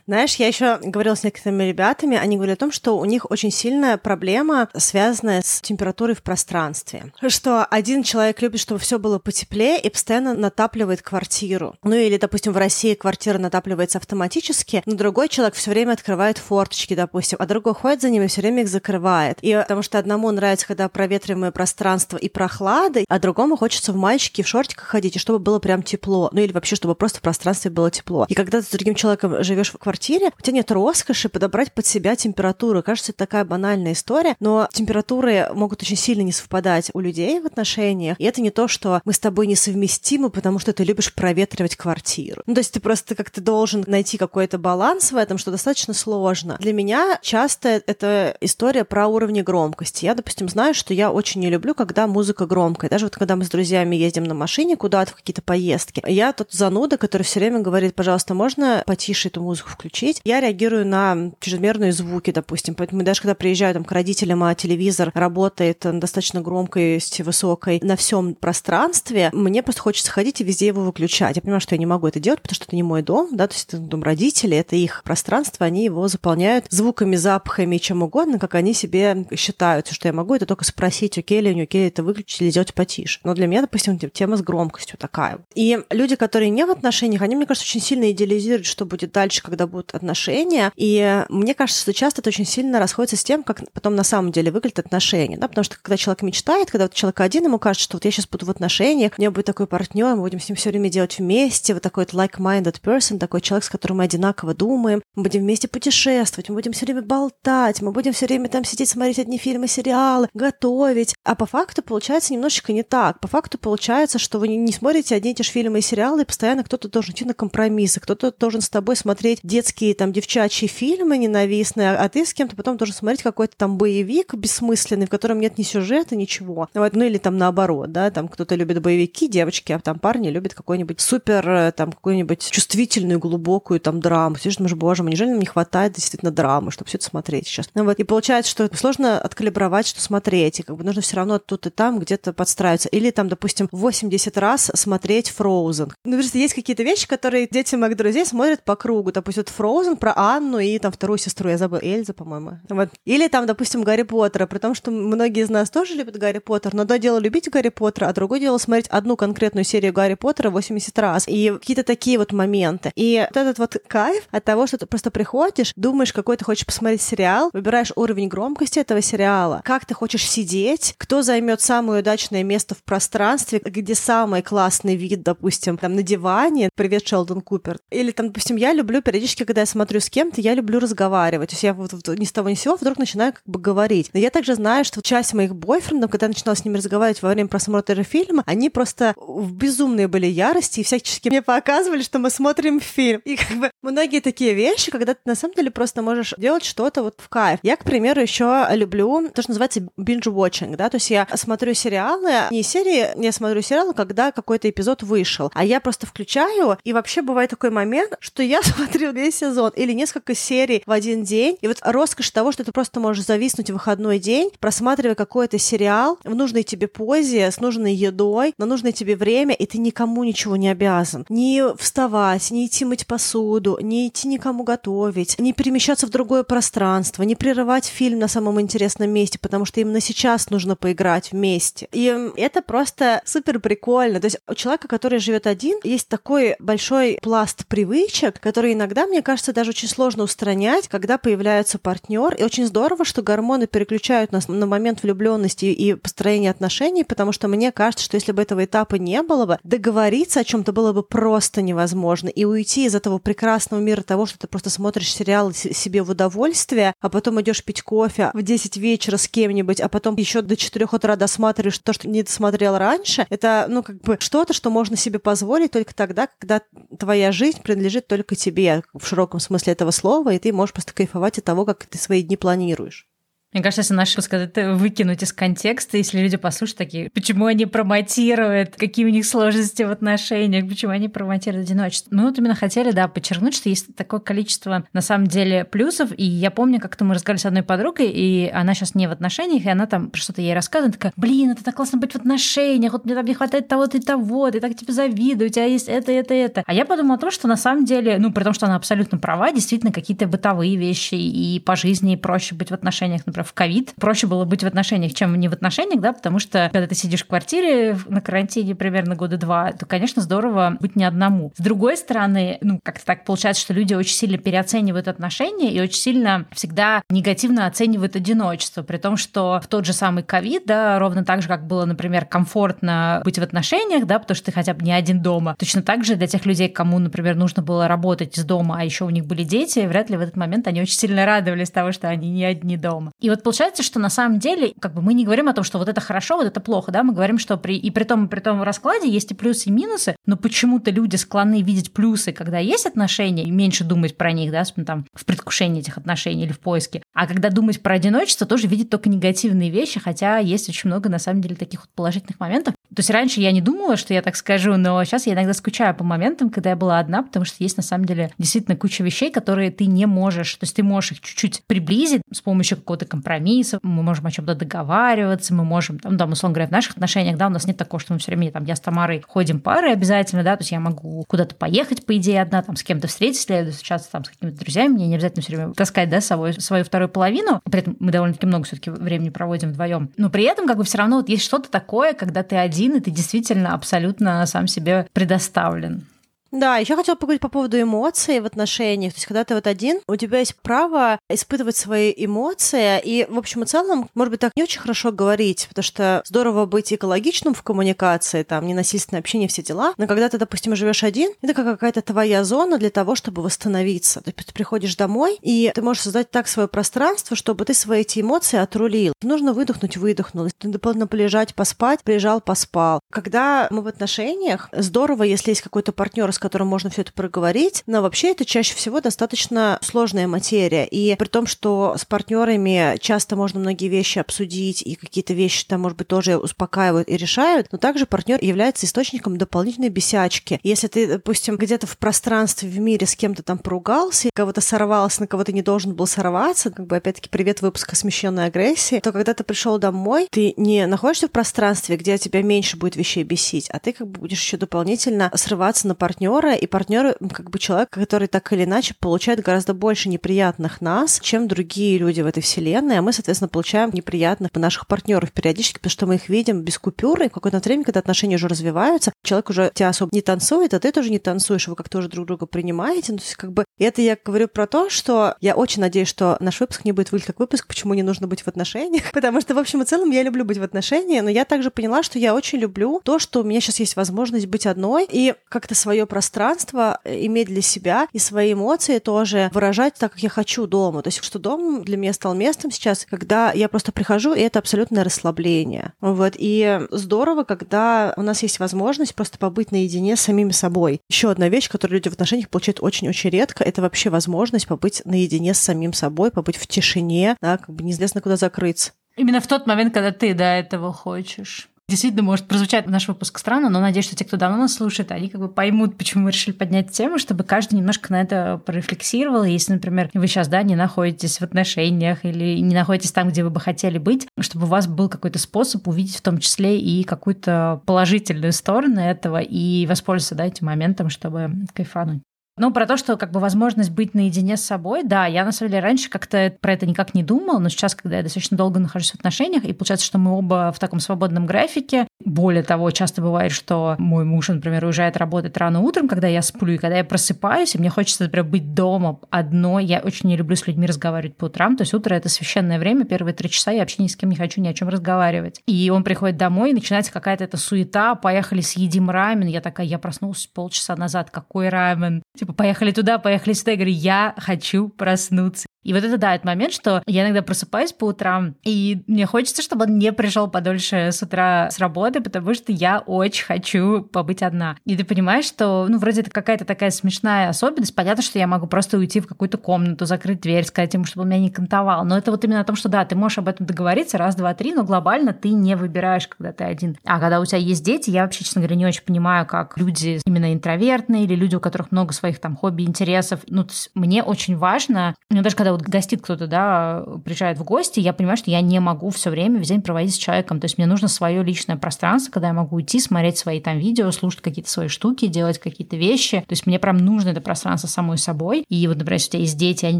Знаешь, 0.09 0.37
я 0.37 0.47
еще 0.47 0.79
говорила 0.81 1.13
с 1.13 1.23
некоторыми 1.23 1.65
ребятами, 1.65 2.17
они 2.17 2.35
говорят 2.35 2.57
о 2.57 2.61
том, 2.61 2.71
что 2.71 2.97
у 2.97 3.05
них 3.05 3.29
очень 3.29 3.51
сильная 3.51 3.95
проблема, 3.95 4.67
связанная 4.75 5.43
с 5.45 5.61
температурой 5.61 6.15
в 6.15 6.23
пространстве. 6.23 7.13
Что 7.27 7.63
один 7.63 8.01
человек 8.01 8.41
любит, 8.41 8.59
чтобы 8.59 8.79
все 8.79 8.97
было 8.97 9.19
потеплее 9.19 9.79
и 9.79 9.87
постоянно 9.87 10.33
натапливает 10.33 11.03
квартиру. 11.03 11.75
Ну 11.83 11.93
или, 11.93 12.17
допустим, 12.17 12.53
в 12.53 12.57
России 12.57 12.95
квартира 12.95 13.37
натапливается 13.37 13.99
автоматически, 13.99 14.81
но 14.87 14.95
другой 14.95 15.29
человек 15.29 15.53
все 15.53 15.69
время 15.69 15.91
открывает 15.91 16.39
форточки, 16.39 16.95
допустим, 16.95 17.37
а 17.39 17.45
другой 17.45 17.75
ходит 17.75 18.01
за 18.01 18.09
ними 18.09 18.25
и 18.25 18.27
все 18.29 18.41
время 18.41 18.63
их 18.63 18.67
закрывает. 18.67 19.37
И 19.43 19.53
потому 19.53 19.83
что 19.83 19.99
одному 19.99 20.31
нравится, 20.31 20.65
когда 20.65 20.89
проветриваемое 20.89 21.51
пространство 21.51 22.17
и 22.17 22.29
прохлада, 22.29 23.01
а 23.07 23.19
другому 23.19 23.57
хочется 23.57 23.93
в 23.93 23.95
мальчике 23.95 24.41
в 24.41 24.47
шортиках 24.47 24.87
ходить, 24.87 25.17
и 25.17 25.19
чтобы 25.19 25.37
было 25.37 25.59
прям 25.59 25.83
тепло. 25.83 26.31
Ну 26.31 26.41
или 26.41 26.51
вообще, 26.51 26.75
чтобы 26.75 26.95
просто 26.95 27.19
в 27.19 27.21
пространстве 27.21 27.69
было 27.69 27.91
тепло. 27.91 28.25
И 28.27 28.33
когда 28.33 28.59
ты 28.59 28.65
с 28.65 28.71
другим 28.71 28.95
человеком 28.95 29.43
живешь 29.43 29.71
в 29.71 29.77
квартире, 29.77 29.98
квартире, 29.99 30.31
у 30.39 30.41
тебя 30.41 30.53
нет 30.53 30.71
роскоши 30.71 31.27
подобрать 31.27 31.73
под 31.73 31.85
себя 31.85 32.15
температуру. 32.15 32.81
Кажется, 32.81 33.11
это 33.11 33.19
такая 33.19 33.43
банальная 33.43 33.91
история, 33.91 34.37
но 34.39 34.69
температуры 34.71 35.49
могут 35.53 35.81
очень 35.81 35.97
сильно 35.97 36.21
не 36.21 36.31
совпадать 36.31 36.89
у 36.93 37.01
людей 37.01 37.41
в 37.41 37.45
отношениях. 37.45 38.17
И 38.17 38.23
это 38.23 38.39
не 38.39 38.49
то, 38.49 38.69
что 38.69 39.01
мы 39.03 39.11
с 39.11 39.19
тобой 39.19 39.45
несовместимы, 39.47 40.29
потому 40.29 40.57
что 40.57 40.71
ты 40.71 40.85
любишь 40.85 41.13
проветривать 41.13 41.75
квартиру. 41.75 42.43
Ну, 42.45 42.53
то 42.53 42.59
есть 42.59 42.71
ты 42.71 42.79
просто 42.79 43.13
как-то 43.13 43.41
должен 43.41 43.83
найти 43.87 44.17
какой-то 44.17 44.57
баланс 44.57 45.11
в 45.11 45.17
этом, 45.17 45.37
что 45.37 45.51
достаточно 45.51 45.93
сложно. 45.93 46.55
Для 46.61 46.71
меня 46.71 47.19
часто 47.21 47.83
это 47.85 48.37
история 48.39 48.85
про 48.85 49.07
уровни 49.07 49.41
громкости. 49.41 50.05
Я, 50.05 50.15
допустим, 50.15 50.47
знаю, 50.47 50.73
что 50.75 50.93
я 50.93 51.11
очень 51.11 51.41
не 51.41 51.49
люблю, 51.49 51.75
когда 51.75 52.07
музыка 52.07 52.45
громкая. 52.45 52.89
Даже 52.89 53.07
вот 53.07 53.17
когда 53.17 53.35
мы 53.35 53.43
с 53.43 53.49
друзьями 53.49 53.97
ездим 53.97 54.23
на 54.23 54.33
машине 54.33 54.77
куда-то 54.77 55.11
в 55.11 55.15
какие-то 55.15 55.41
поездки, 55.41 56.01
я 56.07 56.31
тот 56.31 56.53
зануда, 56.53 56.97
который 56.97 57.23
все 57.23 57.41
время 57.41 57.59
говорит, 57.59 57.95
пожалуйста, 57.95 58.33
можно 58.33 58.81
потише 58.85 59.27
эту 59.27 59.41
музыку 59.41 59.71
включить? 59.71 59.88
Включить. 59.89 60.21
Я 60.23 60.39
реагирую 60.39 60.85
на 60.85 61.31
чрезмерные 61.39 61.91
звуки, 61.91 62.31
допустим. 62.31 62.75
Поэтому 62.75 63.03
даже 63.03 63.21
когда 63.21 63.35
приезжаю 63.35 63.73
там, 63.73 63.83
к 63.83 63.91
родителям, 63.91 64.43
а 64.43 64.53
телевизор 64.55 65.11
работает 65.13 65.83
на 65.83 65.99
достаточно 65.99 66.41
громкости, 66.41 67.21
высокой, 67.21 67.79
на 67.81 67.95
всем 67.95 68.35
пространстве, 68.35 69.29
мне 69.33 69.63
просто 69.63 69.81
хочется 69.81 70.11
ходить 70.11 70.41
и 70.41 70.43
везде 70.43 70.67
его 70.67 70.83
выключать. 70.83 71.35
Я 71.35 71.41
понимаю, 71.41 71.61
что 71.61 71.75
я 71.75 71.79
не 71.79 71.85
могу 71.85 72.07
это 72.07 72.19
делать, 72.19 72.41
потому 72.41 72.55
что 72.55 72.65
это 72.65 72.75
не 72.75 72.83
мой 72.83 73.01
дом, 73.01 73.29
да, 73.31 73.47
то 73.47 73.55
есть 73.55 73.67
это 73.69 73.77
дом 73.77 74.03
родителей, 74.03 74.57
это 74.57 74.75
их 74.75 75.01
пространство, 75.03 75.65
они 75.65 75.85
его 75.85 76.07
заполняют 76.07 76.65
звуками, 76.69 77.15
запахами, 77.15 77.77
чем 77.77 78.03
угодно, 78.03 78.39
как 78.39 78.55
они 78.55 78.73
себе 78.73 79.25
считают. 79.35 79.87
Что 79.87 80.07
я 80.07 80.13
могу, 80.13 80.35
это 80.35 80.45
только 80.45 80.65
спросить, 80.65 81.17
окей 81.17 81.41
ли, 81.41 81.55
не 81.55 81.63
окей, 81.63 81.87
это 81.87 82.03
выключить 82.03 82.41
или 82.41 82.49
сделать 82.51 82.73
потише. 82.73 83.19
Но 83.23 83.33
для 83.33 83.47
меня, 83.47 83.61
допустим, 83.61 83.97
тема 83.97 84.37
с 84.37 84.41
громкостью 84.41 84.97
такая. 84.97 85.39
И 85.55 85.79
люди, 85.89 86.15
которые 86.15 86.49
не 86.49 86.65
в 86.65 86.69
отношениях, 86.69 87.21
они, 87.21 87.35
мне 87.35 87.45
кажется, 87.45 87.67
очень 87.67 87.81
сильно 87.81 88.11
идеализируют, 88.11 88.65
что 88.65 88.85
будет 88.85 89.11
дальше, 89.11 89.41
когда 89.41 89.65
будут 89.65 89.78
будут 89.79 89.95
отношения. 89.95 90.71
И 90.75 91.23
мне 91.29 91.53
кажется, 91.53 91.81
что 91.81 91.93
часто 91.93 92.21
это 92.21 92.29
очень 92.29 92.45
сильно 92.45 92.79
расходится 92.79 93.15
с 93.15 93.23
тем, 93.23 93.43
как 93.43 93.61
потом 93.71 93.95
на 93.95 94.03
самом 94.03 94.31
деле 94.31 94.51
выглядят 94.51 94.79
отношения. 94.79 95.37
Да? 95.37 95.47
Потому 95.47 95.63
что 95.63 95.77
когда 95.77 95.97
человек 95.97 96.21
мечтает, 96.21 96.69
когда 96.69 96.85
вот 96.85 96.93
человек 96.93 97.21
один, 97.21 97.45
ему 97.45 97.59
кажется, 97.59 97.83
что 97.83 97.97
вот 97.97 98.05
я 98.05 98.11
сейчас 98.11 98.27
буду 98.27 98.45
в 98.45 98.49
отношениях, 98.49 99.13
у 99.17 99.21
меня 99.21 99.31
будет 99.31 99.45
такой 99.45 99.67
партнер, 99.67 100.15
мы 100.15 100.21
будем 100.21 100.39
с 100.39 100.49
ним 100.49 100.55
все 100.55 100.69
время 100.69 100.89
делать 100.89 101.17
вместе, 101.17 101.73
вот 101.73 101.83
такой 101.83 102.05
вот 102.05 102.13
like-minded 102.13 102.81
person, 102.81 103.17
такой 103.17 103.41
человек, 103.41 103.63
с 103.63 103.69
которым 103.69 103.97
мы 103.97 104.03
одинаково 104.03 104.53
думаем, 104.53 105.01
мы 105.15 105.23
будем 105.23 105.41
вместе 105.41 105.67
путешествовать, 105.67 106.49
мы 106.49 106.55
будем 106.55 106.73
все 106.73 106.85
время 106.85 107.01
болтать, 107.01 107.81
мы 107.81 107.91
будем 107.91 108.13
все 108.13 108.25
время 108.25 108.49
там 108.49 108.63
сидеть, 108.63 108.89
смотреть 108.89 109.19
одни 109.19 109.37
фильмы, 109.37 109.67
сериалы, 109.67 110.27
готовить. 110.33 111.15
А 111.23 111.35
по 111.35 111.45
факту 111.45 111.81
получается 111.81 112.33
немножечко 112.33 112.73
не 112.73 112.83
так. 112.83 113.19
По 113.19 113.27
факту 113.27 113.57
получается, 113.57 114.19
что 114.19 114.39
вы 114.39 114.49
не 114.49 114.71
смотрите 114.71 115.15
одни 115.15 115.31
и 115.31 115.35
те 115.35 115.43
же 115.43 115.51
фильмы 115.51 115.79
и 115.79 115.81
сериалы, 115.81 116.23
и 116.23 116.25
постоянно 116.25 116.63
кто-то 116.63 116.89
должен 116.89 117.13
идти 117.13 117.25
на 117.25 117.33
компромиссы, 117.33 117.99
кто-то 117.99 118.33
должен 118.37 118.61
с 118.61 118.69
тобой 118.69 118.95
смотреть 118.95 119.39
детские 119.43 119.68
детские 119.69 119.93
там 119.93 120.11
девчачьи 120.11 120.67
фильмы 120.67 121.17
ненавистные, 121.17 121.91
а 121.91 122.09
ты 122.09 122.25
с 122.25 122.33
кем-то 122.33 122.55
потом 122.55 122.77
должен 122.77 122.95
смотреть 122.95 123.21
какой-то 123.21 123.55
там 123.55 123.77
боевик 123.77 124.33
бессмысленный, 124.33 125.05
в 125.05 125.09
котором 125.09 125.39
нет 125.39 125.59
ни 125.59 125.63
сюжета, 125.63 126.15
ничего. 126.15 126.67
Вот, 126.73 126.93
ну 126.93 127.03
или 127.03 127.19
там 127.19 127.37
наоборот, 127.37 127.91
да, 127.91 128.09
там 128.09 128.27
кто-то 128.27 128.55
любит 128.55 128.81
боевики, 128.81 129.27
девочки, 129.27 129.71
а 129.71 129.79
там 129.79 129.99
парни 129.99 130.29
любят 130.29 130.55
какой-нибудь 130.55 130.99
супер, 130.99 131.47
э, 131.47 131.71
там 131.71 131.91
какую-нибудь 131.91 132.49
чувствительную, 132.49 133.19
глубокую 133.19 133.79
там 133.79 133.99
драму. 133.99 134.35
Все 134.35 134.49
думаешь, 134.49 134.75
боже 134.75 135.03
мой, 135.03 135.11
неужели 135.11 135.29
нам 135.29 135.39
не 135.39 135.45
хватает 135.45 135.93
действительно 135.93 136.31
драмы, 136.31 136.71
чтобы 136.71 136.87
все 136.87 136.97
это 136.97 137.05
смотреть 137.05 137.47
сейчас? 137.47 137.69
Ну 137.75 137.83
вот, 137.83 137.99
и 137.99 138.03
получается, 138.03 138.49
что 138.49 138.75
сложно 138.75 139.19
откалибровать, 139.19 139.85
что 139.85 140.01
смотреть, 140.01 140.61
и 140.61 140.63
как 140.63 140.77
бы 140.77 140.83
нужно 140.83 141.03
все 141.03 141.17
равно 141.17 141.37
тут 141.37 141.67
и 141.67 141.69
там 141.69 141.99
где-то 141.99 142.33
подстраиваться. 142.33 142.89
Или 142.89 143.11
там, 143.11 143.29
допустим, 143.29 143.69
80 143.71 144.35
раз 144.37 144.71
смотреть 144.73 145.31
Frozen. 145.37 145.91
Ну, 146.05 146.17
просто 146.17 146.39
есть 146.39 146.55
какие-то 146.55 146.81
вещи, 146.81 147.07
которые 147.07 147.47
дети 147.47 147.75
моих 147.75 147.95
друзей 147.95 148.25
смотрят 148.25 148.63
по 148.63 148.75
кругу. 148.75 149.11
Допустим, 149.11 149.43
вот 149.49 149.65
Frozen 149.65 149.97
про 149.97 150.13
Анну 150.15 150.59
и 150.59 150.77
там 150.79 150.91
вторую 150.91 151.17
сестру, 151.17 151.49
я 151.49 151.57
забыла, 151.57 151.79
Эльза, 151.81 152.13
по-моему. 152.13 152.59
Вот. 152.69 152.89
Или 153.05 153.27
там, 153.27 153.45
допустим, 153.45 153.83
Гарри 153.83 154.03
Поттера, 154.03 154.45
при 154.45 154.57
том, 154.57 154.75
что 154.75 154.91
многие 154.91 155.43
из 155.43 155.49
нас 155.49 155.69
тоже 155.69 155.93
любят 155.93 156.17
Гарри 156.17 156.39
Поттер, 156.39 156.73
но 156.73 156.83
одно 156.83 156.97
дело 156.97 157.17
любить 157.17 157.49
Гарри 157.49 157.69
Поттера, 157.69 158.07
а 158.07 158.13
другое 158.13 158.39
дело 158.39 158.57
смотреть 158.57 158.87
одну 158.87 159.15
конкретную 159.15 159.63
серию 159.63 159.93
Гарри 159.93 160.15
Поттера 160.15 160.49
80 160.49 160.99
раз. 160.99 161.25
И 161.27 161.51
какие-то 161.51 161.83
такие 161.83 162.17
вот 162.17 162.31
моменты. 162.31 162.91
И 162.95 163.25
вот 163.29 163.37
этот 163.37 163.59
вот 163.59 163.77
кайф 163.87 164.27
от 164.31 164.43
того, 164.43 164.67
что 164.67 164.77
ты 164.77 164.85
просто 164.85 165.11
приходишь, 165.11 165.73
думаешь, 165.75 166.13
какой 166.13 166.37
ты 166.37 166.45
хочешь 166.45 166.65
посмотреть 166.65 167.01
сериал, 167.01 167.49
выбираешь 167.53 167.91
уровень 167.95 168.27
громкости 168.27 168.79
этого 168.79 169.01
сериала, 169.01 169.61
как 169.65 169.85
ты 169.85 169.93
хочешь 169.93 170.27
сидеть, 170.29 170.95
кто 170.97 171.21
займет 171.21 171.61
самое 171.61 172.01
удачное 172.01 172.43
место 172.43 172.75
в 172.75 172.83
пространстве, 172.83 173.61
где 173.63 173.95
самый 173.95 174.41
классный 174.41 174.95
вид, 174.95 175.23
допустим, 175.23 175.77
там 175.77 175.95
на 175.95 176.03
диване, 176.03 176.69
привет, 176.75 177.07
Шелдон 177.07 177.41
Купер. 177.41 177.77
Или 177.89 178.11
там, 178.11 178.27
допустим, 178.27 178.55
я 178.55 178.73
люблю 178.73 179.01
периодически, 179.01 179.38
когда 179.45 179.61
я 179.61 179.65
смотрю 179.65 179.99
с 179.99 180.09
кем-то, 180.09 180.41
я 180.41 180.53
люблю 180.53 180.79
разговаривать. 180.79 181.49
То 181.49 181.53
есть 181.53 181.63
я 181.63 181.73
вот 181.73 181.91
ни 182.07 182.25
с 182.25 182.31
того 182.31 182.49
ни 182.49 182.55
с 182.55 182.61
сего 182.61 182.75
вдруг 182.75 182.97
начинаю 182.97 183.33
как 183.33 183.43
бы 183.45 183.59
говорить. 183.59 184.09
Но 184.13 184.19
я 184.19 184.29
также 184.29 184.55
знаю, 184.55 184.85
что 184.85 185.01
часть 185.01 185.33
моих 185.33 185.55
бойфрендов, 185.55 186.11
когда 186.11 186.25
я 186.25 186.29
начинала 186.29 186.55
с 186.55 186.65
ними 186.65 186.77
разговаривать 186.77 187.21
во 187.21 187.29
время 187.29 187.49
просмотра 187.49 188.03
фильма, 188.03 188.43
они 188.45 188.69
просто 188.69 189.13
в 189.17 189.51
безумные 189.53 190.07
были 190.07 190.27
ярости 190.27 190.81
и 190.81 190.83
всячески 190.83 191.29
мне 191.29 191.41
показывали, 191.41 192.01
что 192.01 192.19
мы 192.19 192.29
смотрим 192.29 192.79
фильм. 192.79 193.21
И 193.25 193.35
как 193.35 193.57
бы 193.57 193.71
многие 193.81 194.21
такие 194.21 194.53
вещи, 194.53 194.91
когда 194.91 195.13
ты 195.13 195.21
на 195.25 195.35
самом 195.35 195.55
деле 195.55 195.71
просто 195.71 196.01
можешь 196.01 196.33
делать 196.37 196.63
что-то 196.63 197.03
вот 197.03 197.15
в 197.17 197.29
кайф. 197.29 197.59
Я, 197.63 197.75
к 197.75 197.83
примеру, 197.83 198.21
еще 198.21 198.67
люблю 198.71 199.29
то, 199.33 199.41
что 199.41 199.51
называется 199.51 199.81
binge-watching, 199.97 200.75
да, 200.75 200.89
то 200.89 200.97
есть 200.97 201.09
я 201.09 201.27
смотрю 201.35 201.73
сериалы, 201.73 202.31
не 202.51 202.63
серии, 202.63 203.21
я 203.21 203.31
смотрю 203.31 203.61
сериалы, 203.61 203.93
когда 203.93 204.31
какой-то 204.31 204.69
эпизод 204.69 205.03
вышел, 205.03 205.51
а 205.53 205.63
я 205.63 205.79
просто 205.79 206.05
включаю, 206.05 206.77
и 206.83 206.93
вообще 206.93 207.21
бывает 207.21 207.49
такой 207.49 207.69
момент, 207.69 208.15
что 208.19 208.43
я 208.43 208.61
смотрю 208.63 209.11
весь 209.29 209.37
сезон 209.37 209.71
или 209.75 209.93
несколько 209.93 210.33
серий 210.35 210.83
в 210.85 210.91
один 210.91 211.23
день, 211.23 211.57
и 211.61 211.67
вот 211.67 211.77
роскошь 211.83 212.31
того, 212.31 212.51
что 212.51 212.63
ты 212.63 212.71
просто 212.71 212.99
можешь 212.99 213.25
зависнуть 213.25 213.69
в 213.69 213.73
выходной 213.73 214.19
день, 214.19 214.49
просматривая 214.59 215.15
какой-то 215.15 215.57
сериал 215.59 216.17
в 216.23 216.35
нужной 216.35 216.63
тебе 216.63 216.87
позе, 216.87 217.51
с 217.51 217.59
нужной 217.59 217.93
едой, 217.93 218.53
на 218.57 218.65
нужное 218.65 218.91
тебе 218.91 219.15
время, 219.15 219.53
и 219.53 219.65
ты 219.65 219.77
никому 219.77 220.23
ничего 220.23 220.55
не 220.55 220.69
обязан. 220.69 221.25
Не 221.29 221.63
вставать, 221.77 222.49
не 222.51 222.65
идти 222.65 222.85
мыть 222.85 223.05
посуду, 223.05 223.77
не 223.81 224.07
идти 224.07 224.27
никому 224.27 224.63
готовить, 224.63 225.37
не 225.39 225.53
перемещаться 225.53 226.07
в 226.07 226.09
другое 226.09 226.43
пространство, 226.43 227.23
не 227.23 227.35
прерывать 227.35 227.85
фильм 227.85 228.19
на 228.19 228.27
самом 228.27 228.59
интересном 228.59 229.11
месте, 229.11 229.37
потому 229.39 229.65
что 229.65 229.79
именно 229.79 230.01
сейчас 230.01 230.49
нужно 230.49 230.75
поиграть 230.75 231.31
вместе. 231.31 231.87
И 231.91 232.31
это 232.35 232.61
просто 232.61 233.21
супер 233.25 233.59
прикольно. 233.59 234.19
То 234.19 234.25
есть 234.25 234.39
у 234.47 234.55
человека, 234.55 234.87
который 234.87 235.19
живет 235.19 235.45
один, 235.45 235.79
есть 235.83 236.07
такой 236.07 236.55
большой 236.59 237.19
пласт 237.21 237.67
привычек, 237.67 238.39
который 238.39 238.73
иногда, 238.73 239.05
мне 239.05 239.18
кажется, 239.21 239.53
даже 239.53 239.71
очень 239.71 239.87
сложно 239.87 240.23
устранять, 240.23 240.87
когда 240.87 241.17
появляется 241.17 241.79
партнер. 241.79 242.35
И 242.35 242.43
очень 242.43 242.65
здорово, 242.65 243.05
что 243.05 243.21
гормоны 243.21 243.67
переключают 243.67 244.31
нас 244.31 244.47
на 244.47 244.65
момент 244.65 245.03
влюбленности 245.03 245.65
и 245.65 245.93
построения 245.95 246.51
отношений, 246.51 247.03
потому 247.03 247.31
что 247.31 247.47
мне 247.47 247.71
кажется, 247.71 248.05
что 248.05 248.15
если 248.15 248.31
бы 248.31 248.41
этого 248.41 248.65
этапа 248.65 248.95
не 248.95 249.21
было 249.23 249.45
бы, 249.45 249.59
договориться 249.63 250.39
о 250.39 250.43
чем-то 250.43 250.71
было 250.71 250.93
бы 250.93 251.03
просто 251.03 251.61
невозможно. 251.61 252.29
И 252.29 252.45
уйти 252.45 252.85
из 252.85 252.95
этого 252.95 253.17
прекрасного 253.19 253.81
мира 253.81 254.01
того, 254.01 254.25
что 254.25 254.39
ты 254.39 254.47
просто 254.47 254.69
смотришь 254.69 255.13
сериал 255.13 255.51
себе 255.53 256.03
в 256.03 256.09
удовольствие, 256.09 256.93
а 257.01 257.09
потом 257.09 257.41
идешь 257.41 257.63
пить 257.63 257.81
кофе 257.81 258.31
в 258.33 258.41
10 258.41 258.77
вечера 258.77 259.17
с 259.17 259.27
кем-нибудь, 259.27 259.81
а 259.81 259.89
потом 259.89 260.15
еще 260.15 260.41
до 260.41 260.55
4 260.55 260.87
утра 260.91 261.15
досматриваешь 261.15 261.79
то, 261.79 261.93
что 261.93 262.07
не 262.07 262.23
досмотрел 262.23 262.77
раньше, 262.77 263.25
это, 263.29 263.65
ну, 263.69 263.83
как 263.83 264.01
бы 264.01 264.17
что-то, 264.19 264.53
что 264.53 264.69
можно 264.69 264.95
себе 264.95 265.19
позволить 265.19 265.71
только 265.71 265.93
тогда, 265.93 266.27
когда 266.39 266.61
твоя 266.97 267.31
жизнь 267.31 267.61
принадлежит 267.61 268.07
только 268.07 268.35
тебе 268.35 268.83
в 268.93 269.05
широком 269.09 269.39
смысле 269.39 269.73
этого 269.73 269.91
слова, 269.91 270.33
и 270.33 270.39
ты 270.39 270.53
можешь 270.53 270.73
просто 270.73 270.93
кайфовать 270.93 271.39
от 271.39 271.45
того, 271.45 271.65
как 271.65 271.85
ты 271.85 271.97
свои 271.97 272.21
дни 272.21 272.37
планируешь. 272.37 273.08
Мне 273.51 273.63
кажется, 273.63 273.81
если 273.81 273.95
наш 273.95 274.11
сказать, 274.11 274.55
выкинуть 274.55 275.23
из 275.23 275.33
контекста, 275.33 275.97
если 275.97 276.19
люди 276.19 276.37
послушают 276.37 276.77
такие, 276.77 277.09
почему 277.09 277.45
они 277.47 277.65
промотируют, 277.65 278.75
какие 278.75 279.05
у 279.05 279.09
них 279.09 279.25
сложности 279.25 279.81
в 279.81 279.89
отношениях, 279.89 280.67
почему 280.69 280.91
они 280.91 281.09
промотируют 281.09 281.67
одиночество. 281.67 282.15
Мы 282.15 282.23
вот 282.25 282.37
именно 282.37 282.53
хотели, 282.53 282.91
да, 282.91 283.07
подчеркнуть, 283.07 283.55
что 283.55 283.69
есть 283.69 283.95
такое 283.95 284.19
количество, 284.19 284.85
на 284.93 285.01
самом 285.01 285.25
деле, 285.25 285.65
плюсов. 285.65 286.11
И 286.15 286.23
я 286.23 286.51
помню, 286.51 286.79
как-то 286.79 287.05
мы 287.05 287.15
разговаривали 287.15 287.41
с 287.41 287.45
одной 287.47 287.63
подругой, 287.63 288.11
и 288.11 288.51
она 288.53 288.75
сейчас 288.75 288.93
не 288.93 289.07
в 289.07 289.11
отношениях, 289.11 289.65
и 289.65 289.69
она 289.69 289.87
там 289.87 290.11
что-то 290.13 290.41
ей 290.41 290.53
рассказывает, 290.53 290.95
такая, 290.97 291.13
блин, 291.15 291.49
это 291.49 291.63
так 291.63 291.75
классно 291.75 291.97
быть 291.97 292.11
в 292.11 292.15
отношениях, 292.17 292.93
вот 292.93 293.05
мне 293.05 293.15
там 293.15 293.25
не 293.25 293.33
хватает 293.33 293.67
того-то 293.67 293.97
и 293.97 294.01
того, 294.01 294.51
ты 294.51 294.59
так 294.59 294.75
тебе 294.75 294.93
завидую, 294.93 295.49
у 295.49 295.51
тебя 295.51 295.65
есть 295.65 295.87
это, 295.87 296.11
это, 296.11 296.35
это. 296.35 296.63
А 296.67 296.73
я 296.73 296.85
подумала 296.85 297.15
о 297.15 297.19
том, 297.19 297.31
что 297.31 297.47
на 297.47 297.57
самом 297.57 297.85
деле, 297.85 298.19
ну, 298.19 298.31
при 298.31 298.43
том, 298.43 298.53
что 298.53 298.67
она 298.67 298.75
абсолютно 298.75 299.17
права, 299.17 299.51
действительно, 299.51 299.91
какие-то 299.91 300.27
бытовые 300.27 300.75
вещи 300.75 301.15
и 301.15 301.59
по 301.59 301.75
жизни 301.75 302.15
проще 302.15 302.53
быть 302.53 302.69
в 302.69 302.73
отношениях, 302.73 303.25
например, 303.25 303.38
в 303.43 303.53
ковид, 303.53 303.93
проще 303.99 304.27
было 304.27 304.45
быть 304.45 304.63
в 304.63 304.67
отношениях, 304.67 305.13
чем 305.13 305.35
не 305.39 305.47
в 305.47 305.53
отношениях, 305.53 306.01
да, 306.01 306.13
потому 306.13 306.39
что 306.39 306.69
когда 306.71 306.87
ты 306.87 306.95
сидишь 306.95 307.23
в 307.23 307.27
квартире 307.27 307.97
на 308.07 308.21
карантине 308.21 308.75
примерно 308.75 309.15
года 309.15 309.37
два, 309.37 309.71
то, 309.71 309.85
конечно, 309.85 310.21
здорово 310.21 310.77
быть 310.79 310.95
не 310.95 311.03
одному. 311.03 311.51
С 311.57 311.61
другой 311.61 311.97
стороны, 311.97 312.57
ну, 312.61 312.79
как-то 312.83 313.05
так 313.05 313.25
получается, 313.25 313.61
что 313.61 313.73
люди 313.73 313.93
очень 313.93 314.15
сильно 314.15 314.37
переоценивают 314.37 315.07
отношения 315.07 315.71
и 315.71 315.81
очень 315.81 315.99
сильно 315.99 316.45
всегда 316.51 317.01
негативно 317.09 317.65
оценивают 317.65 318.15
одиночество, 318.15 318.83
при 318.83 318.97
том, 318.97 319.17
что 319.17 319.59
в 319.63 319.67
тот 319.67 319.85
же 319.85 319.93
самый 319.93 320.23
ковид, 320.23 320.63
да, 320.65 320.99
ровно 320.99 321.23
так 321.23 321.41
же, 321.41 321.47
как 321.47 321.67
было, 321.67 321.85
например, 321.85 322.25
комфортно 322.25 323.21
быть 323.23 323.39
в 323.39 323.43
отношениях, 323.43 324.05
да, 324.05 324.19
потому 324.19 324.35
что 324.35 324.45
ты 324.45 324.51
хотя 324.51 324.73
бы 324.73 324.83
не 324.83 324.91
один 324.91 325.21
дома, 325.21 325.55
точно 325.57 325.81
так 325.81 326.03
же 326.03 326.15
для 326.15 326.27
тех 326.27 326.45
людей, 326.45 326.69
кому, 326.69 326.99
например, 326.99 327.35
нужно 327.35 327.61
было 327.61 327.87
работать 327.87 328.37
из 328.37 328.43
дома, 328.43 328.77
а 328.79 328.83
еще 328.83 329.05
у 329.05 329.09
них 329.09 329.25
были 329.25 329.43
дети, 329.43 329.79
вряд 329.79 330.09
ли 330.09 330.17
в 330.17 330.21
этот 330.21 330.35
момент 330.35 330.67
они 330.67 330.81
очень 330.81 330.95
сильно 330.95 331.25
радовались 331.25 331.69
того, 331.69 331.91
что 331.91 332.07
они 332.09 332.29
не 332.29 332.45
одни 332.45 332.77
дома. 332.77 333.11
И 333.19 333.28
вот 333.29 333.43
получается, 333.43 333.83
что 333.83 333.99
на 333.99 334.09
самом 334.09 334.39
деле, 334.39 334.73
как 334.79 334.93
бы 334.93 335.01
мы 335.01 335.13
не 335.13 335.25
говорим 335.25 335.47
о 335.49 335.53
том, 335.53 335.63
что 335.63 335.77
вот 335.77 335.89
это 335.89 336.01
хорошо, 336.01 336.37
вот 336.37 336.47
это 336.47 336.59
плохо, 336.59 336.91
да, 336.91 337.03
мы 337.03 337.13
говорим, 337.13 337.37
что 337.37 337.57
при, 337.57 337.77
и 337.77 337.91
при 337.91 338.03
том, 338.03 338.25
и 338.25 338.27
при 338.29 338.39
том 338.39 338.61
раскладе 338.63 339.09
есть 339.09 339.31
и 339.31 339.35
плюсы, 339.35 339.69
и 339.69 339.71
минусы, 339.71 340.15
но 340.25 340.37
почему-то 340.37 340.91
люди 340.91 341.15
склонны 341.15 341.61
видеть 341.61 341.93
плюсы, 341.93 342.31
когда 342.31 342.59
есть 342.59 342.85
отношения, 342.85 343.43
и 343.43 343.51
меньше 343.51 343.83
думать 343.83 344.17
про 344.17 344.31
них, 344.31 344.51
да, 344.51 344.63
там, 344.85 345.05
в 345.13 345.25
предвкушении 345.25 345.81
этих 345.81 345.97
отношений 345.97 346.43
или 346.43 346.51
в 346.51 346.59
поиске. 346.59 347.01
А 347.13 347.27
когда 347.27 347.49
думать 347.49 347.81
про 347.81 347.95
одиночество, 347.95 348.47
тоже 348.47 348.67
видеть 348.67 348.89
только 348.89 349.09
негативные 349.09 349.69
вещи, 349.69 349.99
хотя 349.99 350.37
есть 350.37 350.69
очень 350.69 350.89
много, 350.89 351.09
на 351.09 351.19
самом 351.19 351.41
деле, 351.41 351.55
таких 351.55 351.81
вот 351.81 351.89
положительных 351.95 352.39
моментов. 352.39 352.73
То 352.89 352.99
есть 352.99 353.09
раньше 353.09 353.39
я 353.39 353.51
не 353.51 353.61
думала, 353.61 353.97
что 353.97 354.13
я 354.13 354.21
так 354.21 354.35
скажу, 354.35 354.75
но 354.77 355.03
сейчас 355.03 355.27
я 355.27 355.33
иногда 355.33 355.53
скучаю 355.53 355.95
по 355.95 356.03
моментам, 356.03 356.49
когда 356.49 356.71
я 356.71 356.75
была 356.75 356.99
одна, 356.99 357.23
потому 357.23 357.45
что 357.45 357.63
есть, 357.63 357.77
на 357.77 357.83
самом 357.83 358.05
деле, 358.05 358.31
действительно 358.37 358.75
куча 358.75 359.03
вещей, 359.03 359.31
которые 359.31 359.71
ты 359.71 359.85
не 359.85 360.05
можешь, 360.05 360.55
то 360.55 360.63
есть 360.63 360.75
ты 360.75 360.83
можешь 360.83 361.13
их 361.13 361.21
чуть-чуть 361.21 361.63
приблизить 361.67 362.21
с 362.33 362.41
помощью 362.41 362.77
какого-то 362.77 363.05
компромисса, 363.19 363.79
мы 363.83 364.01
можем 364.01 364.25
о 364.25 364.31
чем-то 364.31 364.55
договариваться, 364.55 365.53
мы 365.53 365.63
можем, 365.65 365.99
там, 365.99 366.17
да, 366.17 366.25
условно 366.25 366.55
говоря, 366.55 366.69
в 366.69 366.71
наших 366.71 366.93
отношениях, 366.93 367.37
да, 367.37 367.47
у 367.47 367.49
нас 367.49 367.67
нет 367.67 367.77
такого, 367.77 367.99
что 367.99 368.13
мы 368.13 368.19
все 368.19 368.31
время, 368.31 368.51
там, 368.51 368.63
я 368.63 368.75
с 368.75 368.79
Тамарой 368.79 369.23
ходим 369.27 369.59
пары 369.59 369.91
обязательно, 369.91 370.43
да, 370.43 370.55
то 370.55 370.61
есть 370.61 370.71
я 370.71 370.79
могу 370.79 371.25
куда-то 371.27 371.55
поехать, 371.55 372.05
по 372.05 372.15
идее, 372.17 372.41
одна, 372.41 372.61
там, 372.61 372.75
с 372.75 372.83
кем-то 372.83 373.07
встретиться, 373.07 373.59
или 373.59 373.71
встречаться 373.71 374.09
там 374.11 374.23
с 374.23 374.29
какими-то 374.29 374.59
друзьями, 374.59 374.93
мне 374.93 375.07
не 375.07 375.15
обязательно 375.15 375.41
все 375.41 375.55
время 375.55 375.73
таскать, 375.73 376.09
да, 376.09 376.21
с 376.21 376.25
собой 376.25 376.53
свою 376.53 376.83
вторую 376.83 377.09
половину, 377.09 377.61
при 377.69 377.81
этом 377.81 377.97
мы 377.99 378.11
довольно-таки 378.11 378.47
много 378.47 378.63
все-таки 378.63 378.89
времени 378.89 379.29
проводим 379.29 379.69
вдвоем, 379.69 380.09
но 380.17 380.29
при 380.29 380.45
этом, 380.45 380.65
как 380.65 380.77
бы, 380.77 380.83
все 380.83 380.97
равно 380.97 381.17
вот 381.17 381.29
есть 381.29 381.43
что-то 381.43 381.69
такое, 381.69 382.13
когда 382.13 382.43
ты 382.43 382.55
один, 382.55 382.95
и 382.95 382.99
ты 382.99 383.11
действительно 383.11 383.73
абсолютно 383.73 384.45
сам 384.45 384.67
себе 384.67 385.07
предоставлен. 385.13 386.05
Да, 386.51 386.77
еще 386.77 386.95
хотела 386.95 387.15
поговорить 387.15 387.41
по 387.41 387.49
поводу 387.49 387.79
эмоций 387.79 388.39
в 388.39 388.45
отношениях. 388.45 389.13
То 389.13 389.17
есть, 389.17 389.27
когда 389.27 389.43
ты 389.43 389.53
вот 389.53 389.67
один, 389.67 389.99
у 390.07 390.15
тебя 390.15 390.39
есть 390.39 390.55
право 390.55 391.19
испытывать 391.29 391.75
свои 391.75 392.11
эмоции. 392.15 392.99
И, 393.03 393.27
в 393.29 393.37
общем 393.37 393.63
и 393.63 393.65
целом, 393.65 394.09
может 394.15 394.31
быть, 394.31 394.39
так 394.39 394.53
не 394.55 394.63
очень 394.63 394.81
хорошо 394.81 395.11
говорить, 395.11 395.67
потому 395.69 395.83
что 395.83 396.23
здорово 396.25 396.65
быть 396.65 396.91
экологичным 396.91 397.53
в 397.53 397.61
коммуникации, 397.61 398.43
там, 398.43 398.65
ненасильственное 398.65 399.19
общение, 399.19 399.47
все 399.47 399.61
дела. 399.61 399.93
Но 399.97 400.07
когда 400.07 400.29
ты, 400.29 400.37
допустим, 400.37 400.75
живешь 400.75 401.03
один, 401.03 401.31
это 401.41 401.53
как 401.53 401.65
какая-то 401.65 402.01
твоя 402.01 402.43
зона 402.43 402.77
для 402.77 402.89
того, 402.89 403.15
чтобы 403.15 403.43
восстановиться. 403.43 404.21
То 404.21 404.29
есть, 404.29 404.47
ты 404.47 404.53
приходишь 404.53 404.95
домой, 404.95 405.37
и 405.41 405.71
ты 405.75 405.81
можешь 405.81 406.03
создать 406.03 406.31
так 406.31 406.47
свое 406.47 406.67
пространство, 406.67 407.35
чтобы 407.35 407.65
ты 407.65 407.73
свои 407.73 407.99
эти 407.99 408.21
эмоции 408.21 408.57
отрулил. 408.57 409.13
Нужно 409.21 409.53
выдохнуть, 409.53 409.97
выдохнул. 409.97 410.47
Дополнительно 410.61 411.07
полежать, 411.07 411.53
поспать, 411.53 412.03
прижал, 412.03 412.41
поспал. 412.41 413.01
Когда 413.11 413.67
мы 413.69 413.81
в 413.81 413.87
отношениях, 413.87 414.69
здорово, 414.71 415.23
если 415.23 415.51
есть 415.51 415.61
какой-то 415.61 415.91
партнер, 415.91 416.31
которым 416.39 416.67
можно 416.67 416.89
все 416.89 417.01
это 417.01 417.13
проговорить, 417.13 417.83
но 417.85 418.01
вообще 418.01 418.31
это 418.31 418.45
чаще 418.45 418.75
всего 418.75 419.01
достаточно 419.01 419.79
сложная 419.81 420.27
материя. 420.27 420.85
И 420.85 421.15
при 421.15 421.27
том, 421.27 421.45
что 421.45 421.95
с 421.97 422.05
партнерами 422.05 422.97
часто 422.99 423.35
можно 423.35 423.59
многие 423.59 423.87
вещи 423.87 424.19
обсудить, 424.19 424.81
и 424.81 424.95
какие-то 424.95 425.33
вещи 425.33 425.65
там, 425.65 425.81
может 425.81 425.97
быть, 425.97 426.07
тоже 426.07 426.37
успокаивают 426.37 427.09
и 427.09 427.17
решают, 427.17 427.67
но 427.71 427.77
также 427.77 428.05
партнер 428.05 428.41
является 428.41 428.85
источником 428.85 429.37
дополнительной 429.37 429.89
бесячки. 429.89 430.59
Если 430.63 430.87
ты, 430.87 431.07
допустим, 431.07 431.57
где-то 431.57 431.87
в 431.87 431.97
пространстве, 431.97 432.69
в 432.69 432.79
мире 432.79 433.05
с 433.05 433.15
кем-то 433.15 433.43
там 433.43 433.57
поругался, 433.57 434.29
кого-то 434.33 434.61
сорвался, 434.61 435.21
на 435.21 435.27
кого 435.27 435.43
ты 435.43 435.53
не 435.53 435.61
должен 435.61 435.93
был 435.93 436.07
сорваться, 436.07 436.71
как 436.71 436.87
бы 436.87 436.95
опять-таки 436.95 437.29
привет 437.29 437.61
выпуска 437.61 437.95
смещенной 437.95 438.45
агрессии, 438.45 438.99
то 438.99 439.11
когда 439.11 439.33
ты 439.33 439.43
пришел 439.43 439.77
домой, 439.77 440.27
ты 440.31 440.53
не 440.57 440.85
находишься 440.87 441.27
в 441.27 441.31
пространстве, 441.31 441.97
где 441.97 442.17
тебя 442.17 442.41
меньше 442.41 442.77
будет 442.77 442.95
вещей 442.95 443.23
бесить, 443.23 443.69
а 443.69 443.79
ты 443.79 443.93
как 443.93 444.07
бы 444.07 444.21
будешь 444.21 444.41
еще 444.41 444.57
дополнительно 444.57 445.31
срываться 445.35 445.87
на 445.87 445.95
партнера 445.95 446.28
партнера, 446.29 446.53
и 446.53 446.67
партнер 446.67 447.15
как 447.33 447.49
бы 447.49 447.59
человек, 447.59 447.89
который 447.89 448.27
так 448.27 448.51
или 448.53 448.63
иначе 448.63 448.93
получает 448.99 449.41
гораздо 449.41 449.73
больше 449.73 450.09
неприятных 450.09 450.81
нас, 450.81 451.19
чем 451.21 451.47
другие 451.47 451.97
люди 451.97 452.21
в 452.21 452.27
этой 452.27 452.41
вселенной, 452.41 452.99
а 452.99 453.01
мы, 453.01 453.13
соответственно, 453.13 453.49
получаем 453.49 453.89
неприятных 453.91 454.53
наших 454.53 454.87
партнеров 454.87 455.31
периодически, 455.31 455.77
потому 455.77 455.91
что 455.91 456.05
мы 456.05 456.15
их 456.15 456.29
видим 456.29 456.61
без 456.61 456.77
купюры, 456.77 457.25
и 457.25 457.29
в 457.29 457.33
какое-то 457.33 457.59
время, 457.59 457.83
когда 457.83 457.99
отношения 457.99 458.35
уже 458.35 458.47
развиваются, 458.47 459.11
человек 459.23 459.49
уже 459.49 459.71
тебя 459.73 459.89
особо 459.89 460.09
не 460.13 460.21
танцует, 460.21 460.73
а 460.73 460.79
ты 460.79 460.91
тоже 460.91 461.09
не 461.09 461.19
танцуешь, 461.19 461.67
вы 461.67 461.75
как-то 461.75 461.99
уже 461.99 462.09
друг 462.09 462.27
друга 462.27 462.45
принимаете, 462.45 463.13
ну, 463.13 463.17
то 463.17 463.23
есть 463.23 463.35
как 463.35 463.51
бы 463.51 463.65
это 463.83 464.01
я 464.01 464.17
говорю 464.23 464.47
про 464.47 464.67
то, 464.67 464.89
что 464.89 465.35
я 465.41 465.55
очень 465.55 465.81
надеюсь, 465.81 466.07
что 466.07 466.37
наш 466.39 466.59
выпуск 466.59 466.85
не 466.85 466.91
будет 466.91 467.11
выглядеть 467.11 467.27
как 467.27 467.39
выпуск, 467.39 467.67
почему 467.67 467.93
не 467.93 468.03
нужно 468.03 468.27
быть 468.27 468.41
в 468.41 468.47
отношениях, 468.47 469.03
потому 469.13 469.41
что, 469.41 469.55
в 469.55 469.57
общем 469.57 469.81
и 469.81 469.85
целом, 469.85 470.11
я 470.11 470.23
люблю 470.23 470.45
быть 470.45 470.57
в 470.57 470.63
отношениях, 470.63 471.23
но 471.23 471.29
я 471.29 471.45
также 471.45 471.71
поняла, 471.71 472.03
что 472.03 472.19
я 472.19 472.35
очень 472.35 472.59
люблю 472.59 473.01
то, 473.03 473.19
что 473.19 473.41
у 473.41 473.43
меня 473.43 473.61
сейчас 473.61 473.79
есть 473.79 473.95
возможность 473.95 474.47
быть 474.47 474.65
одной 474.65 475.07
и 475.09 475.33
как-то 475.49 475.75
свое 475.75 476.05
пространство 476.05 476.99
э, 477.03 477.25
иметь 477.25 477.47
для 477.47 477.61
себя 477.61 478.07
и 478.13 478.19
свои 478.19 478.53
эмоции 478.53 478.99
тоже 478.99 479.49
выражать 479.53 479.95
так, 479.95 480.13
как 480.13 480.23
я 480.23 480.29
хочу 480.29 480.67
дома. 480.67 481.01
То 481.01 481.07
есть, 481.07 481.23
что 481.23 481.39
дом 481.39 481.83
для 481.83 481.97
меня 481.97 482.13
стал 482.13 482.33
местом 482.33 482.71
сейчас, 482.71 483.05
когда 483.09 483.51
я 483.51 483.69
просто 483.69 483.91
прихожу, 483.91 484.33
и 484.33 484.41
это 484.41 484.59
абсолютное 484.59 485.03
расслабление. 485.03 485.93
Вот. 486.01 486.33
И 486.37 486.81
здорово, 486.91 487.43
когда 487.43 488.13
у 488.17 488.21
нас 488.21 488.43
есть 488.43 488.59
возможность 488.59 489.15
просто 489.15 489.37
побыть 489.37 489.71
наедине 489.71 490.15
с 490.15 490.21
самими 490.21 490.51
собой. 490.51 491.01
Еще 491.09 491.29
одна 491.31 491.49
вещь, 491.49 491.69
которую 491.69 491.97
люди 491.97 492.09
в 492.09 492.13
отношениях 492.13 492.49
получают 492.49 492.81
очень-очень 492.81 493.29
редко, 493.29 493.63
это 493.69 493.81
вообще 493.81 494.09
возможность 494.09 494.67
побыть 494.67 495.01
наедине 495.05 495.53
с 495.53 495.59
самим 495.59 495.93
собой, 495.93 496.31
побыть 496.31 496.57
в 496.57 496.67
тишине, 496.67 497.35
да, 497.41 497.57
как 497.57 497.69
бы 497.69 497.83
неизвестно 497.83 498.21
куда 498.21 498.35
закрыться. 498.35 498.91
Именно 499.15 499.41
в 499.41 499.47
тот 499.47 499.67
момент, 499.67 499.93
когда 499.93 500.11
ты 500.11 500.33
до 500.33 500.43
этого 500.43 500.93
хочешь. 500.93 501.69
Действительно, 501.89 502.21
может 502.21 502.47
прозвучать 502.47 502.85
наш 502.85 503.07
выпуск 503.07 503.39
странно, 503.39 503.67
но 503.67 503.79
надеюсь, 503.79 504.05
что 504.05 504.15
те, 504.15 504.23
кто 504.23 504.37
давно 504.37 504.57
нас 504.57 504.75
слушает, 504.75 505.11
они 505.11 505.27
как 505.27 505.41
бы 505.41 505.49
поймут, 505.49 505.97
почему 505.97 506.25
мы 506.25 506.31
решили 506.31 506.53
поднять 506.53 506.91
тему, 506.91 507.17
чтобы 507.17 507.43
каждый 507.43 507.75
немножко 507.75 508.11
на 508.11 508.21
это 508.21 508.61
порефлексировал. 508.63 509.43
Если, 509.43 509.73
например, 509.73 510.11
вы 510.13 510.27
сейчас, 510.27 510.47
да, 510.47 510.61
не 510.61 510.75
находитесь 510.75 511.39
в 511.39 511.41
отношениях 511.41 512.25
или 512.25 512.59
не 512.59 512.75
находитесь 512.75 513.11
там, 513.11 513.29
где 513.29 513.43
вы 513.43 513.49
бы 513.49 513.59
хотели 513.59 513.97
быть, 513.97 514.27
чтобы 514.39 514.67
у 514.67 514.69
вас 514.69 514.85
был 514.85 515.09
какой-то 515.09 515.39
способ 515.39 515.87
увидеть 515.87 516.17
в 516.17 516.21
том 516.21 516.37
числе 516.37 516.79
и 516.79 517.03
какую-то 517.03 517.81
положительную 517.87 518.53
сторону 518.53 519.01
этого 519.01 519.41
и 519.41 519.87
воспользоваться, 519.87 520.35
да, 520.35 520.45
этим 520.45 520.67
моментом, 520.67 521.09
чтобы 521.09 521.51
кайфануть. 521.73 522.21
Ну, 522.59 522.73
про 522.73 522.85
то, 522.85 522.97
что 522.97 523.15
как 523.15 523.31
бы 523.31 523.39
возможность 523.39 523.89
быть 523.89 524.13
наедине 524.13 524.57
с 524.57 524.61
собой, 524.61 525.03
да, 525.05 525.25
я 525.25 525.45
на 525.45 525.53
самом 525.53 525.71
деле 525.71 525.81
раньше 525.81 526.09
как-то 526.09 526.53
про 526.59 526.73
это 526.73 526.85
никак 526.85 527.13
не 527.13 527.23
думала, 527.23 527.57
но 527.57 527.69
сейчас, 527.69 527.95
когда 527.95 528.17
я 528.17 528.23
достаточно 528.23 528.57
долго 528.57 528.81
нахожусь 528.81 529.11
в 529.11 529.15
отношениях, 529.15 529.63
и 529.63 529.71
получается, 529.71 530.05
что 530.05 530.17
мы 530.17 530.37
оба 530.37 530.73
в 530.75 530.77
таком 530.77 530.99
свободном 530.99 531.45
графике, 531.45 532.05
более 532.23 532.63
того, 532.63 532.91
часто 532.91 533.21
бывает, 533.21 533.53
что 533.53 533.95
мой 533.97 534.25
муж, 534.25 534.49
например, 534.49 534.83
уезжает 534.83 535.15
работать 535.15 535.55
рано 535.55 535.79
утром, 535.79 536.09
когда 536.09 536.27
я 536.27 536.41
сплю, 536.41 536.73
и 536.73 536.77
когда 536.77 536.97
я 536.97 537.05
просыпаюсь, 537.05 537.75
и 537.75 537.77
мне 537.77 537.89
хочется, 537.89 538.23
например, 538.23 538.45
быть 538.45 538.73
дома 538.73 539.21
одной, 539.29 539.85
я 539.85 539.99
очень 539.99 540.27
не 540.27 540.35
люблю 540.35 540.57
с 540.57 540.67
людьми 540.67 540.85
разговаривать 540.85 541.37
по 541.37 541.45
утрам, 541.45 541.77
то 541.77 541.83
есть 541.83 541.93
утро— 541.93 542.13
это 542.15 542.27
священное 542.27 542.77
время, 542.77 543.05
первые 543.05 543.33
три 543.33 543.49
часа 543.49 543.71
я 543.71 543.79
вообще 543.79 544.03
ни 544.03 544.07
с 544.07 544.17
кем 544.17 544.29
не 544.29 544.35
хочу 544.35 544.59
ни 544.59 544.67
о 544.67 544.73
чем 544.73 544.89
разговаривать. 544.89 545.61
И 545.65 545.89
он 545.89 546.03
приходит 546.03 546.35
домой, 546.35 546.71
и 546.71 546.73
начинается 546.73 547.13
какая-то 547.13 547.45
эта 547.45 547.55
суета, 547.55 548.15
поехали 548.15 548.59
съедим 548.59 549.09
рамен, 549.09 549.47
я 549.47 549.61
такая, 549.61 549.85
я 549.85 549.97
проснулась 549.97 550.45
полчаса 550.45 550.97
назад, 550.97 551.29
какой 551.31 551.69
рамен? 551.69 552.21
Типа, 552.37 552.53
поехали 552.53 552.91
туда, 552.91 553.17
поехали 553.17 553.53
сюда. 553.53 553.71
Я 553.71 553.77
говорю, 553.77 553.91
я 553.91 554.33
хочу 554.37 554.89
проснуться. 554.89 555.67
И 555.83 555.93
вот 555.93 556.03
это, 556.03 556.17
да, 556.17 556.35
этот 556.35 556.45
момент, 556.45 556.73
что 556.73 557.01
я 557.05 557.23
иногда 557.23 557.41
просыпаюсь 557.41 557.93
по 557.93 558.05
утрам, 558.05 558.55
и 558.63 559.01
мне 559.07 559.25
хочется, 559.25 559.61
чтобы 559.61 559.85
он 559.85 559.97
не 559.97 560.11
пришел 560.11 560.49
подольше 560.49 561.11
с 561.11 561.21
утра 561.21 561.69
с 561.71 561.79
работы, 561.79 562.21
потому 562.21 562.53
что 562.53 562.71
я 562.71 562.99
очень 562.99 563.45
хочу 563.45 564.01
побыть 564.01 564.43
одна. 564.43 564.77
И 564.85 564.97
ты 564.97 565.03
понимаешь, 565.03 565.45
что, 565.45 565.87
ну, 565.87 565.97
вроде 565.97 566.21
это 566.21 566.31
какая-то 566.31 566.65
такая 566.65 566.91
смешная 566.91 567.49
особенность. 567.49 567.95
Понятно, 567.95 568.23
что 568.23 568.39
я 568.39 568.47
могу 568.47 568.67
просто 568.67 568.97
уйти 568.97 569.19
в 569.19 569.27
какую-то 569.27 569.57
комнату, 569.57 570.05
закрыть 570.05 570.41
дверь, 570.41 570.65
сказать 570.65 570.93
ему, 570.93 571.05
чтобы 571.05 571.23
он 571.23 571.29
меня 571.29 571.39
не 571.39 571.49
кантовал. 571.49 572.03
Но 572.05 572.17
это 572.17 572.31
вот 572.31 572.43
именно 572.43 572.61
о 572.61 572.65
том, 572.65 572.75
что 572.75 572.89
да, 572.89 573.05
ты 573.05 573.15
можешь 573.15 573.37
об 573.37 573.47
этом 573.47 573.65
договориться 573.65 574.17
раз, 574.17 574.35
два, 574.35 574.53
три, 574.53 574.73
но 574.73 574.83
глобально 574.83 575.33
ты 575.33 575.49
не 575.49 575.75
выбираешь, 575.75 576.27
когда 576.27 576.51
ты 576.51 576.63
один. 576.65 576.97
А 577.05 577.19
когда 577.19 577.39
у 577.39 577.45
тебя 577.45 577.57
есть 577.57 577.83
дети, 577.83 578.09
я 578.09 578.23
вообще, 578.23 578.43
честно 578.43 578.61
говоря, 578.61 578.75
не 578.75 578.85
очень 578.85 579.03
понимаю, 579.03 579.45
как 579.45 579.77
люди 579.77 580.19
именно 580.25 580.53
интровертные 580.53 581.23
или 581.23 581.35
люди, 581.35 581.55
у 581.55 581.59
которых 581.59 581.91
много 581.91 582.13
своих 582.13 582.39
там 582.39 582.55
хобби, 582.55 582.83
интересов. 582.83 583.41
Ну, 583.47 583.65
мне 583.95 584.23
очень 584.23 584.57
важно, 584.57 585.15
мне 585.29 585.41
даже 585.41 585.55
когда 585.55 585.68
когда 585.69 585.71
вот 585.71 585.81
гостит 585.81 586.21
кто-то, 586.21 586.47
да, 586.47 587.03
приезжает 587.23 587.57
в 587.57 587.63
гости, 587.63 587.99
я 587.99 588.13
понимаю, 588.13 588.37
что 588.37 588.49
я 588.49 588.61
не 588.61 588.79
могу 588.79 589.09
все 589.11 589.29
время 589.29 589.59
весь 589.59 589.67
день 589.67 589.81
проводить 589.81 590.15
с 590.15 590.17
человеком. 590.17 590.59
То 590.59 590.65
есть 590.65 590.77
мне 590.77 590.87
нужно 590.87 591.07
свое 591.07 591.43
личное 591.43 591.77
пространство, 591.77 592.31
когда 592.31 592.47
я 592.47 592.53
могу 592.53 592.77
уйти, 592.77 592.99
смотреть 592.99 593.37
свои 593.37 593.59
там 593.59 593.77
видео, 593.77 594.09
слушать 594.11 594.41
какие-то 594.41 594.69
свои 594.69 594.87
штуки, 594.87 595.27
делать 595.27 595.59
какие-то 595.59 595.95
вещи. 595.95 596.39
То 596.39 596.53
есть 596.53 596.65
мне 596.65 596.79
прям 596.79 596.97
нужно 596.97 597.29
это 597.29 597.41
пространство 597.41 597.87
самой 597.87 598.17
собой. 598.17 598.65
И 598.69 598.87
вот, 598.87 598.97
например, 598.97 599.19
если 599.19 599.29
у 599.29 599.31
тебя 599.31 599.41
есть 599.41 599.57
дети, 599.57 599.85
они 599.85 599.99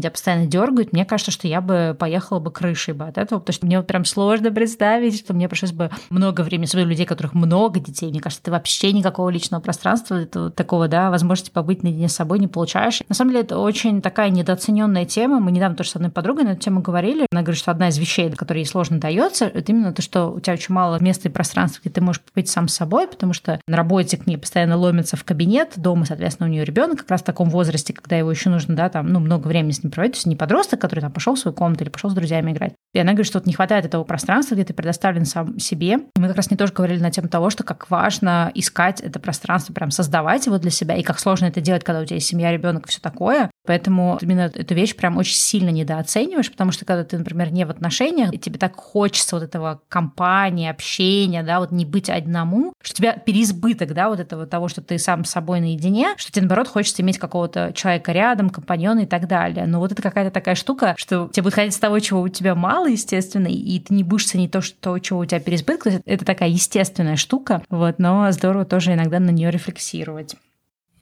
тебя 0.00 0.10
постоянно 0.10 0.46
дергают, 0.46 0.92
мне 0.92 1.04
кажется, 1.04 1.30
что 1.30 1.46
я 1.46 1.60
бы 1.60 1.96
поехала 1.98 2.40
бы 2.40 2.50
крышей 2.50 2.94
бы 2.94 3.06
от 3.06 3.18
этого, 3.18 3.38
потому 3.38 3.54
что 3.54 3.66
мне 3.66 3.78
вот 3.78 3.86
прям 3.86 4.04
сложно 4.04 4.50
представить, 4.50 5.18
что 5.18 5.34
мне 5.34 5.48
пришлось 5.48 5.72
бы 5.72 5.90
много 6.08 6.40
времени, 6.40 6.66
особенно 6.66 6.88
людей, 6.88 7.06
которых 7.06 7.34
много 7.34 7.78
детей. 7.78 8.10
Мне 8.10 8.20
кажется, 8.20 8.42
ты 8.42 8.50
вообще 8.50 8.92
никакого 8.92 9.28
личного 9.28 9.60
пространства, 9.60 10.16
этого, 10.16 10.50
такого, 10.50 10.88
да, 10.88 11.10
возможности 11.10 11.50
побыть 11.50 11.82
наедине 11.82 12.08
с 12.08 12.14
собой 12.14 12.38
не 12.38 12.48
получаешь. 12.48 13.02
На 13.08 13.14
самом 13.14 13.32
деле, 13.32 13.42
это 13.42 13.58
очень 13.58 14.02
такая 14.02 14.30
недооцененная 14.30 15.04
тема. 15.04 15.38
Мы 15.40 15.52
не 15.52 15.59
недавно 15.60 15.76
тоже 15.76 15.90
с 15.90 15.96
одной 15.96 16.10
подругой 16.10 16.44
на 16.44 16.50
эту 16.50 16.60
тему 16.60 16.80
говорили. 16.80 17.26
Она 17.30 17.42
говорит, 17.42 17.60
что 17.60 17.70
одна 17.70 17.88
из 17.88 17.98
вещей, 17.98 18.30
которые 18.30 18.62
ей 18.62 18.68
сложно 18.68 18.98
дается, 18.98 19.44
это 19.44 19.70
именно 19.72 19.92
то, 19.92 20.02
что 20.02 20.32
у 20.32 20.40
тебя 20.40 20.54
очень 20.54 20.74
мало 20.74 20.98
места 21.00 21.28
и 21.28 21.30
пространства, 21.30 21.80
где 21.82 21.90
ты 21.90 22.00
можешь 22.00 22.22
побыть 22.22 22.48
сам 22.48 22.66
собой, 22.68 23.06
потому 23.06 23.32
что 23.32 23.60
на 23.68 23.76
работе 23.76 24.16
к 24.16 24.26
ней 24.26 24.36
постоянно 24.36 24.76
ломится 24.76 25.16
в 25.16 25.24
кабинет, 25.24 25.74
дома, 25.76 26.06
соответственно, 26.06 26.48
у 26.48 26.52
нее 26.52 26.64
ребенок 26.64 27.00
как 27.00 27.10
раз 27.10 27.20
в 27.20 27.24
таком 27.24 27.50
возрасте, 27.50 27.92
когда 27.92 28.16
его 28.16 28.30
еще 28.30 28.50
нужно, 28.50 28.74
да, 28.74 28.88
там, 28.88 29.08
ну, 29.08 29.20
много 29.20 29.48
времени 29.48 29.72
с 29.72 29.82
ним 29.82 29.92
проводить, 29.92 30.14
то 30.14 30.18
есть 30.18 30.26
не 30.26 30.36
подросток, 30.36 30.80
который 30.80 31.00
там 31.00 31.12
пошел 31.12 31.34
в 31.34 31.38
свою 31.38 31.54
комнату 31.54 31.84
или 31.84 31.90
пошел 31.90 32.10
с 32.10 32.14
друзьями 32.14 32.52
играть. 32.52 32.72
И 32.94 32.98
она 32.98 33.12
говорит, 33.12 33.26
что 33.26 33.38
вот 33.38 33.46
не 33.46 33.52
хватает 33.52 33.84
этого 33.84 34.04
пространства, 34.04 34.54
где 34.54 34.64
ты 34.64 34.74
предоставлен 34.74 35.24
сам 35.24 35.58
себе. 35.58 35.98
И 36.16 36.20
мы 36.20 36.28
как 36.28 36.36
раз 36.36 36.50
не 36.50 36.56
тоже 36.56 36.72
говорили 36.72 37.00
на 37.00 37.10
тему 37.10 37.28
того, 37.28 37.50
что 37.50 37.62
как 37.62 37.90
важно 37.90 38.50
искать 38.54 39.00
это 39.00 39.20
пространство, 39.20 39.72
прям 39.72 39.90
создавать 39.90 40.46
его 40.46 40.58
для 40.58 40.70
себя, 40.70 40.96
и 40.96 41.02
как 41.02 41.18
сложно 41.18 41.46
это 41.46 41.60
делать, 41.60 41.84
когда 41.84 42.00
у 42.00 42.04
тебя 42.04 42.16
есть 42.16 42.28
семья, 42.28 42.50
ребенок 42.50 42.88
все 42.88 43.00
такое. 43.00 43.50
Поэтому 43.66 44.18
именно 44.20 44.50
эту 44.52 44.74
вещь 44.74 44.96
прям 44.96 45.16
очень 45.16 45.36
сильно 45.50 45.70
недооцениваешь, 45.70 46.50
потому 46.50 46.70
что 46.70 46.84
когда 46.84 47.04
ты, 47.04 47.18
например, 47.18 47.52
не 47.52 47.64
в 47.64 47.70
отношениях, 47.70 48.32
и 48.32 48.38
тебе 48.38 48.58
так 48.58 48.76
хочется 48.76 49.36
вот 49.36 49.42
этого 49.42 49.82
компании, 49.88 50.68
общения, 50.68 51.42
да, 51.42 51.58
вот 51.58 51.72
не 51.72 51.84
быть 51.84 52.08
одному, 52.08 52.72
что 52.80 52.94
у 52.94 52.96
тебя 52.96 53.12
переизбыток, 53.14 53.92
да, 53.92 54.08
вот 54.08 54.20
этого 54.20 54.46
того, 54.46 54.68
что 54.68 54.80
ты 54.80 54.98
сам 54.98 55.24
с 55.24 55.30
собой 55.30 55.60
наедине, 55.60 56.14
что 56.16 56.30
тебе, 56.30 56.42
наоборот, 56.42 56.68
хочется 56.68 57.02
иметь 57.02 57.18
какого-то 57.18 57.72
человека 57.74 58.12
рядом, 58.12 58.50
компаньона 58.50 59.00
и 59.00 59.06
так 59.06 59.26
далее. 59.26 59.66
Но 59.66 59.80
вот 59.80 59.90
это 59.92 60.00
какая-то 60.02 60.30
такая 60.30 60.54
штука, 60.54 60.94
что 60.96 61.28
тебе 61.32 61.42
будет 61.42 61.54
ходить 61.54 61.74
с 61.74 61.78
того, 61.78 61.98
чего 61.98 62.20
у 62.20 62.28
тебя 62.28 62.54
мало, 62.54 62.86
естественно, 62.86 63.48
и 63.48 63.80
ты 63.80 63.92
не 63.94 64.04
будешь 64.04 64.26
ценить 64.26 64.52
то, 64.52 64.60
что, 64.60 64.98
чего 65.00 65.20
у 65.20 65.24
тебя 65.24 65.40
переизбыток. 65.40 66.02
Это 66.04 66.24
такая 66.24 66.48
естественная 66.48 67.16
штука, 67.16 67.62
вот, 67.68 67.98
но 67.98 68.30
здорово 68.30 68.64
тоже 68.64 68.92
иногда 68.92 69.18
на 69.18 69.30
нее 69.30 69.50
рефлексировать. 69.50 70.36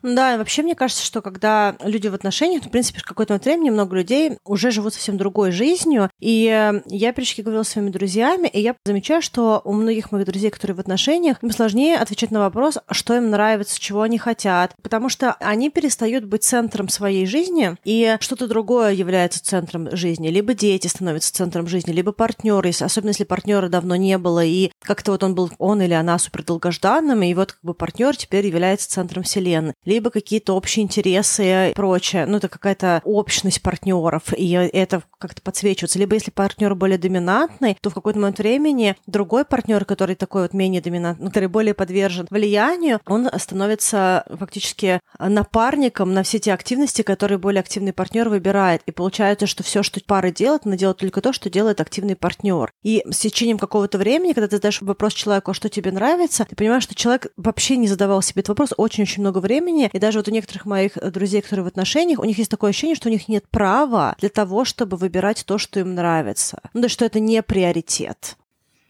Да, 0.02 0.36
вообще 0.36 0.62
мне 0.62 0.74
кажется, 0.74 1.04
что 1.04 1.22
когда 1.22 1.76
люди 1.82 2.08
в 2.08 2.14
отношениях, 2.14 2.62
ну, 2.62 2.68
в 2.68 2.72
принципе, 2.72 3.00
в 3.00 3.04
какой-то 3.04 3.32
момент 3.32 3.44
времени 3.44 3.70
много 3.70 3.96
людей 3.96 4.38
уже 4.44 4.70
живут 4.70 4.94
совсем 4.94 5.16
другой 5.16 5.50
жизнью. 5.50 6.10
И 6.20 6.44
я 6.86 7.12
периодически 7.12 7.40
говорила 7.40 7.62
с 7.62 7.68
своими 7.68 7.90
друзьями, 7.90 8.48
и 8.48 8.60
я 8.60 8.76
замечаю, 8.84 9.22
что 9.22 9.60
у 9.64 9.72
многих 9.72 10.12
моих 10.12 10.26
друзей, 10.26 10.50
которые 10.50 10.76
в 10.76 10.80
отношениях, 10.80 11.42
им 11.42 11.50
сложнее 11.50 11.96
отвечать 11.96 12.30
на 12.30 12.40
вопрос, 12.40 12.78
что 12.90 13.16
им 13.16 13.30
нравится, 13.30 13.80
чего 13.80 14.02
они 14.02 14.18
хотят, 14.18 14.72
потому 14.82 15.08
что 15.08 15.32
они 15.40 15.70
перестают 15.70 16.24
быть 16.24 16.44
центром 16.44 16.88
своей 16.88 17.26
жизни, 17.26 17.76
и 17.84 18.16
что-то 18.20 18.46
другое 18.46 18.92
является 18.92 19.44
центром 19.44 19.94
жизни. 19.96 20.28
Либо 20.28 20.54
дети 20.54 20.86
становятся 20.86 21.32
центром 21.34 21.66
жизни, 21.66 21.92
либо 21.92 22.12
партнеры, 22.12 22.70
особенно 22.80 23.10
если 23.10 23.24
партнера 23.24 23.68
давно 23.68 23.96
не 23.96 24.16
было, 24.18 24.44
и 24.44 24.70
как-то 24.80 25.12
вот 25.12 25.24
он 25.24 25.34
был, 25.34 25.50
он 25.58 25.82
или 25.82 25.94
она 25.94 26.18
супер 26.18 26.44
долгожданным, 26.44 27.22
и 27.22 27.34
вот 27.34 27.52
как 27.52 27.62
бы 27.62 27.74
партнер 27.74 28.16
теперь 28.16 28.46
является 28.46 28.88
центром 28.90 29.22
вселенной 29.22 29.74
либо 29.88 30.10
какие-то 30.10 30.54
общие 30.54 30.84
интересы 30.84 31.70
и 31.70 31.74
прочее. 31.74 32.26
Ну, 32.26 32.36
это 32.36 32.48
какая-то 32.48 33.00
общность 33.04 33.62
партнеров, 33.62 34.34
и 34.36 34.50
это 34.52 35.02
как-то 35.18 35.42
подсвечивается. 35.42 35.98
Либо 35.98 36.14
если 36.14 36.30
партнер 36.30 36.74
более 36.74 36.98
доминантный, 36.98 37.76
то 37.80 37.90
в 37.90 37.94
какой-то 37.94 38.18
момент 38.18 38.38
времени 38.38 38.96
другой 39.06 39.44
партнер, 39.44 39.84
который 39.84 40.16
такой 40.16 40.42
вот 40.42 40.54
менее 40.54 40.80
доминантный, 40.80 41.28
который 41.28 41.48
более 41.48 41.74
подвержен 41.74 42.26
влиянию, 42.30 43.00
он 43.06 43.28
становится 43.38 44.24
фактически 44.28 45.00
напарником 45.18 46.14
на 46.14 46.22
все 46.22 46.38
те 46.38 46.52
активности, 46.52 47.02
которые 47.02 47.38
более 47.38 47.60
активный 47.60 47.92
партнер 47.92 48.28
выбирает. 48.28 48.82
И 48.86 48.92
получается, 48.92 49.46
что 49.46 49.62
все, 49.62 49.82
что 49.82 50.00
пара 50.06 50.30
делает, 50.30 50.62
она 50.64 50.76
делает 50.76 50.98
только 50.98 51.20
то, 51.20 51.32
что 51.32 51.50
делает 51.50 51.80
активный 51.80 52.16
партнер. 52.16 52.70
И 52.82 53.02
с 53.10 53.18
течением 53.18 53.58
какого-то 53.58 53.98
времени, 53.98 54.32
когда 54.32 54.48
ты 54.48 54.56
задаешь 54.56 54.80
вопрос 54.82 55.14
человеку, 55.14 55.50
а 55.50 55.54
что 55.54 55.68
тебе 55.68 55.90
нравится, 55.92 56.44
ты 56.48 56.54
понимаешь, 56.54 56.84
что 56.84 56.94
человек 56.94 57.26
вообще 57.36 57.76
не 57.76 57.88
задавал 57.88 58.22
себе 58.22 58.40
этот 58.40 58.50
вопрос 58.50 58.72
очень-очень 58.76 59.22
много 59.22 59.38
времени. 59.38 59.90
И 59.92 59.98
даже 59.98 60.18
вот 60.18 60.28
у 60.28 60.30
некоторых 60.30 60.64
моих 60.64 60.92
друзей, 61.12 61.42
которые 61.42 61.64
в 61.64 61.68
отношениях, 61.68 62.20
у 62.20 62.24
них 62.24 62.38
есть 62.38 62.50
такое 62.50 62.70
ощущение, 62.70 62.96
что 62.96 63.08
у 63.08 63.12
них 63.12 63.28
нет 63.28 63.44
права 63.50 64.14
для 64.18 64.28
того, 64.28 64.64
чтобы 64.64 64.96
выбирать 65.08 65.44
то, 65.46 65.58
что 65.58 65.80
им 65.80 65.94
нравится. 65.94 66.58
Ну, 66.74 66.82
да, 66.82 66.88
что 66.88 67.04
это 67.04 67.18
не 67.18 67.42
приоритет. 67.42 68.36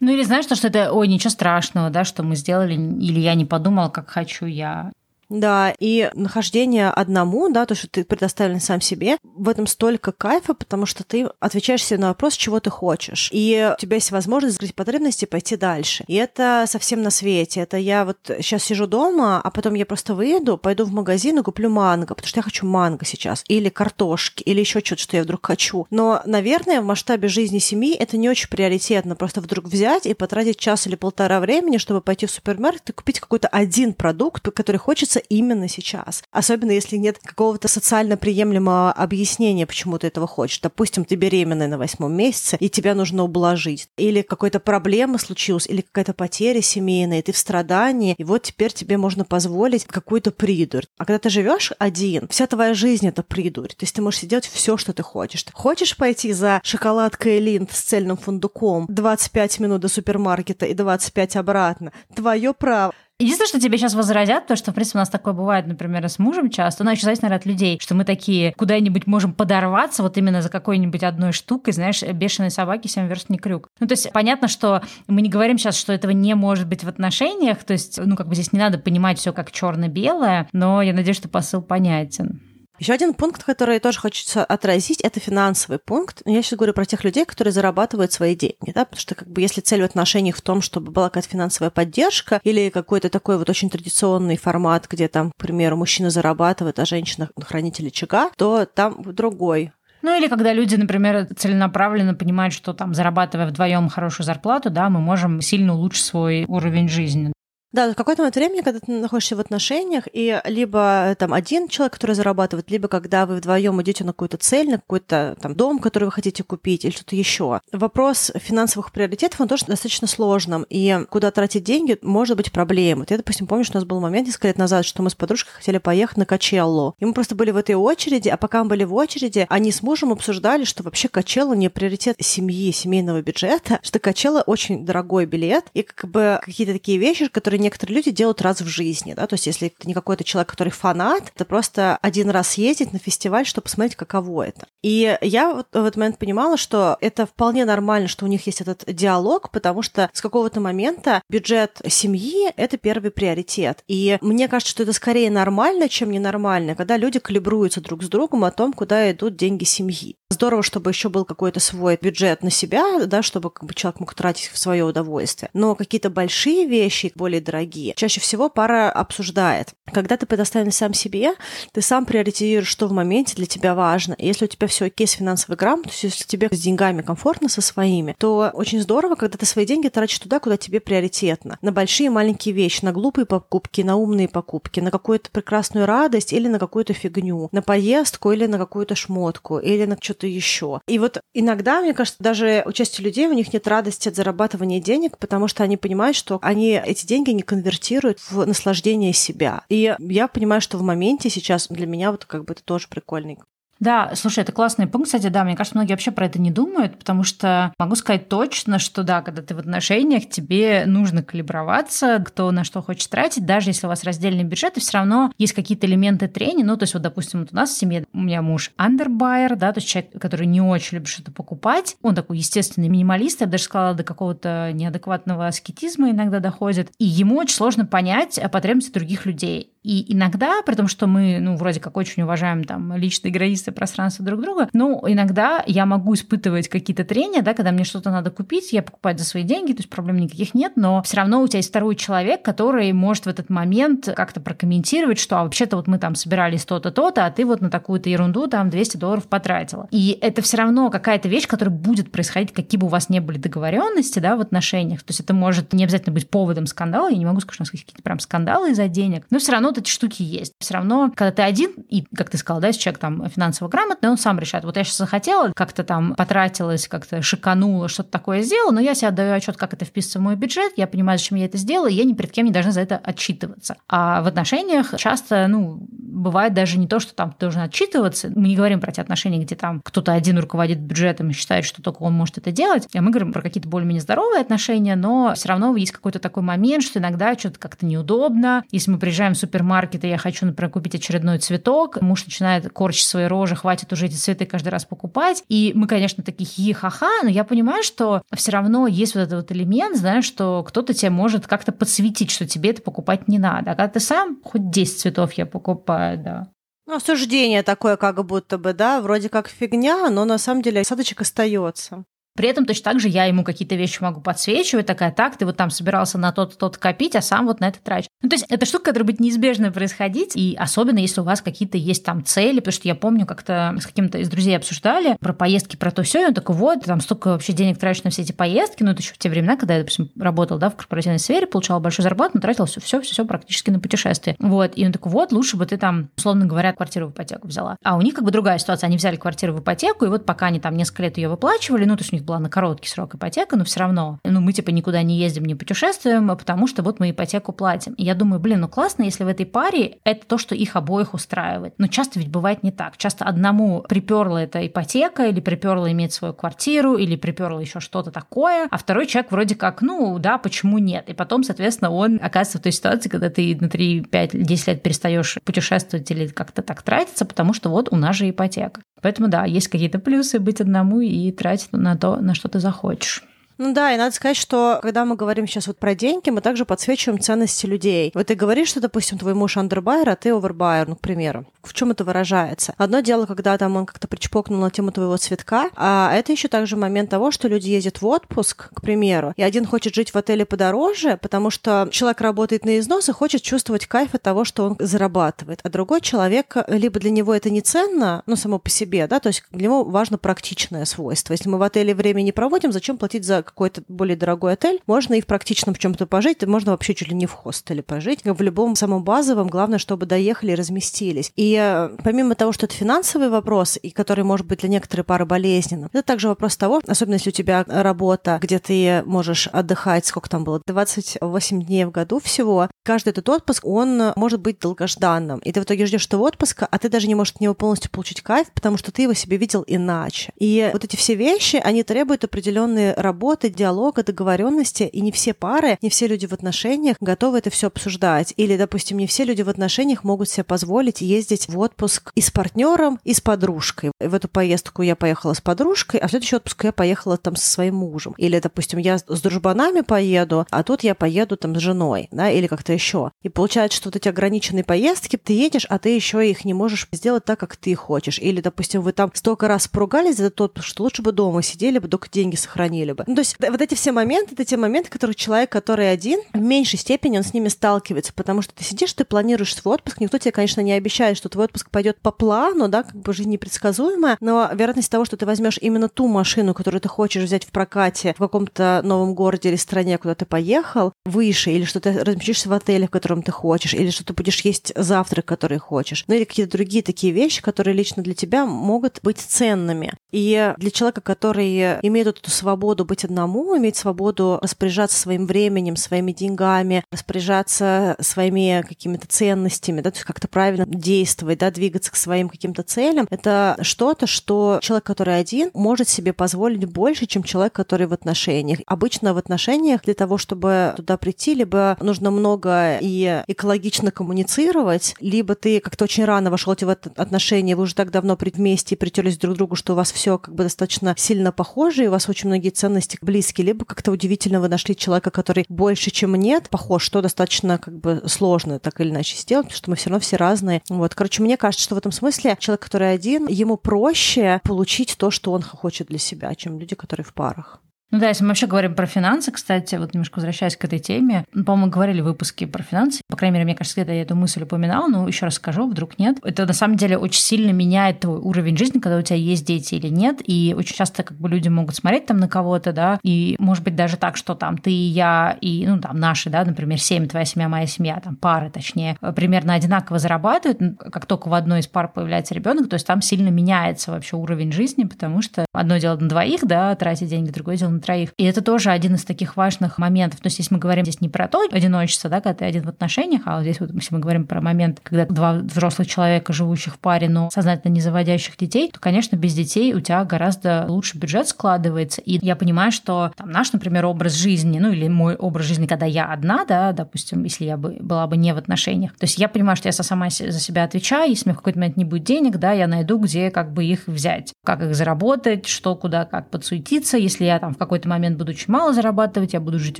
Ну 0.01 0.11
или 0.11 0.23
знаешь, 0.23 0.45
что, 0.45 0.55
что 0.55 0.67
это, 0.67 0.93
ой, 0.93 1.07
ничего 1.07 1.29
страшного, 1.29 1.89
да, 1.89 2.03
что 2.03 2.23
мы 2.23 2.35
сделали, 2.35 2.73
или 2.73 3.19
я 3.19 3.35
не 3.35 3.45
подумала, 3.45 3.89
как 3.89 4.09
хочу 4.09 4.45
я. 4.45 4.91
Да, 5.29 5.75
и 5.79 6.09
нахождение 6.15 6.89
одному, 6.89 7.49
да, 7.49 7.65
то, 7.65 7.75
что 7.75 7.87
ты 7.87 8.03
предоставлен 8.03 8.59
сам 8.59 8.81
себе, 8.81 9.17
в 9.23 9.47
этом 9.47 9.67
столько 9.67 10.11
кайфа, 10.11 10.55
потому 10.55 10.85
что 10.87 11.03
ты 11.03 11.29
отвечаешь 11.39 11.85
себе 11.85 11.99
на 11.99 12.07
вопрос, 12.07 12.33
чего 12.33 12.59
ты 12.59 12.71
хочешь. 12.71 13.29
И 13.31 13.71
у 13.75 13.79
тебя 13.79 13.95
есть 13.95 14.11
возможность 14.11 14.55
закрыть 14.55 14.73
потребности 14.73 15.25
и 15.25 15.27
пойти 15.27 15.55
дальше. 15.55 16.03
И 16.07 16.15
это 16.15 16.65
совсем 16.67 17.03
на 17.03 17.11
свете. 17.11 17.61
Это 17.61 17.77
я 17.77 18.05
вот 18.05 18.17
сейчас 18.39 18.63
сижу 18.63 18.87
дома, 18.87 19.39
а 19.43 19.51
потом 19.51 19.75
я 19.75 19.85
просто 19.85 20.15
выйду, 20.15 20.57
пойду 20.57 20.85
в 20.85 20.91
магазин 20.91 21.37
и 21.37 21.43
куплю 21.43 21.69
манго, 21.69 22.15
потому 22.15 22.27
что 22.27 22.39
я 22.39 22.43
хочу 22.43 22.65
манго 22.65 23.05
сейчас. 23.05 23.43
Или 23.47 23.69
картошки, 23.69 24.41
или 24.43 24.59
еще 24.59 24.79
что-то, 24.79 25.01
что 25.03 25.17
я 25.17 25.23
вдруг 25.23 25.45
хочу. 25.45 25.85
Но, 25.91 26.21
наверное, 26.25 26.81
в 26.81 26.85
масштабе 26.85 27.27
жизни 27.27 27.59
семьи 27.59 27.93
это 27.95 28.17
не 28.17 28.29
очень 28.29 28.49
приоритетно. 28.49 29.15
Просто 29.15 29.41
вдруг 29.41 29.65
взять 29.65 30.07
и 30.07 30.15
потратить 30.15 30.57
час 30.57 30.87
или 30.87 30.95
полтора 30.95 31.39
времени, 31.39 31.77
чтобы 31.77 32.01
пойти 32.01 32.25
в 32.25 32.31
супермаркет 32.31 32.89
и 32.89 32.93
купить 32.93 33.19
какой-то 33.19 33.47
один 33.47 33.93
продукт, 33.93 34.49
который 34.51 34.77
хочется 34.77 35.18
именно 35.19 35.67
сейчас. 35.67 36.23
Особенно 36.31 36.71
если 36.71 36.97
нет 36.97 37.19
какого-то 37.19 37.67
социально 37.67 38.17
приемлемого 38.17 38.91
объяснения, 38.91 39.65
почему 39.65 39.97
ты 39.97 40.07
этого 40.07 40.27
хочешь. 40.27 40.59
Допустим, 40.59 41.05
ты 41.05 41.15
беременная 41.15 41.67
на 41.67 41.77
восьмом 41.77 42.13
месяце, 42.13 42.57
и 42.59 42.69
тебя 42.69 42.95
нужно 42.95 43.23
ублажить. 43.23 43.89
Или 43.97 44.21
какая-то 44.21 44.59
проблема 44.59 45.17
случилась, 45.17 45.67
или 45.67 45.81
какая-то 45.81 46.13
потеря 46.13 46.61
семейная, 46.61 47.19
и 47.19 47.21
ты 47.21 47.31
в 47.31 47.37
страдании, 47.37 48.15
и 48.17 48.23
вот 48.23 48.43
теперь 48.43 48.73
тебе 48.73 48.97
можно 48.97 49.25
позволить 49.25 49.85
какую-то 49.85 50.31
придурь. 50.31 50.85
А 50.97 51.05
когда 51.05 51.19
ты 51.19 51.29
живешь 51.29 51.71
один, 51.79 52.27
вся 52.29 52.47
твоя 52.47 52.73
жизнь 52.73 53.07
это 53.07 53.23
придурь. 53.23 53.69
То 53.69 53.83
есть 53.83 53.95
ты 53.95 54.01
можешь 54.01 54.21
сделать 54.21 54.47
все, 54.47 54.77
что 54.77 54.93
ты 54.93 55.03
хочешь. 55.03 55.43
Ты 55.43 55.51
хочешь 55.53 55.95
пойти 55.97 56.33
за 56.33 56.61
шоколадкой 56.63 57.39
линд 57.39 57.71
с 57.71 57.81
цельным 57.81 58.17
фундуком 58.17 58.85
25 58.89 59.59
минут 59.59 59.81
до 59.81 59.87
супермаркета 59.87 60.65
и 60.65 60.73
25 60.73 61.35
обратно? 61.37 61.91
Твое 62.15 62.53
право. 62.53 62.93
Единственное, 63.21 63.49
что 63.49 63.59
тебе 63.59 63.77
сейчас 63.77 63.95
возразят, 63.95 64.47
то, 64.47 64.55
что, 64.55 64.71
в 64.71 64.75
принципе, 64.75 64.99
у 64.99 65.01
нас 65.01 65.09
такое 65.09 65.33
бывает, 65.33 65.67
например, 65.67 66.07
с 66.07 66.19
мужем 66.19 66.49
часто, 66.49 66.85
но 66.85 66.91
еще 66.91 67.03
зависит, 67.03 67.23
наверное, 67.23 67.39
от 67.39 67.45
людей, 67.45 67.77
что 67.81 67.93
мы 67.93 68.05
такие 68.05 68.53
куда-нибудь 68.53 69.07
можем 69.07 69.33
подорваться 69.33 70.03
вот 70.03 70.17
именно 70.17 70.41
за 70.41 70.47
какой-нибудь 70.47 71.03
одной 71.03 71.33
штукой, 71.33 71.73
знаешь, 71.73 72.01
бешеные 72.01 72.49
собаки, 72.49 72.87
семь 72.87 73.09
верст 73.09 73.29
не 73.29 73.37
крюк. 73.37 73.67
Ну, 73.81 73.87
то 73.87 73.91
есть 73.91 74.13
понятно, 74.13 74.47
что 74.47 74.81
мы 75.07 75.21
не 75.21 75.27
говорим 75.27 75.57
сейчас, 75.57 75.77
что 75.77 75.91
этого 75.91 76.11
не 76.11 76.33
может 76.33 76.69
быть 76.69 76.85
в 76.85 76.87
отношениях, 76.87 77.61
то 77.65 77.73
есть, 77.73 77.99
ну, 78.01 78.15
как 78.15 78.29
бы 78.29 78.35
здесь 78.35 78.53
не 78.53 78.59
надо 78.59 78.77
понимать 78.77 79.19
все 79.19 79.33
как 79.33 79.51
черно-белое, 79.51 80.47
но 80.53 80.81
я 80.81 80.93
надеюсь, 80.93 81.17
что 81.17 81.27
посыл 81.27 81.61
понятен. 81.61 82.41
Еще 82.79 82.93
один 82.93 83.13
пункт, 83.13 83.43
который 83.43 83.79
тоже 83.79 83.99
хочется 83.99 84.43
отразить, 84.43 85.01
это 85.01 85.19
финансовый 85.19 85.79
пункт. 85.79 86.21
Я 86.25 86.41
сейчас 86.41 86.57
говорю 86.57 86.73
про 86.73 86.85
тех 86.85 87.03
людей, 87.03 87.25
которые 87.25 87.51
зарабатывают 87.51 88.13
свои 88.13 88.35
деньги, 88.35 88.71
да, 88.73 88.85
потому 88.85 89.01
что 89.01 89.15
как 89.15 89.29
бы 89.29 89.41
если 89.41 89.59
цель 89.59 89.81
в 89.81 89.85
отношениях 89.85 90.37
в 90.37 90.41
том, 90.41 90.61
чтобы 90.61 90.91
была 90.91 91.09
какая-то 91.09 91.29
финансовая 91.29 91.71
поддержка 91.71 92.39
или 92.43 92.69
какой-то 92.69 93.09
такой 93.09 93.37
вот 93.37 93.49
очень 93.49 93.69
традиционный 93.69 94.37
формат, 94.37 94.87
где 94.89 95.09
там, 95.09 95.31
к 95.31 95.35
примеру, 95.35 95.75
мужчина 95.75 96.09
зарабатывает, 96.09 96.79
а 96.79 96.85
женщина 96.85 97.29
хранитель 97.39 97.87
очага, 97.87 98.31
то 98.37 98.65
там 98.65 99.03
другой 99.13 99.73
ну 100.01 100.17
или 100.17 100.29
когда 100.29 100.53
люди, 100.53 100.75
например, 100.75 101.27
целенаправленно 101.35 102.13
понимают, 102.13 102.53
что 102.53 102.73
там 102.73 102.93
зарабатывая 102.93 103.47
вдвоем 103.47 103.89
хорошую 103.89 104.25
зарплату, 104.25 104.69
да, 104.69 104.89
мы 104.89 105.01
можем 105.01 105.41
сильно 105.41 105.73
улучшить 105.73 106.05
свой 106.05 106.45
уровень 106.47 106.87
жизни. 106.87 107.33
Да, 107.71 107.91
в 107.91 107.95
какой-то 107.95 108.23
момент 108.23 108.35
времени, 108.35 108.61
когда 108.61 108.79
ты 108.79 108.91
находишься 108.91 109.35
в 109.35 109.39
отношениях, 109.39 110.07
и 110.11 110.41
либо 110.45 111.15
там 111.19 111.33
один 111.33 111.67
человек, 111.67 111.93
который 111.93 112.15
зарабатывает, 112.15 112.71
либо 112.71 112.87
когда 112.87 113.27
вы 113.27 113.35
вдвоем 113.35 113.79
идете 113.81 114.03
на 114.03 114.11
какую-то 114.11 114.37
цель, 114.37 114.71
на 114.71 114.77
какой-то 114.77 115.37
там 115.39 115.55
дом, 115.55 115.77
который 115.77 116.05
вы 116.05 116.11
хотите 116.11 116.43
купить, 116.43 116.83
или 116.83 116.91
что-то 116.91 117.15
еще. 117.15 117.61
Вопрос 117.71 118.31
финансовых 118.35 118.91
приоритетов, 118.91 119.39
он 119.39 119.47
тоже 119.47 119.65
достаточно 119.65 120.07
сложным, 120.07 120.65
и 120.67 121.05
куда 121.09 121.29
тратить 121.29 121.63
деньги 121.63 121.99
может 122.01 122.37
быть 122.37 122.51
проблемой. 122.51 123.01
Вот 123.01 123.11
я, 123.11 123.17
допустим, 123.17 123.45
помню, 123.45 123.63
что 123.63 123.77
у 123.77 123.81
нас 123.81 123.85
был 123.85 123.99
момент 123.99 124.25
несколько 124.25 124.47
лет 124.47 124.57
назад, 124.57 124.83
что 124.83 125.03
мы 125.03 125.11
с 125.11 125.15
подружкой 125.15 125.53
хотели 125.53 125.77
поехать 125.77 126.17
на 126.17 126.25
Качеллу. 126.25 126.95
И 126.97 127.05
мы 127.05 127.13
просто 127.13 127.35
были 127.35 127.51
в 127.51 127.57
этой 127.57 127.75
очереди, 127.75 128.29
а 128.29 128.37
пока 128.37 128.63
мы 128.63 128.69
были 128.69 128.83
в 128.83 128.95
очереди, 128.95 129.45
они 129.47 129.71
с 129.71 129.83
мужем 129.83 130.11
обсуждали, 130.11 130.63
что 130.63 130.81
вообще 130.81 131.07
Качелла 131.07 131.53
не 131.53 131.69
приоритет 131.69 132.15
семьи, 132.19 132.71
семейного 132.71 133.21
бюджета, 133.21 133.79
что 133.83 133.99
Качелла 133.99 134.41
очень 134.41 134.85
дорогой 134.85 135.27
билет, 135.27 135.65
и 135.75 135.83
как 135.83 136.09
бы 136.09 136.39
какие-то 136.41 136.73
такие 136.73 136.97
вещи, 136.97 137.27
которые 137.27 137.58
некоторые 137.59 137.97
люди 137.97 138.11
делают 138.11 138.41
раз 138.41 138.61
в 138.61 138.67
жизни, 138.67 139.13
да, 139.13 139.27
то 139.27 139.35
есть 139.35 139.47
если 139.47 139.69
ты 139.69 139.87
не 139.87 139.93
какой-то 139.93 140.23
человек, 140.23 140.49
который 140.49 140.69
фанат, 140.69 141.31
это 141.35 141.45
просто 141.45 141.97
один 142.01 142.29
раз 142.29 142.55
ездить 142.55 142.93
на 142.93 142.99
фестиваль, 142.99 143.45
чтобы 143.45 143.65
посмотреть, 143.65 143.95
каково 143.95 144.47
это. 144.47 144.67
И 144.81 145.17
я 145.21 145.53
вот 145.53 145.67
в 145.71 145.77
этот 145.83 145.97
момент 145.97 146.17
понимала, 146.17 146.57
что 146.57 146.97
это 147.01 147.25
вполне 147.25 147.65
нормально, 147.65 148.07
что 148.07 148.25
у 148.25 148.27
них 148.27 148.45
есть 148.47 148.61
этот 148.61 148.83
диалог, 148.87 149.51
потому 149.51 149.81
что 149.81 150.09
с 150.13 150.21
какого-то 150.21 150.59
момента 150.59 151.21
бюджет 151.29 151.81
семьи— 151.87 152.51
это 152.55 152.77
первый 152.77 153.11
приоритет. 153.11 153.83
И 153.87 154.17
мне 154.21 154.47
кажется, 154.47 154.71
что 154.71 154.83
это 154.83 154.93
скорее 154.93 155.29
нормально, 155.31 155.89
чем 155.89 156.11
ненормально, 156.11 156.75
когда 156.75 156.97
люди 156.97 157.19
калибруются 157.19 157.81
друг 157.81 158.03
с 158.03 158.09
другом 158.09 158.43
о 158.45 158.51
том, 158.51 158.73
куда 158.73 159.11
идут 159.11 159.35
деньги 159.35 159.63
семьи. 159.63 160.15
Здорово, 160.31 160.61
чтобы 160.61 160.91
еще 160.91 161.09
был 161.09 161.25
какой-то 161.25 161.59
свой 161.59 161.97
бюджет 161.99 162.43
на 162.43 162.51
себя, 162.51 163.05
да, 163.05 163.23
чтобы 163.23 163.49
как 163.49 163.65
бы, 163.65 163.73
человек 163.73 163.99
мог 163.99 164.13
тратить 164.13 164.47
в 164.47 164.57
свое 164.57 164.85
удовольствие. 164.85 165.49
Но 165.53 165.75
какие-то 165.75 166.09
большие 166.09 166.67
вещи, 166.67 167.11
более 167.15 167.41
дорогие, 167.49 167.93
чаще 167.95 168.19
всего 168.19 168.49
пара 168.49 168.91
обсуждает. 168.91 169.69
Когда 169.91 170.17
ты 170.17 170.25
предоставлен 170.25 170.71
сам 170.71 170.93
себе, 170.93 171.33
ты 171.73 171.81
сам 171.81 172.05
приоритизируешь, 172.05 172.67
что 172.67 172.87
в 172.87 172.91
моменте 172.91 173.35
для 173.35 173.47
тебя 173.47 173.73
важно. 173.73 174.13
И 174.13 174.27
если 174.27 174.45
у 174.45 174.47
тебя 174.47 174.67
все 174.67 174.85
окей 174.85 175.07
с 175.07 175.13
финансовой 175.13 175.57
грамотностью, 175.57 176.09
если 176.09 176.25
тебе 176.25 176.47
с 176.51 176.59
деньгами 176.59 177.01
комфортно 177.01 177.49
со 177.49 177.61
своими, 177.61 178.15
то 178.19 178.51
очень 178.53 178.81
здорово, 178.81 179.15
когда 179.15 179.37
ты 179.37 179.45
свои 179.45 179.65
деньги 179.65 179.87
тратишь 179.87 180.19
туда, 180.19 180.39
куда 180.39 180.57
тебе 180.57 180.79
приоритетно. 180.79 181.57
На 181.61 181.71
большие 181.71 182.07
и 182.07 182.09
маленькие 182.09 182.53
вещи, 182.53 182.85
на 182.85 182.91
глупые 182.91 183.25
покупки, 183.25 183.81
на 183.81 183.95
умные 183.95 184.27
покупки, 184.27 184.79
на 184.79 184.91
какую-то 184.91 185.31
прекрасную 185.31 185.85
радость 185.87 186.33
или 186.33 186.47
на 186.47 186.59
какую-то 186.59 186.93
фигню, 186.93 187.49
на 187.51 187.61
поездку 187.61 188.31
или 188.31 188.45
на 188.45 188.59
какую-то 188.59 188.95
шмотку, 188.95 189.57
или 189.57 189.85
на 189.85 189.97
что-то 189.99 190.27
еще. 190.27 190.81
И 190.87 190.99
вот 190.99 191.19
иногда, 191.33 191.81
мне 191.81 191.93
кажется, 191.93 192.21
даже 192.21 192.63
у 192.65 192.71
части 192.71 193.01
людей 193.01 193.27
у 193.27 193.33
них 193.33 193.51
нет 193.53 193.67
радости 193.67 194.07
от 194.07 194.15
зарабатывания 194.15 194.79
денег, 194.79 195.17
потому 195.17 195.47
что 195.47 195.63
они 195.63 195.77
понимают, 195.77 196.15
что 196.15 196.37
они 196.41 196.79
эти 196.85 197.07
деньги 197.07 197.31
не 197.39 197.43
конвертируют 197.43 198.19
в 198.19 198.45
наслаждение 198.45 199.13
себя. 199.13 199.63
И 199.69 199.95
я 199.97 200.27
понимаю, 200.27 200.59
что 200.59 200.77
в 200.77 200.81
моменте 200.81 201.29
сейчас 201.29 201.67
для 201.69 201.87
меня 201.87 202.11
вот 202.11 202.25
как 202.25 202.43
бы 202.43 202.51
это 202.51 202.63
тоже 202.63 202.87
прикольный 202.89 203.37
да, 203.79 204.11
слушай, 204.15 204.39
это 204.39 204.51
классный 204.51 204.87
пункт, 204.87 205.07
кстати, 205.07 205.27
да, 205.27 205.43
мне 205.43 205.55
кажется, 205.55 205.77
многие 205.77 205.93
вообще 205.93 206.11
про 206.11 206.25
это 206.25 206.39
не 206.39 206.51
думают, 206.51 206.97
потому 206.97 207.23
что 207.23 207.73
могу 207.77 207.95
сказать 207.95 208.27
точно, 208.27 208.79
что 208.79 209.03
да, 209.03 209.21
когда 209.21 209.41
ты 209.41 209.55
в 209.55 209.59
отношениях, 209.59 210.29
тебе 210.29 210.83
нужно 210.85 211.23
калиброваться, 211.23 212.21
кто 212.25 212.51
на 212.51 212.63
что 212.63 212.81
хочет 212.81 213.09
тратить, 213.09 213.45
даже 213.45 213.69
если 213.69 213.85
у 213.85 213.89
вас 213.89 214.03
раздельный 214.03 214.43
бюджет, 214.43 214.77
и 214.77 214.79
все 214.79 214.97
равно 214.97 215.31
есть 215.37 215.53
какие-то 215.53 215.87
элементы 215.87 216.27
трения, 216.27 216.65
ну, 216.65 216.75
то 216.75 216.83
есть 216.83 216.93
вот, 216.93 217.03
допустим, 217.03 217.41
вот 217.41 217.49
у 217.51 217.55
нас 217.55 217.69
в 217.69 217.77
семье, 217.77 218.05
у 218.13 218.19
меня 218.19 218.41
муж 218.41 218.71
андербайер, 218.77 219.55
да, 219.55 219.71
то 219.71 219.79
есть 219.79 219.87
человек, 219.87 220.11
который 220.19 220.47
не 220.47 220.61
очень 220.61 220.97
любит 220.97 221.09
что-то 221.09 221.31
покупать, 221.31 221.95
он 222.01 222.15
такой 222.15 222.37
естественный 222.37 222.89
минималист, 222.89 223.41
я 223.41 223.47
бы 223.47 223.53
даже 223.53 223.63
сказала, 223.63 223.93
до 223.93 224.03
какого-то 224.03 224.71
неадекватного 224.73 225.47
аскетизма 225.47 226.11
иногда 226.11 226.39
доходит, 226.39 226.91
и 226.97 227.05
ему 227.05 227.37
очень 227.37 227.55
сложно 227.55 227.85
понять 227.85 228.39
потребности 228.51 228.91
других 228.91 229.25
людей. 229.25 229.71
И 229.89 230.05
иногда, 230.13 230.61
при 230.61 230.75
том, 230.75 230.87
что 230.87 231.07
мы, 231.07 231.39
ну, 231.41 231.55
вроде 231.55 231.79
как 231.79 231.97
очень 231.97 232.21
уважаем 232.21 232.63
там 232.63 232.95
личные 232.95 233.31
границы 233.31 233.71
пространства 233.71 234.23
друг 234.23 234.39
друга, 234.39 234.69
ну, 234.71 235.03
иногда 235.07 235.63
я 235.65 235.87
могу 235.87 236.13
испытывать 236.13 236.69
какие-то 236.69 237.03
трения, 237.03 237.41
да, 237.41 237.55
когда 237.55 237.71
мне 237.71 237.83
что-то 237.85 238.11
надо 238.11 238.29
купить, 238.29 238.71
я 238.71 238.83
покупаю 238.83 239.17
за 239.17 239.25
свои 239.25 239.41
деньги, 239.41 239.71
то 239.71 239.79
есть 239.79 239.89
проблем 239.89 240.17
никаких 240.17 240.53
нет, 240.53 240.73
но 240.75 241.01
все 241.01 241.17
равно 241.17 241.41
у 241.41 241.47
тебя 241.47 241.57
есть 241.57 241.69
второй 241.69 241.95
человек, 241.95 242.43
который 242.43 242.93
может 242.93 243.25
в 243.25 243.29
этот 243.29 243.49
момент 243.49 244.07
как-то 244.15 244.39
прокомментировать, 244.39 245.17
что 245.17 245.39
а 245.39 245.43
вообще-то 245.43 245.75
вот 245.75 245.87
мы 245.87 245.97
там 245.97 246.13
собирались 246.13 246.65
то-то, 246.65 246.91
то-то, 246.91 247.25
а 247.25 247.31
ты 247.31 247.43
вот 247.43 247.59
на 247.59 247.71
такую-то 247.71 248.11
ерунду 248.11 248.45
там 248.45 248.69
200 248.69 248.97
долларов 248.97 249.27
потратила. 249.27 249.87
И 249.89 250.19
это 250.21 250.43
все 250.43 250.57
равно 250.57 250.91
какая-то 250.91 251.29
вещь, 251.29 251.47
которая 251.47 251.75
будет 251.75 252.11
происходить, 252.11 252.53
какие 252.53 252.79
бы 252.79 252.85
у 252.85 252.89
вас 252.91 253.09
не 253.09 253.21
были 253.21 253.39
договоренности, 253.39 254.19
да, 254.19 254.35
в 254.35 254.41
отношениях. 254.41 254.99
То 254.99 255.09
есть 255.09 255.21
это 255.21 255.33
может 255.33 255.73
не 255.73 255.83
обязательно 255.83 256.13
быть 256.13 256.29
поводом 256.29 256.67
скандала, 256.67 257.09
я 257.09 257.17
не 257.17 257.25
могу 257.25 257.39
сказать, 257.39 257.55
что 257.55 257.61
у 257.63 257.65
нас 257.65 257.71
какие-то 257.71 258.03
прям 258.03 258.19
скандалы 258.19 258.69
из-за 258.69 258.87
денег, 258.87 259.25
но 259.31 259.39
все 259.39 259.51
равно 259.53 259.71
эти 259.79 259.89
штуки 259.89 260.21
есть. 260.21 260.53
Все 260.59 260.75
равно, 260.75 261.11
когда 261.15 261.31
ты 261.31 261.41
один, 261.41 261.71
и, 261.89 262.05
как 262.15 262.29
ты 262.29 262.37
сказал, 262.37 262.61
да, 262.61 262.67
если 262.67 262.81
человек 262.81 262.99
там 262.99 263.29
финансово 263.29 263.67
грамотный, 263.67 264.09
он 264.09 264.17
сам 264.17 264.39
решает. 264.39 264.65
Вот 264.65 264.77
я 264.77 264.83
сейчас 264.83 264.97
захотела, 264.97 265.51
как-то 265.55 265.83
там 265.83 266.15
потратилась, 266.15 266.87
как-то 266.87 267.21
шиканула, 267.21 267.87
что-то 267.87 268.09
такое 268.09 268.41
сделала, 268.41 268.71
но 268.71 268.79
я 268.79 268.95
себе 268.95 269.09
отдаю 269.09 269.33
отчет, 269.33 269.57
как 269.57 269.73
это 269.73 269.85
вписывается 269.85 270.19
в 270.19 270.21
мой 270.21 270.35
бюджет, 270.35 270.73
я 270.77 270.87
понимаю, 270.87 271.17
зачем 271.17 271.37
я 271.37 271.45
это 271.45 271.57
сделала, 271.57 271.87
и 271.87 271.93
я 271.93 272.03
ни 272.03 272.13
перед 272.13 272.31
кем 272.31 272.45
не 272.45 272.51
должна 272.51 272.71
за 272.71 272.81
это 272.81 272.97
отчитываться. 272.97 273.77
А 273.87 274.21
в 274.21 274.27
отношениях 274.27 274.93
часто, 274.97 275.47
ну, 275.47 275.79
бывает 275.89 276.53
даже 276.53 276.77
не 276.77 276.87
то, 276.87 276.99
что 276.99 277.13
там 277.13 277.31
ты 277.31 277.45
должен 277.45 277.61
отчитываться. 277.61 278.31
Мы 278.35 278.49
не 278.49 278.55
говорим 278.55 278.79
про 278.79 278.91
те 278.91 279.01
отношения, 279.01 279.39
где 279.43 279.55
там 279.55 279.81
кто-то 279.83 280.13
один 280.13 280.37
руководит 280.39 280.79
бюджетом 280.79 281.29
и 281.29 281.33
считает, 281.33 281.65
что 281.65 281.81
только 281.81 282.03
он 282.03 282.13
может 282.13 282.37
это 282.37 282.51
делать. 282.51 282.87
А 282.93 283.01
мы 283.01 283.11
говорим 283.11 283.31
про 283.31 283.41
какие-то 283.41 283.69
более-менее 283.69 284.01
здоровые 284.01 284.41
отношения, 284.41 284.95
но 284.95 285.33
все 285.35 285.49
равно 285.49 285.75
есть 285.75 285.91
какой-то 285.91 286.19
такой 286.19 286.43
момент, 286.43 286.83
что 286.83 286.99
иногда 286.99 287.37
что-то 287.37 287.59
как-то 287.59 287.85
неудобно. 287.85 288.63
Если 288.71 288.91
мы 288.91 288.99
приезжаем 288.99 289.33
в 289.33 289.37
супермаркет, 289.59 290.05
и 290.05 290.07
я 290.07 290.17
хочу, 290.17 290.45
например, 290.45 290.71
купить 290.71 290.95
очередной 290.95 291.39
цветок, 291.39 292.01
муж 292.01 292.25
начинает 292.25 292.71
корчить 292.71 293.07
свои 293.07 293.25
рожи, 293.25 293.55
хватит 293.55 293.91
уже 293.91 294.05
эти 294.05 294.15
цветы 294.15 294.45
каждый 294.45 294.69
раз 294.69 294.85
покупать. 294.85 295.43
И 295.49 295.71
мы, 295.75 295.87
конечно, 295.87 296.23
такие 296.23 296.49
хи-ха-ха, 296.49 297.23
но 297.23 297.29
я 297.29 297.43
понимаю, 297.43 297.83
что 297.83 298.21
все 298.33 298.51
равно 298.51 298.87
есть 298.87 299.15
вот 299.15 299.21
этот 299.21 299.41
вот 299.41 299.51
элемент, 299.51 299.97
знаешь, 299.97 300.25
что 300.25 300.63
кто-то 300.63 300.93
тебе 300.93 301.09
может 301.09 301.47
как-то 301.47 301.71
подсветить, 301.71 302.31
что 302.31 302.47
тебе 302.47 302.71
это 302.71 302.81
покупать 302.81 303.27
не 303.27 303.39
надо. 303.39 303.71
А 303.71 303.75
когда 303.75 303.87
ты 303.87 303.99
сам, 303.99 304.39
хоть 304.43 304.69
10 304.69 304.99
цветов 304.99 305.33
я 305.33 305.45
покупаю, 305.45 306.17
да. 306.17 306.47
Ну, 306.87 306.95
осуждение 306.95 307.61
такое 307.63 307.97
как 307.97 308.25
будто 308.25 308.57
бы, 308.57 308.73
да, 308.73 309.01
вроде 309.01 309.29
как 309.29 309.47
фигня, 309.47 310.09
но 310.09 310.25
на 310.25 310.37
самом 310.37 310.61
деле 310.61 310.81
осадочек 310.81 311.21
остается. 311.21 312.03
При 312.35 312.47
этом 312.47 312.65
точно 312.65 312.83
так 312.83 312.99
же 312.99 313.09
я 313.09 313.25
ему 313.25 313.43
какие-то 313.43 313.75
вещи 313.75 314.01
могу 314.01 314.21
подсвечивать, 314.21 314.85
такая, 314.85 315.11
так, 315.11 315.37
ты 315.37 315.45
вот 315.45 315.57
там 315.57 315.69
собирался 315.69 316.17
на 316.17 316.31
тот-то 316.31 316.57
тот 316.57 316.77
копить, 316.77 317.15
а 317.15 317.21
сам 317.21 317.45
вот 317.47 317.59
на 317.59 317.67
это 317.67 317.79
тратишь. 317.79 318.09
Ну, 318.21 318.29
то 318.29 318.35
есть 318.35 318.45
это 318.49 318.65
штука, 318.65 318.85
которая 318.85 319.07
будет 319.07 319.19
неизбежно 319.19 319.71
происходить, 319.71 320.35
и 320.35 320.55
особенно 320.57 320.99
если 320.99 321.21
у 321.21 321.23
вас 321.23 321.41
какие-то 321.41 321.77
есть 321.77 322.03
там 322.03 322.23
цели, 322.23 322.59
потому 322.59 322.73
что 322.73 322.87
я 322.87 322.95
помню, 322.95 323.25
как-то 323.25 323.75
с 323.79 323.85
каким-то 323.85 324.17
из 324.19 324.29
друзей 324.29 324.55
обсуждали 324.55 325.17
про 325.19 325.33
поездки, 325.33 325.75
про 325.75 325.91
то 325.91 326.03
все, 326.03 326.23
и 326.23 326.25
он 326.27 326.33
такой, 326.33 326.55
вот, 326.55 326.83
там 326.85 327.01
столько 327.01 327.29
вообще 327.29 327.53
денег 327.53 327.77
тратишь 327.77 328.03
на 328.03 328.09
все 328.09 328.21
эти 328.21 328.31
поездки, 328.31 328.83
ну, 328.83 328.91
это 328.91 329.01
еще 329.01 329.13
в 329.13 329.17
те 329.17 329.29
времена, 329.29 329.57
когда 329.57 329.75
я, 329.75 329.81
допустим, 329.81 330.09
работал, 330.17 330.57
да, 330.57 330.69
в 330.69 330.75
корпоративной 330.75 331.19
сфере, 331.19 331.47
получала 331.47 331.79
большую 331.79 332.03
зарплату, 332.03 332.31
но 332.35 332.41
тратил 332.41 332.65
все, 332.65 332.79
все, 332.79 333.01
все 333.01 333.25
практически 333.25 333.69
на 333.69 333.79
путешествия. 333.79 334.35
Вот, 334.39 334.71
и 334.75 334.85
он 334.85 334.91
такой, 334.91 335.11
вот, 335.11 335.31
лучше 335.31 335.57
бы 335.57 335.65
ты 335.65 335.77
там, 335.77 336.09
условно 336.17 336.45
говоря, 336.45 336.73
квартиру 336.73 337.07
в 337.07 337.11
ипотеку 337.11 337.47
взяла. 337.47 337.77
А 337.83 337.97
у 337.97 338.01
них 338.01 338.13
как 338.13 338.23
бы 338.23 338.31
другая 338.31 338.57
ситуация, 338.57 338.87
они 338.87 338.97
взяли 338.97 339.15
квартиру 339.15 339.53
в 339.53 339.59
ипотеку, 339.59 340.05
и 340.05 340.09
вот 340.09 340.25
пока 340.25 340.47
они 340.47 340.59
там 340.59 340.75
несколько 340.75 341.03
лет 341.03 341.17
ее 341.17 341.29
выплачивали, 341.29 341.85
ну, 341.85 341.95
то 341.95 342.03
есть 342.03 342.13
у 342.13 342.15
них 342.19 342.25
была 342.25 342.39
на 342.39 342.49
короткий 342.49 342.87
срок 342.87 343.15
ипотека, 343.15 343.55
но 343.55 343.63
все 343.63 343.79
равно, 343.79 344.19
ну, 344.23 344.41
мы 344.41 344.53
типа 344.53 344.69
никуда 344.69 345.01
не 345.01 345.17
ездим, 345.17 345.45
не 345.45 345.55
путешествуем, 345.55 346.29
а 346.31 346.35
потому 346.35 346.67
что 346.67 346.83
вот 346.83 346.99
мы 346.99 347.11
ипотеку 347.11 347.53
платим. 347.53 347.93
И 347.93 348.03
я 348.03 348.15
думаю, 348.15 348.39
блин, 348.39 348.61
ну 348.61 348.67
классно, 348.67 349.03
если 349.03 349.23
в 349.23 349.27
этой 349.27 349.45
паре 349.45 349.97
это 350.03 350.25
то, 350.25 350.37
что 350.37 350.55
их 350.55 350.75
обоих 350.75 351.13
устраивает. 351.13 351.73
Но 351.77 351.87
часто 351.87 352.19
ведь 352.19 352.29
бывает 352.29 352.63
не 352.63 352.71
так. 352.71 352.97
Часто 352.97 353.25
одному 353.25 353.83
приперла 353.87 354.43
эта 354.43 354.65
ипотека, 354.65 355.27
или 355.27 355.39
приперла 355.39 355.91
иметь 355.91 356.13
свою 356.13 356.33
квартиру, 356.33 356.95
или 356.95 357.15
приперла 357.15 357.61
еще 357.61 357.79
что-то 357.79 358.11
такое, 358.11 358.67
а 358.69 358.77
второй 358.77 359.07
человек 359.07 359.31
вроде 359.31 359.55
как, 359.55 359.81
ну, 359.81 360.17
да, 360.19 360.37
почему 360.37 360.77
нет? 360.77 361.09
И 361.09 361.13
потом, 361.13 361.43
соответственно, 361.43 361.91
он 361.91 362.19
оказывается 362.21 362.59
в 362.59 362.61
той 362.61 362.71
ситуации, 362.71 363.09
когда 363.09 363.29
ты 363.29 363.57
на 363.59 363.69
3, 363.69 364.01
5, 364.01 364.43
10 364.43 364.67
лет 364.67 364.83
перестаешь 364.83 365.37
путешествовать 365.43 366.09
или 366.11 366.27
как-то 366.27 366.61
так 366.61 366.81
тратиться, 366.81 367.25
потому 367.25 367.53
что 367.53 367.69
вот 367.69 367.89
у 367.91 367.95
нас 367.95 368.15
же 368.15 368.29
ипотека. 368.29 368.81
Поэтому 369.01 369.27
да, 369.27 369.45
есть 369.45 369.67
какие-то 369.67 369.99
плюсы 369.99 370.39
быть 370.39 370.61
одному 370.61 370.99
и 371.01 371.31
тратить 371.31 371.71
на 371.71 371.97
то, 371.97 372.17
на 372.17 372.35
что 372.35 372.49
ты 372.49 372.59
захочешь. 372.59 373.23
Ну 373.59 373.73
да, 373.73 373.93
и 373.93 373.97
надо 373.97 374.15
сказать, 374.15 374.37
что 374.37 374.79
когда 374.81 375.03
мы 375.03 375.17
говорим 375.17 375.45
сейчас 375.45 375.67
вот 375.67 375.77
про 375.77 375.93
деньги, 375.93 376.29
мы 376.29 376.39
также 376.39 376.63
подсвечиваем 376.63 377.19
ценности 377.19 377.65
людей. 377.65 378.09
Вот 378.15 378.27
ты 378.27 378.35
говоришь, 378.35 378.69
что, 378.69 378.79
допустим, 378.79 379.17
твой 379.17 379.33
муж 379.33 379.57
андербайер, 379.57 380.07
а 380.09 380.15
ты 380.15 380.29
овербайер, 380.33 380.87
ну, 380.87 380.95
к 380.95 381.01
примеру. 381.01 381.45
В 381.61 381.73
чем 381.73 381.91
это 381.91 382.05
выражается? 382.05 382.73
Одно 382.77 383.01
дело, 383.01 383.25
когда 383.25 383.57
там 383.57 383.75
он 383.75 383.85
как-то 383.85 384.07
причпокнул 384.07 384.61
на 384.61 384.71
тему 384.71 384.93
твоего 384.93 385.17
цветка, 385.17 385.69
а 385.75 386.09
это 386.15 386.31
еще 386.31 386.47
также 386.47 386.77
момент 386.77 387.09
того, 387.09 387.31
что 387.31 387.49
люди 387.49 387.67
ездят 387.67 388.01
в 388.01 388.07
отпуск, 388.07 388.69
к 388.73 388.81
примеру, 388.81 389.33
и 389.35 389.43
один 389.43 389.65
хочет 389.65 389.93
жить 389.93 390.13
в 390.13 390.15
отеле 390.15 390.45
подороже, 390.45 391.19
потому 391.21 391.49
что 391.49 391.89
человек 391.91 392.21
работает 392.21 392.63
на 392.63 392.79
износ 392.79 393.09
и 393.09 393.11
хочет 393.11 393.41
чувствовать 393.41 393.87
кайф 393.87 394.15
от 394.15 394.21
того, 394.21 394.45
что 394.45 394.67
он 394.67 394.77
зарабатывает, 394.79 395.59
а 395.63 395.69
другой 395.69 395.99
человек, 395.99 396.55
либо 396.69 396.97
для 397.01 397.11
него 397.11 397.35
это 397.35 397.49
не 397.49 397.59
ценно, 397.59 398.23
ну, 398.25 398.37
само 398.37 398.57
по 398.57 398.69
себе, 398.69 399.05
да, 399.07 399.19
то 399.19 399.27
есть 399.27 399.43
для 399.51 399.63
него 399.63 399.83
важно 399.83 400.17
практичное 400.17 400.85
свойство. 400.85 401.33
Если 401.33 401.49
мы 401.49 401.57
в 401.57 401.63
отеле 401.63 401.93
время 401.93 402.21
не 402.21 402.31
проводим, 402.31 402.71
зачем 402.71 402.97
платить 402.97 403.25
за 403.25 403.43
какой-то 403.49 403.83
более 403.87 404.15
дорогой 404.15 404.53
отель, 404.53 404.81
можно 404.87 405.15
и 405.15 405.21
в 405.21 405.25
практичном 405.25 405.75
чем-то 405.75 406.07
пожить, 406.07 406.43
можно 406.45 406.71
вообще 406.71 406.95
чуть 406.95 407.09
ли 407.09 407.15
не 407.15 407.25
в 407.25 407.33
хостеле 407.33 407.83
пожить. 407.83 408.21
В 408.23 408.41
любом 408.41 408.75
самом 408.75 409.03
базовом, 409.03 409.47
главное, 409.47 409.79
чтобы 409.79 410.05
доехали 410.05 410.51
и 410.51 410.55
разместились. 410.55 411.31
И 411.35 411.57
э, 411.59 411.95
помимо 412.03 412.35
того, 412.35 412.51
что 412.51 412.65
это 412.65 412.75
финансовый 412.75 413.29
вопрос, 413.29 413.77
и 413.81 413.89
который 413.91 414.23
может 414.23 414.45
быть 414.45 414.59
для 414.59 414.69
некоторой 414.69 415.03
пары 415.03 415.25
болезненным, 415.25 415.89
это 415.93 416.03
также 416.03 416.27
вопрос 416.27 416.57
того, 416.57 416.81
особенно 416.87 417.15
если 417.15 417.29
у 417.29 417.33
тебя 417.33 417.65
работа, 417.67 418.39
где 418.41 418.59
ты 418.59 419.03
можешь 419.05 419.47
отдыхать, 419.47 420.05
сколько 420.05 420.29
там 420.29 420.43
было, 420.43 420.61
28 420.65 421.63
дней 421.63 421.85
в 421.85 421.91
году 421.91 422.19
всего, 422.19 422.69
каждый 422.83 423.09
этот 423.09 423.29
отпуск, 423.29 423.65
он 423.65 424.13
может 424.15 424.41
быть 424.41 424.59
долгожданным. 424.59 425.39
И 425.39 425.51
ты 425.51 425.61
в 425.61 425.63
итоге 425.63 425.85
ждешь 425.85 426.05
этого 426.05 426.23
отпуска, 426.23 426.67
а 426.69 426.77
ты 426.77 426.89
даже 426.89 427.07
не 427.07 427.15
можешь 427.15 427.35
от 427.35 427.41
него 427.41 427.53
полностью 427.53 427.91
получить 427.91 428.21
кайф, 428.21 428.51
потому 428.53 428.77
что 428.77 428.91
ты 428.91 429.03
его 429.03 429.13
себе 429.13 429.37
видел 429.37 429.63
иначе. 429.67 430.31
И 430.37 430.69
вот 430.73 430.83
эти 430.83 430.95
все 430.95 431.15
вещи, 431.15 431.57
они 431.57 431.83
требуют 431.83 432.23
определенной 432.23 432.93
работы, 432.93 433.38
работы, 433.39 433.49
диалога, 433.49 434.03
договоренности, 434.03 434.83
и 434.83 435.01
не 435.01 435.11
все 435.11 435.33
пары, 435.33 435.77
не 435.81 435.89
все 435.89 436.07
люди 436.07 436.25
в 436.25 436.33
отношениях 436.33 436.97
готовы 436.99 437.37
это 437.37 437.49
все 437.49 437.67
обсуждать. 437.67 438.33
Или, 438.37 438.57
допустим, 438.57 438.97
не 438.97 439.07
все 439.07 439.23
люди 439.23 439.41
в 439.41 439.49
отношениях 439.49 440.03
могут 440.03 440.29
себе 440.29 440.43
позволить 440.43 441.01
ездить 441.01 441.47
в 441.47 441.57
отпуск 441.57 442.11
и 442.15 442.21
с 442.21 442.31
партнером, 442.31 442.99
и 443.03 443.13
с 443.13 443.21
подружкой. 443.21 443.91
В 443.99 444.13
эту 444.13 444.27
поездку 444.27 444.81
я 444.81 444.95
поехала 444.95 445.33
с 445.33 445.41
подружкой, 445.41 445.99
а 445.99 446.07
в 446.07 446.09
следующий 446.09 446.35
отпуск 446.35 446.63
я 446.65 446.71
поехала 446.71 447.17
там 447.17 447.35
со 447.35 447.49
своим 447.49 447.75
мужем. 447.75 448.13
Или, 448.17 448.39
допустим, 448.39 448.79
я 448.79 448.97
с 448.97 449.21
дружбанами 449.21 449.81
поеду, 449.81 450.45
а 450.49 450.63
тут 450.63 450.83
я 450.83 450.95
поеду 450.95 451.37
там 451.37 451.55
с 451.55 451.59
женой, 451.59 452.09
да, 452.11 452.29
или 452.29 452.47
как-то 452.47 452.73
еще. 452.73 453.11
И 453.23 453.29
получается, 453.29 453.77
что 453.77 453.89
вот 453.89 453.95
эти 453.95 454.09
ограниченные 454.09 454.63
поездки, 454.63 455.15
ты 455.17 455.33
едешь, 455.33 455.65
а 455.69 455.79
ты 455.79 455.89
еще 455.89 456.29
их 456.29 456.45
не 456.45 456.53
можешь 456.53 456.87
сделать 456.91 457.25
так, 457.25 457.39
как 457.39 457.55
ты 457.55 457.73
хочешь. 457.75 458.19
Или, 458.19 458.41
допустим, 458.41 458.81
вы 458.81 458.91
там 458.91 459.11
столько 459.13 459.47
раз 459.47 459.67
поругались 459.67 460.17
за 460.17 460.27
отпуск, 460.27 460.67
что 460.67 460.83
лучше 460.83 461.01
бы 461.01 461.11
дома 461.11 461.41
сидели 461.41 461.79
бы, 461.79 461.87
только 461.87 462.09
деньги 462.09 462.35
сохранили 462.35 462.91
бы. 462.91 463.03
Ну, 463.07 463.15
то 463.15 463.21
есть 463.21 463.28
есть 463.29 463.51
вот 463.51 463.61
эти 463.61 463.75
все 463.75 463.91
моменты, 463.91 464.33
это 464.33 464.45
те 464.45 464.57
моменты, 464.57 464.89
которые 464.89 465.15
человек, 465.15 465.51
который 465.51 465.91
один, 465.91 466.19
в 466.33 466.39
меньшей 466.39 466.79
степени 466.79 467.17
он 467.17 467.23
с 467.23 467.33
ними 467.33 467.47
сталкивается, 467.47 468.13
потому 468.13 468.41
что 468.41 468.53
ты 468.53 468.63
сидишь, 468.63 468.93
ты 468.93 469.05
планируешь 469.05 469.55
свой 469.55 469.75
отпуск, 469.75 469.99
никто 469.99 470.17
тебе, 470.17 470.31
конечно, 470.31 470.61
не 470.61 470.73
обещает, 470.73 471.17
что 471.17 471.29
твой 471.29 471.45
отпуск 471.45 471.69
пойдет 471.69 471.99
по 472.01 472.11
плану, 472.11 472.67
да, 472.67 472.83
как 472.83 472.95
бы 472.95 473.13
жизнь 473.13 473.29
непредсказуемая, 473.29 474.17
но 474.19 474.49
вероятность 474.53 474.91
того, 474.91 475.05
что 475.05 475.17
ты 475.17 475.25
возьмешь 475.25 475.57
именно 475.61 475.89
ту 475.89 476.07
машину, 476.07 476.53
которую 476.53 476.81
ты 476.81 476.89
хочешь 476.89 477.23
взять 477.23 477.45
в 477.45 477.51
прокате 477.51 478.13
в 478.17 478.19
каком-то 478.19 478.81
новом 478.83 479.13
городе 479.13 479.49
или 479.49 479.55
стране, 479.55 479.97
куда 479.97 480.15
ты 480.15 480.25
поехал, 480.25 480.93
выше, 481.05 481.51
или 481.51 481.65
что 481.65 481.79
ты 481.79 482.03
размещишься 482.03 482.49
в 482.49 482.53
отеле, 482.53 482.87
в 482.87 482.91
котором 482.91 483.21
ты 483.21 483.31
хочешь, 483.31 483.73
или 483.73 483.89
что 483.89 484.03
ты 484.03 484.13
будешь 484.13 484.41
есть 484.41 484.73
завтрак, 484.75 485.25
который 485.25 485.57
хочешь, 485.57 486.05
ну 486.07 486.15
или 486.15 486.23
какие-то 486.23 486.51
другие 486.51 486.83
такие 486.83 487.13
вещи, 487.13 487.41
которые 487.41 487.75
лично 487.75 488.03
для 488.03 488.13
тебя 488.13 488.45
могут 488.45 488.99
быть 489.03 489.19
ценными. 489.19 489.93
И 490.11 490.53
для 490.57 490.71
человека, 490.71 491.01
который 491.01 491.79
имеет 491.81 492.07
эту 492.07 492.31
свободу 492.31 492.85
быть 492.85 493.03
одному, 493.05 493.18
самому 493.19 493.57
иметь 493.57 493.75
свободу 493.75 494.39
распоряжаться 494.41 494.97
своим 494.97 495.25
временем, 495.25 495.75
своими 495.75 496.13
деньгами, 496.13 496.85
распоряжаться 496.89 497.97
своими 497.99 498.63
какими-то 498.67 499.07
ценностями, 499.07 499.81
да, 499.81 499.91
то 499.91 499.97
есть 499.97 500.05
как-то 500.05 500.29
правильно 500.29 500.65
действовать, 500.65 501.39
да, 501.39 501.51
двигаться 501.51 501.91
к 501.91 501.97
своим 501.97 502.29
каким-то 502.29 502.63
целям, 502.63 503.07
это 503.09 503.57
что-то, 503.61 504.07
что 504.07 504.59
человек, 504.61 504.85
который 504.85 505.19
один, 505.19 505.51
может 505.53 505.89
себе 505.89 506.13
позволить 506.13 506.63
больше, 506.63 507.07
чем 507.07 507.23
человек, 507.23 507.51
который 507.51 507.87
в 507.87 507.93
отношениях. 507.93 508.59
Обычно 508.65 509.13
в 509.13 509.17
отношениях 509.17 509.81
для 509.83 509.95
того, 509.95 510.17
чтобы 510.17 510.73
туда 510.77 510.95
прийти, 510.97 511.33
либо 511.33 511.77
нужно 511.81 512.11
много 512.11 512.77
и 512.79 513.23
экологично 513.27 513.91
коммуницировать, 513.91 514.95
либо 515.01 515.35
ты 515.35 515.59
как-то 515.59 515.83
очень 515.83 516.05
рано 516.05 516.31
вошел 516.31 516.55
в 516.55 516.69
это 516.69 516.91
отношения, 516.95 517.55
вы 517.55 517.63
уже 517.63 517.75
так 517.75 517.91
давно 517.91 518.17
вместе 518.19 518.75
и 518.75 518.77
притерлись 518.77 519.17
друг 519.17 519.35
к 519.35 519.37
другу, 519.37 519.55
что 519.55 519.73
у 519.73 519.75
вас 519.75 519.91
все 519.91 520.17
как 520.17 520.33
бы 520.33 520.43
достаточно 520.43 520.95
сильно 520.97 521.31
похоже, 521.31 521.83
и 521.83 521.87
у 521.87 521.91
вас 521.91 522.07
очень 522.07 522.29
многие 522.29 522.49
ценности 522.49 522.97
близкий, 523.01 523.43
либо 523.43 523.65
как-то 523.65 523.91
удивительно 523.91 524.39
вы 524.39 524.47
нашли 524.47 524.75
человека, 524.75 525.11
который 525.11 525.45
больше, 525.49 525.91
чем 525.91 526.15
нет, 526.15 526.49
похож, 526.49 526.83
что 526.83 527.01
достаточно 527.01 527.57
как 527.57 527.77
бы 527.79 528.01
сложно 528.05 528.59
так 528.59 528.79
или 528.81 528.89
иначе 528.89 529.17
сделать, 529.17 529.47
потому 529.47 529.57
что 529.57 529.69
мы 529.69 529.75
все 529.75 529.89
равно 529.89 529.99
все 529.99 530.15
разные. 530.17 530.61
Вот, 530.69 530.95
короче, 530.95 531.21
мне 531.21 531.37
кажется, 531.37 531.63
что 531.63 531.75
в 531.75 531.77
этом 531.77 531.91
смысле 531.91 532.37
человек, 532.39 532.61
который 532.61 532.93
один, 532.93 533.27
ему 533.27 533.57
проще 533.57 534.41
получить 534.43 534.95
то, 534.97 535.11
что 535.11 535.31
он 535.31 535.41
хочет 535.41 535.87
для 535.87 535.99
себя, 535.99 536.33
чем 536.35 536.59
люди, 536.59 536.75
которые 536.75 537.05
в 537.05 537.13
парах. 537.13 537.61
Ну 537.91 537.97
да, 537.97 538.09
если 538.09 538.23
мы 538.23 538.29
вообще 538.29 538.45
говорим 538.45 538.75
про 538.75 538.85
финансы, 538.85 539.31
кстати, 539.31 539.73
вот 539.75 539.95
немножко 539.95 540.17
возвращаясь 540.17 540.55
к 540.55 540.63
этой 540.63 540.77
теме, 540.77 541.25
по-моему, 541.33 541.71
говорили 541.71 542.01
в 542.01 542.05
выпуске 542.05 542.45
про 542.45 542.61
финансы, 542.61 543.01
по 543.09 543.17
крайней 543.17 543.33
мере, 543.33 543.45
мне 543.45 543.55
кажется, 543.55 543.81
где-то 543.81 543.93
я 543.93 544.03
эту 544.03 544.15
мысль 544.15 544.43
упоминала, 544.43 544.87
но 544.87 545.07
еще 545.07 545.25
раз 545.25 545.35
скажу, 545.35 545.67
вдруг 545.67 545.97
нет. 545.97 546.17
Это 546.23 546.45
на 546.45 546.53
самом 546.53 546.75
деле 546.75 546.99
очень 546.99 547.21
сильно 547.21 547.51
меняет 547.51 548.01
твой 548.01 548.19
уровень 548.19 548.57
жизни, 548.57 548.77
когда 548.77 548.99
у 548.99 549.01
тебя 549.01 549.15
есть 549.17 549.43
дети 549.43 549.73
или 549.73 549.87
нет, 549.87 550.21
и 550.23 550.53
очень 550.55 550.75
часто 550.75 551.01
как 551.01 551.17
бы 551.17 551.29
люди 551.29 551.49
могут 551.49 551.75
смотреть 551.75 552.05
там 552.05 552.17
на 552.17 552.27
кого-то, 552.27 552.73
да, 552.73 552.99
и 553.01 553.35
может 553.39 553.63
быть 553.63 553.75
даже 553.75 553.97
так, 553.97 554.17
что 554.17 554.35
там 554.35 554.59
ты 554.59 554.69
и 554.69 554.89
я, 554.89 555.35
и, 555.41 555.65
ну, 555.65 555.79
там 555.79 555.99
наши, 555.99 556.29
да, 556.29 556.45
например, 556.45 556.79
семья, 556.79 557.09
твоя 557.09 557.25
семья, 557.25 557.49
моя 557.49 557.65
семья, 557.65 557.99
там 557.99 558.15
пары, 558.15 558.51
точнее, 558.51 558.97
примерно 559.15 559.55
одинаково 559.55 559.97
зарабатывают, 559.97 560.59
как 560.91 561.07
только 561.07 561.27
в 561.27 561.33
одной 561.33 561.61
из 561.61 561.67
пар 561.67 561.91
появляется 561.91 562.35
ребенок, 562.35 562.69
то 562.69 562.75
есть 562.75 562.85
там 562.85 563.01
сильно 563.01 563.29
меняется 563.29 563.89
вообще 563.89 564.15
уровень 564.15 564.51
жизни, 564.51 564.83
потому 564.83 565.23
что 565.23 565.45
одно 565.53 565.77
дело 565.77 565.97
на 565.97 566.07
двоих, 566.07 566.41
да, 566.45 566.75
тратить 566.75 567.09
деньги, 567.09 567.31
другое 567.31 567.57
дело 567.57 567.69
на 567.69 567.78
на 567.79 567.85
троих. 567.85 568.09
И 568.17 568.23
это 568.23 568.41
тоже 568.41 568.69
один 568.71 568.95
из 568.95 569.03
таких 569.03 569.37
важных 569.37 569.77
моментов. 569.77 570.19
То 570.19 570.27
есть, 570.27 570.39
если 570.39 570.53
мы 570.53 570.59
говорим 570.59 570.85
здесь 570.85 571.01
не 571.01 571.09
про 571.09 571.27
то 571.27 571.47
одиночество, 571.51 572.09
да, 572.09 572.21
когда 572.21 572.35
ты 572.35 572.45
один 572.45 572.63
в 572.63 572.69
отношениях, 572.69 573.23
а 573.25 573.35
вот 573.35 573.41
здесь 573.43 573.59
вот, 573.59 573.73
если 573.73 573.95
мы 573.95 574.01
говорим 574.01 574.27
про 574.27 574.41
момент, 574.41 574.79
когда 574.83 575.05
два 575.05 575.33
взрослых 575.33 575.87
человека, 575.87 576.33
живущих 576.33 576.75
в 576.75 576.79
паре, 576.79 577.09
но 577.09 577.29
сознательно 577.33 577.71
не 577.71 577.81
заводящих 577.81 578.37
детей, 578.37 578.69
то, 578.71 578.79
конечно, 578.79 579.15
без 579.15 579.33
детей 579.33 579.73
у 579.73 579.79
тебя 579.79 580.03
гораздо 580.05 580.65
лучше 580.67 580.97
бюджет 580.97 581.27
складывается. 581.27 582.01
И 582.01 582.19
я 582.25 582.35
понимаю, 582.35 582.71
что 582.71 583.11
там 583.15 583.31
наш, 583.31 583.51
например, 583.53 583.85
образ 583.85 584.13
жизни, 584.13 584.59
ну 584.59 584.71
или 584.71 584.87
мой 584.87 585.15
образ 585.15 585.45
жизни, 585.45 585.67
когда 585.67 585.85
я 585.85 586.05
одна, 586.05 586.45
да, 586.45 586.71
допустим, 586.71 587.23
если 587.23 587.45
я 587.45 587.57
бы 587.57 587.77
была 587.79 588.07
бы 588.07 588.17
не 588.17 588.33
в 588.33 588.37
отношениях. 588.37 588.93
То 588.97 589.05
есть 589.05 589.17
я 589.17 589.29
понимаю, 589.29 589.55
что 589.55 589.67
я 589.67 589.71
сама 589.71 590.09
за 590.09 590.39
себя 590.39 590.63
отвечаю, 590.63 591.09
если 591.09 591.25
у 591.25 591.29
меня 591.29 591.35
в 591.35 591.37
какой-то 591.37 591.59
момент 591.59 591.77
не 591.77 591.85
будет 591.85 592.03
денег, 592.03 592.37
да, 592.37 592.51
я 592.51 592.67
найду, 592.67 592.97
где 592.99 593.31
как 593.31 593.53
бы 593.53 593.65
их 593.65 593.87
взять, 593.87 594.33
как 594.45 594.61
их 594.61 594.75
заработать, 594.75 595.47
что 595.47 595.75
куда 595.75 596.05
как 596.05 596.29
подсуетиться. 596.29 596.97
Если 596.97 597.25
я 597.25 597.39
там 597.39 597.53
в 597.53 597.57
какой-то 597.69 597.87
момент 597.87 598.17
буду 598.17 598.31
очень 598.31 598.51
мало 598.51 598.73
зарабатывать, 598.73 599.33
я 599.33 599.39
буду 599.39 599.59
жить 599.59 599.79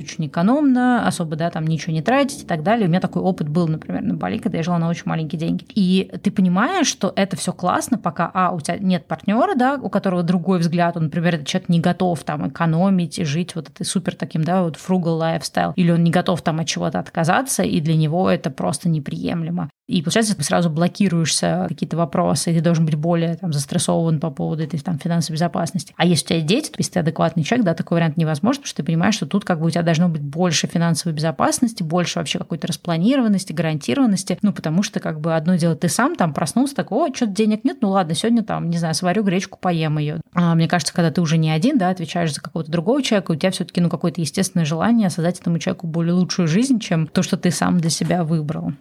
очень 0.00 0.28
экономно, 0.28 1.06
особо, 1.06 1.34
да, 1.34 1.50
там 1.50 1.66
ничего 1.66 1.92
не 1.92 2.02
тратить 2.02 2.44
и 2.44 2.46
так 2.46 2.62
далее. 2.62 2.86
У 2.86 2.88
меня 2.88 3.00
такой 3.00 3.20
опыт 3.20 3.48
был, 3.48 3.66
например, 3.66 4.02
на 4.02 4.14
Бали, 4.14 4.38
когда 4.38 4.58
я 4.58 4.64
жила 4.64 4.78
на 4.78 4.88
очень 4.88 5.02
маленькие 5.06 5.40
деньги. 5.40 5.64
И 5.74 6.08
ты 6.22 6.30
понимаешь, 6.30 6.86
что 6.86 7.12
это 7.16 7.36
все 7.36 7.52
классно, 7.52 7.98
пока, 7.98 8.30
а, 8.32 8.52
у 8.52 8.60
тебя 8.60 8.78
нет 8.78 9.06
партнера, 9.06 9.56
да, 9.56 9.74
у 9.74 9.90
которого 9.90 10.22
другой 10.22 10.60
взгляд, 10.60 10.96
он, 10.96 11.04
например, 11.04 11.34
этот 11.34 11.48
человек 11.48 11.68
не 11.68 11.80
готов 11.80 12.22
там 12.22 12.48
экономить 12.48 13.18
и 13.18 13.24
жить 13.24 13.56
вот 13.56 13.68
этой 13.68 13.84
супер 13.84 14.14
таким, 14.14 14.44
да, 14.44 14.62
вот 14.62 14.76
frugal 14.76 15.18
lifestyle, 15.18 15.72
или 15.74 15.90
он 15.90 16.04
не 16.04 16.12
готов 16.12 16.40
там 16.42 16.60
от 16.60 16.68
чего-то 16.68 17.00
отказаться, 17.00 17.64
и 17.64 17.80
для 17.80 17.96
него 17.96 18.30
это 18.30 18.50
просто 18.50 18.88
неприемлемо. 18.88 19.68
И 19.90 20.02
получается, 20.02 20.36
ты 20.36 20.44
сразу 20.44 20.70
блокируешься 20.70 21.66
какие-то 21.68 21.96
вопросы, 21.96 22.52
и 22.52 22.54
ты 22.54 22.60
должен 22.60 22.86
быть 22.86 22.94
более 22.94 23.34
там, 23.34 23.52
застрессован 23.52 24.20
по 24.20 24.30
поводу 24.30 24.62
этой 24.62 24.78
там, 24.78 25.00
финансовой 25.00 25.34
безопасности. 25.34 25.92
А 25.96 26.06
если 26.06 26.24
у 26.24 26.28
тебя 26.28 26.40
дети, 26.42 26.68
то 26.68 26.76
если 26.78 26.92
ты 26.92 27.00
адекватный 27.00 27.42
человек, 27.42 27.66
да, 27.66 27.74
такой 27.74 27.96
вариант 27.96 28.16
невозможен, 28.16 28.60
потому 28.60 28.68
что 28.68 28.76
ты 28.76 28.84
понимаешь, 28.84 29.16
что 29.16 29.26
тут 29.26 29.44
как 29.44 29.58
бы 29.58 29.66
у 29.66 29.70
тебя 29.70 29.82
должно 29.82 30.08
быть 30.08 30.22
больше 30.22 30.68
финансовой 30.68 31.12
безопасности, 31.16 31.82
больше 31.82 32.20
вообще 32.20 32.38
какой-то 32.38 32.68
распланированности, 32.68 33.52
гарантированности, 33.52 34.38
ну, 34.42 34.52
потому 34.52 34.84
что 34.84 35.00
как 35.00 35.20
бы 35.20 35.34
одно 35.34 35.56
дело, 35.56 35.74
ты 35.74 35.88
сам 35.88 36.14
там 36.14 36.34
проснулся, 36.34 36.76
такой, 36.76 37.10
о, 37.10 37.12
что-то 37.12 37.32
денег 37.32 37.64
нет, 37.64 37.78
ну 37.80 37.90
ладно, 37.90 38.14
сегодня 38.14 38.44
там, 38.44 38.70
не 38.70 38.78
знаю, 38.78 38.94
сварю 38.94 39.24
гречку, 39.24 39.58
поем 39.60 39.98
ее. 39.98 40.20
А 40.34 40.54
мне 40.54 40.68
кажется, 40.68 40.94
когда 40.94 41.10
ты 41.10 41.20
уже 41.20 41.36
не 41.36 41.50
один, 41.50 41.78
да, 41.78 41.88
отвечаешь 41.88 42.32
за 42.32 42.40
какого-то 42.40 42.70
другого 42.70 43.02
человека, 43.02 43.32
у 43.32 43.34
тебя 43.34 43.50
все-таки, 43.50 43.80
ну, 43.80 43.90
какое-то 43.90 44.20
естественное 44.20 44.64
желание 44.64 45.10
создать 45.10 45.40
этому 45.40 45.58
человеку 45.58 45.88
более 45.88 46.12
лучшую 46.12 46.46
жизнь, 46.46 46.78
чем 46.78 47.08
то, 47.08 47.24
что 47.24 47.36
ты 47.36 47.50
сам 47.50 47.80
для 47.80 47.90
себя 47.90 48.22
выбрал. 48.22 48.72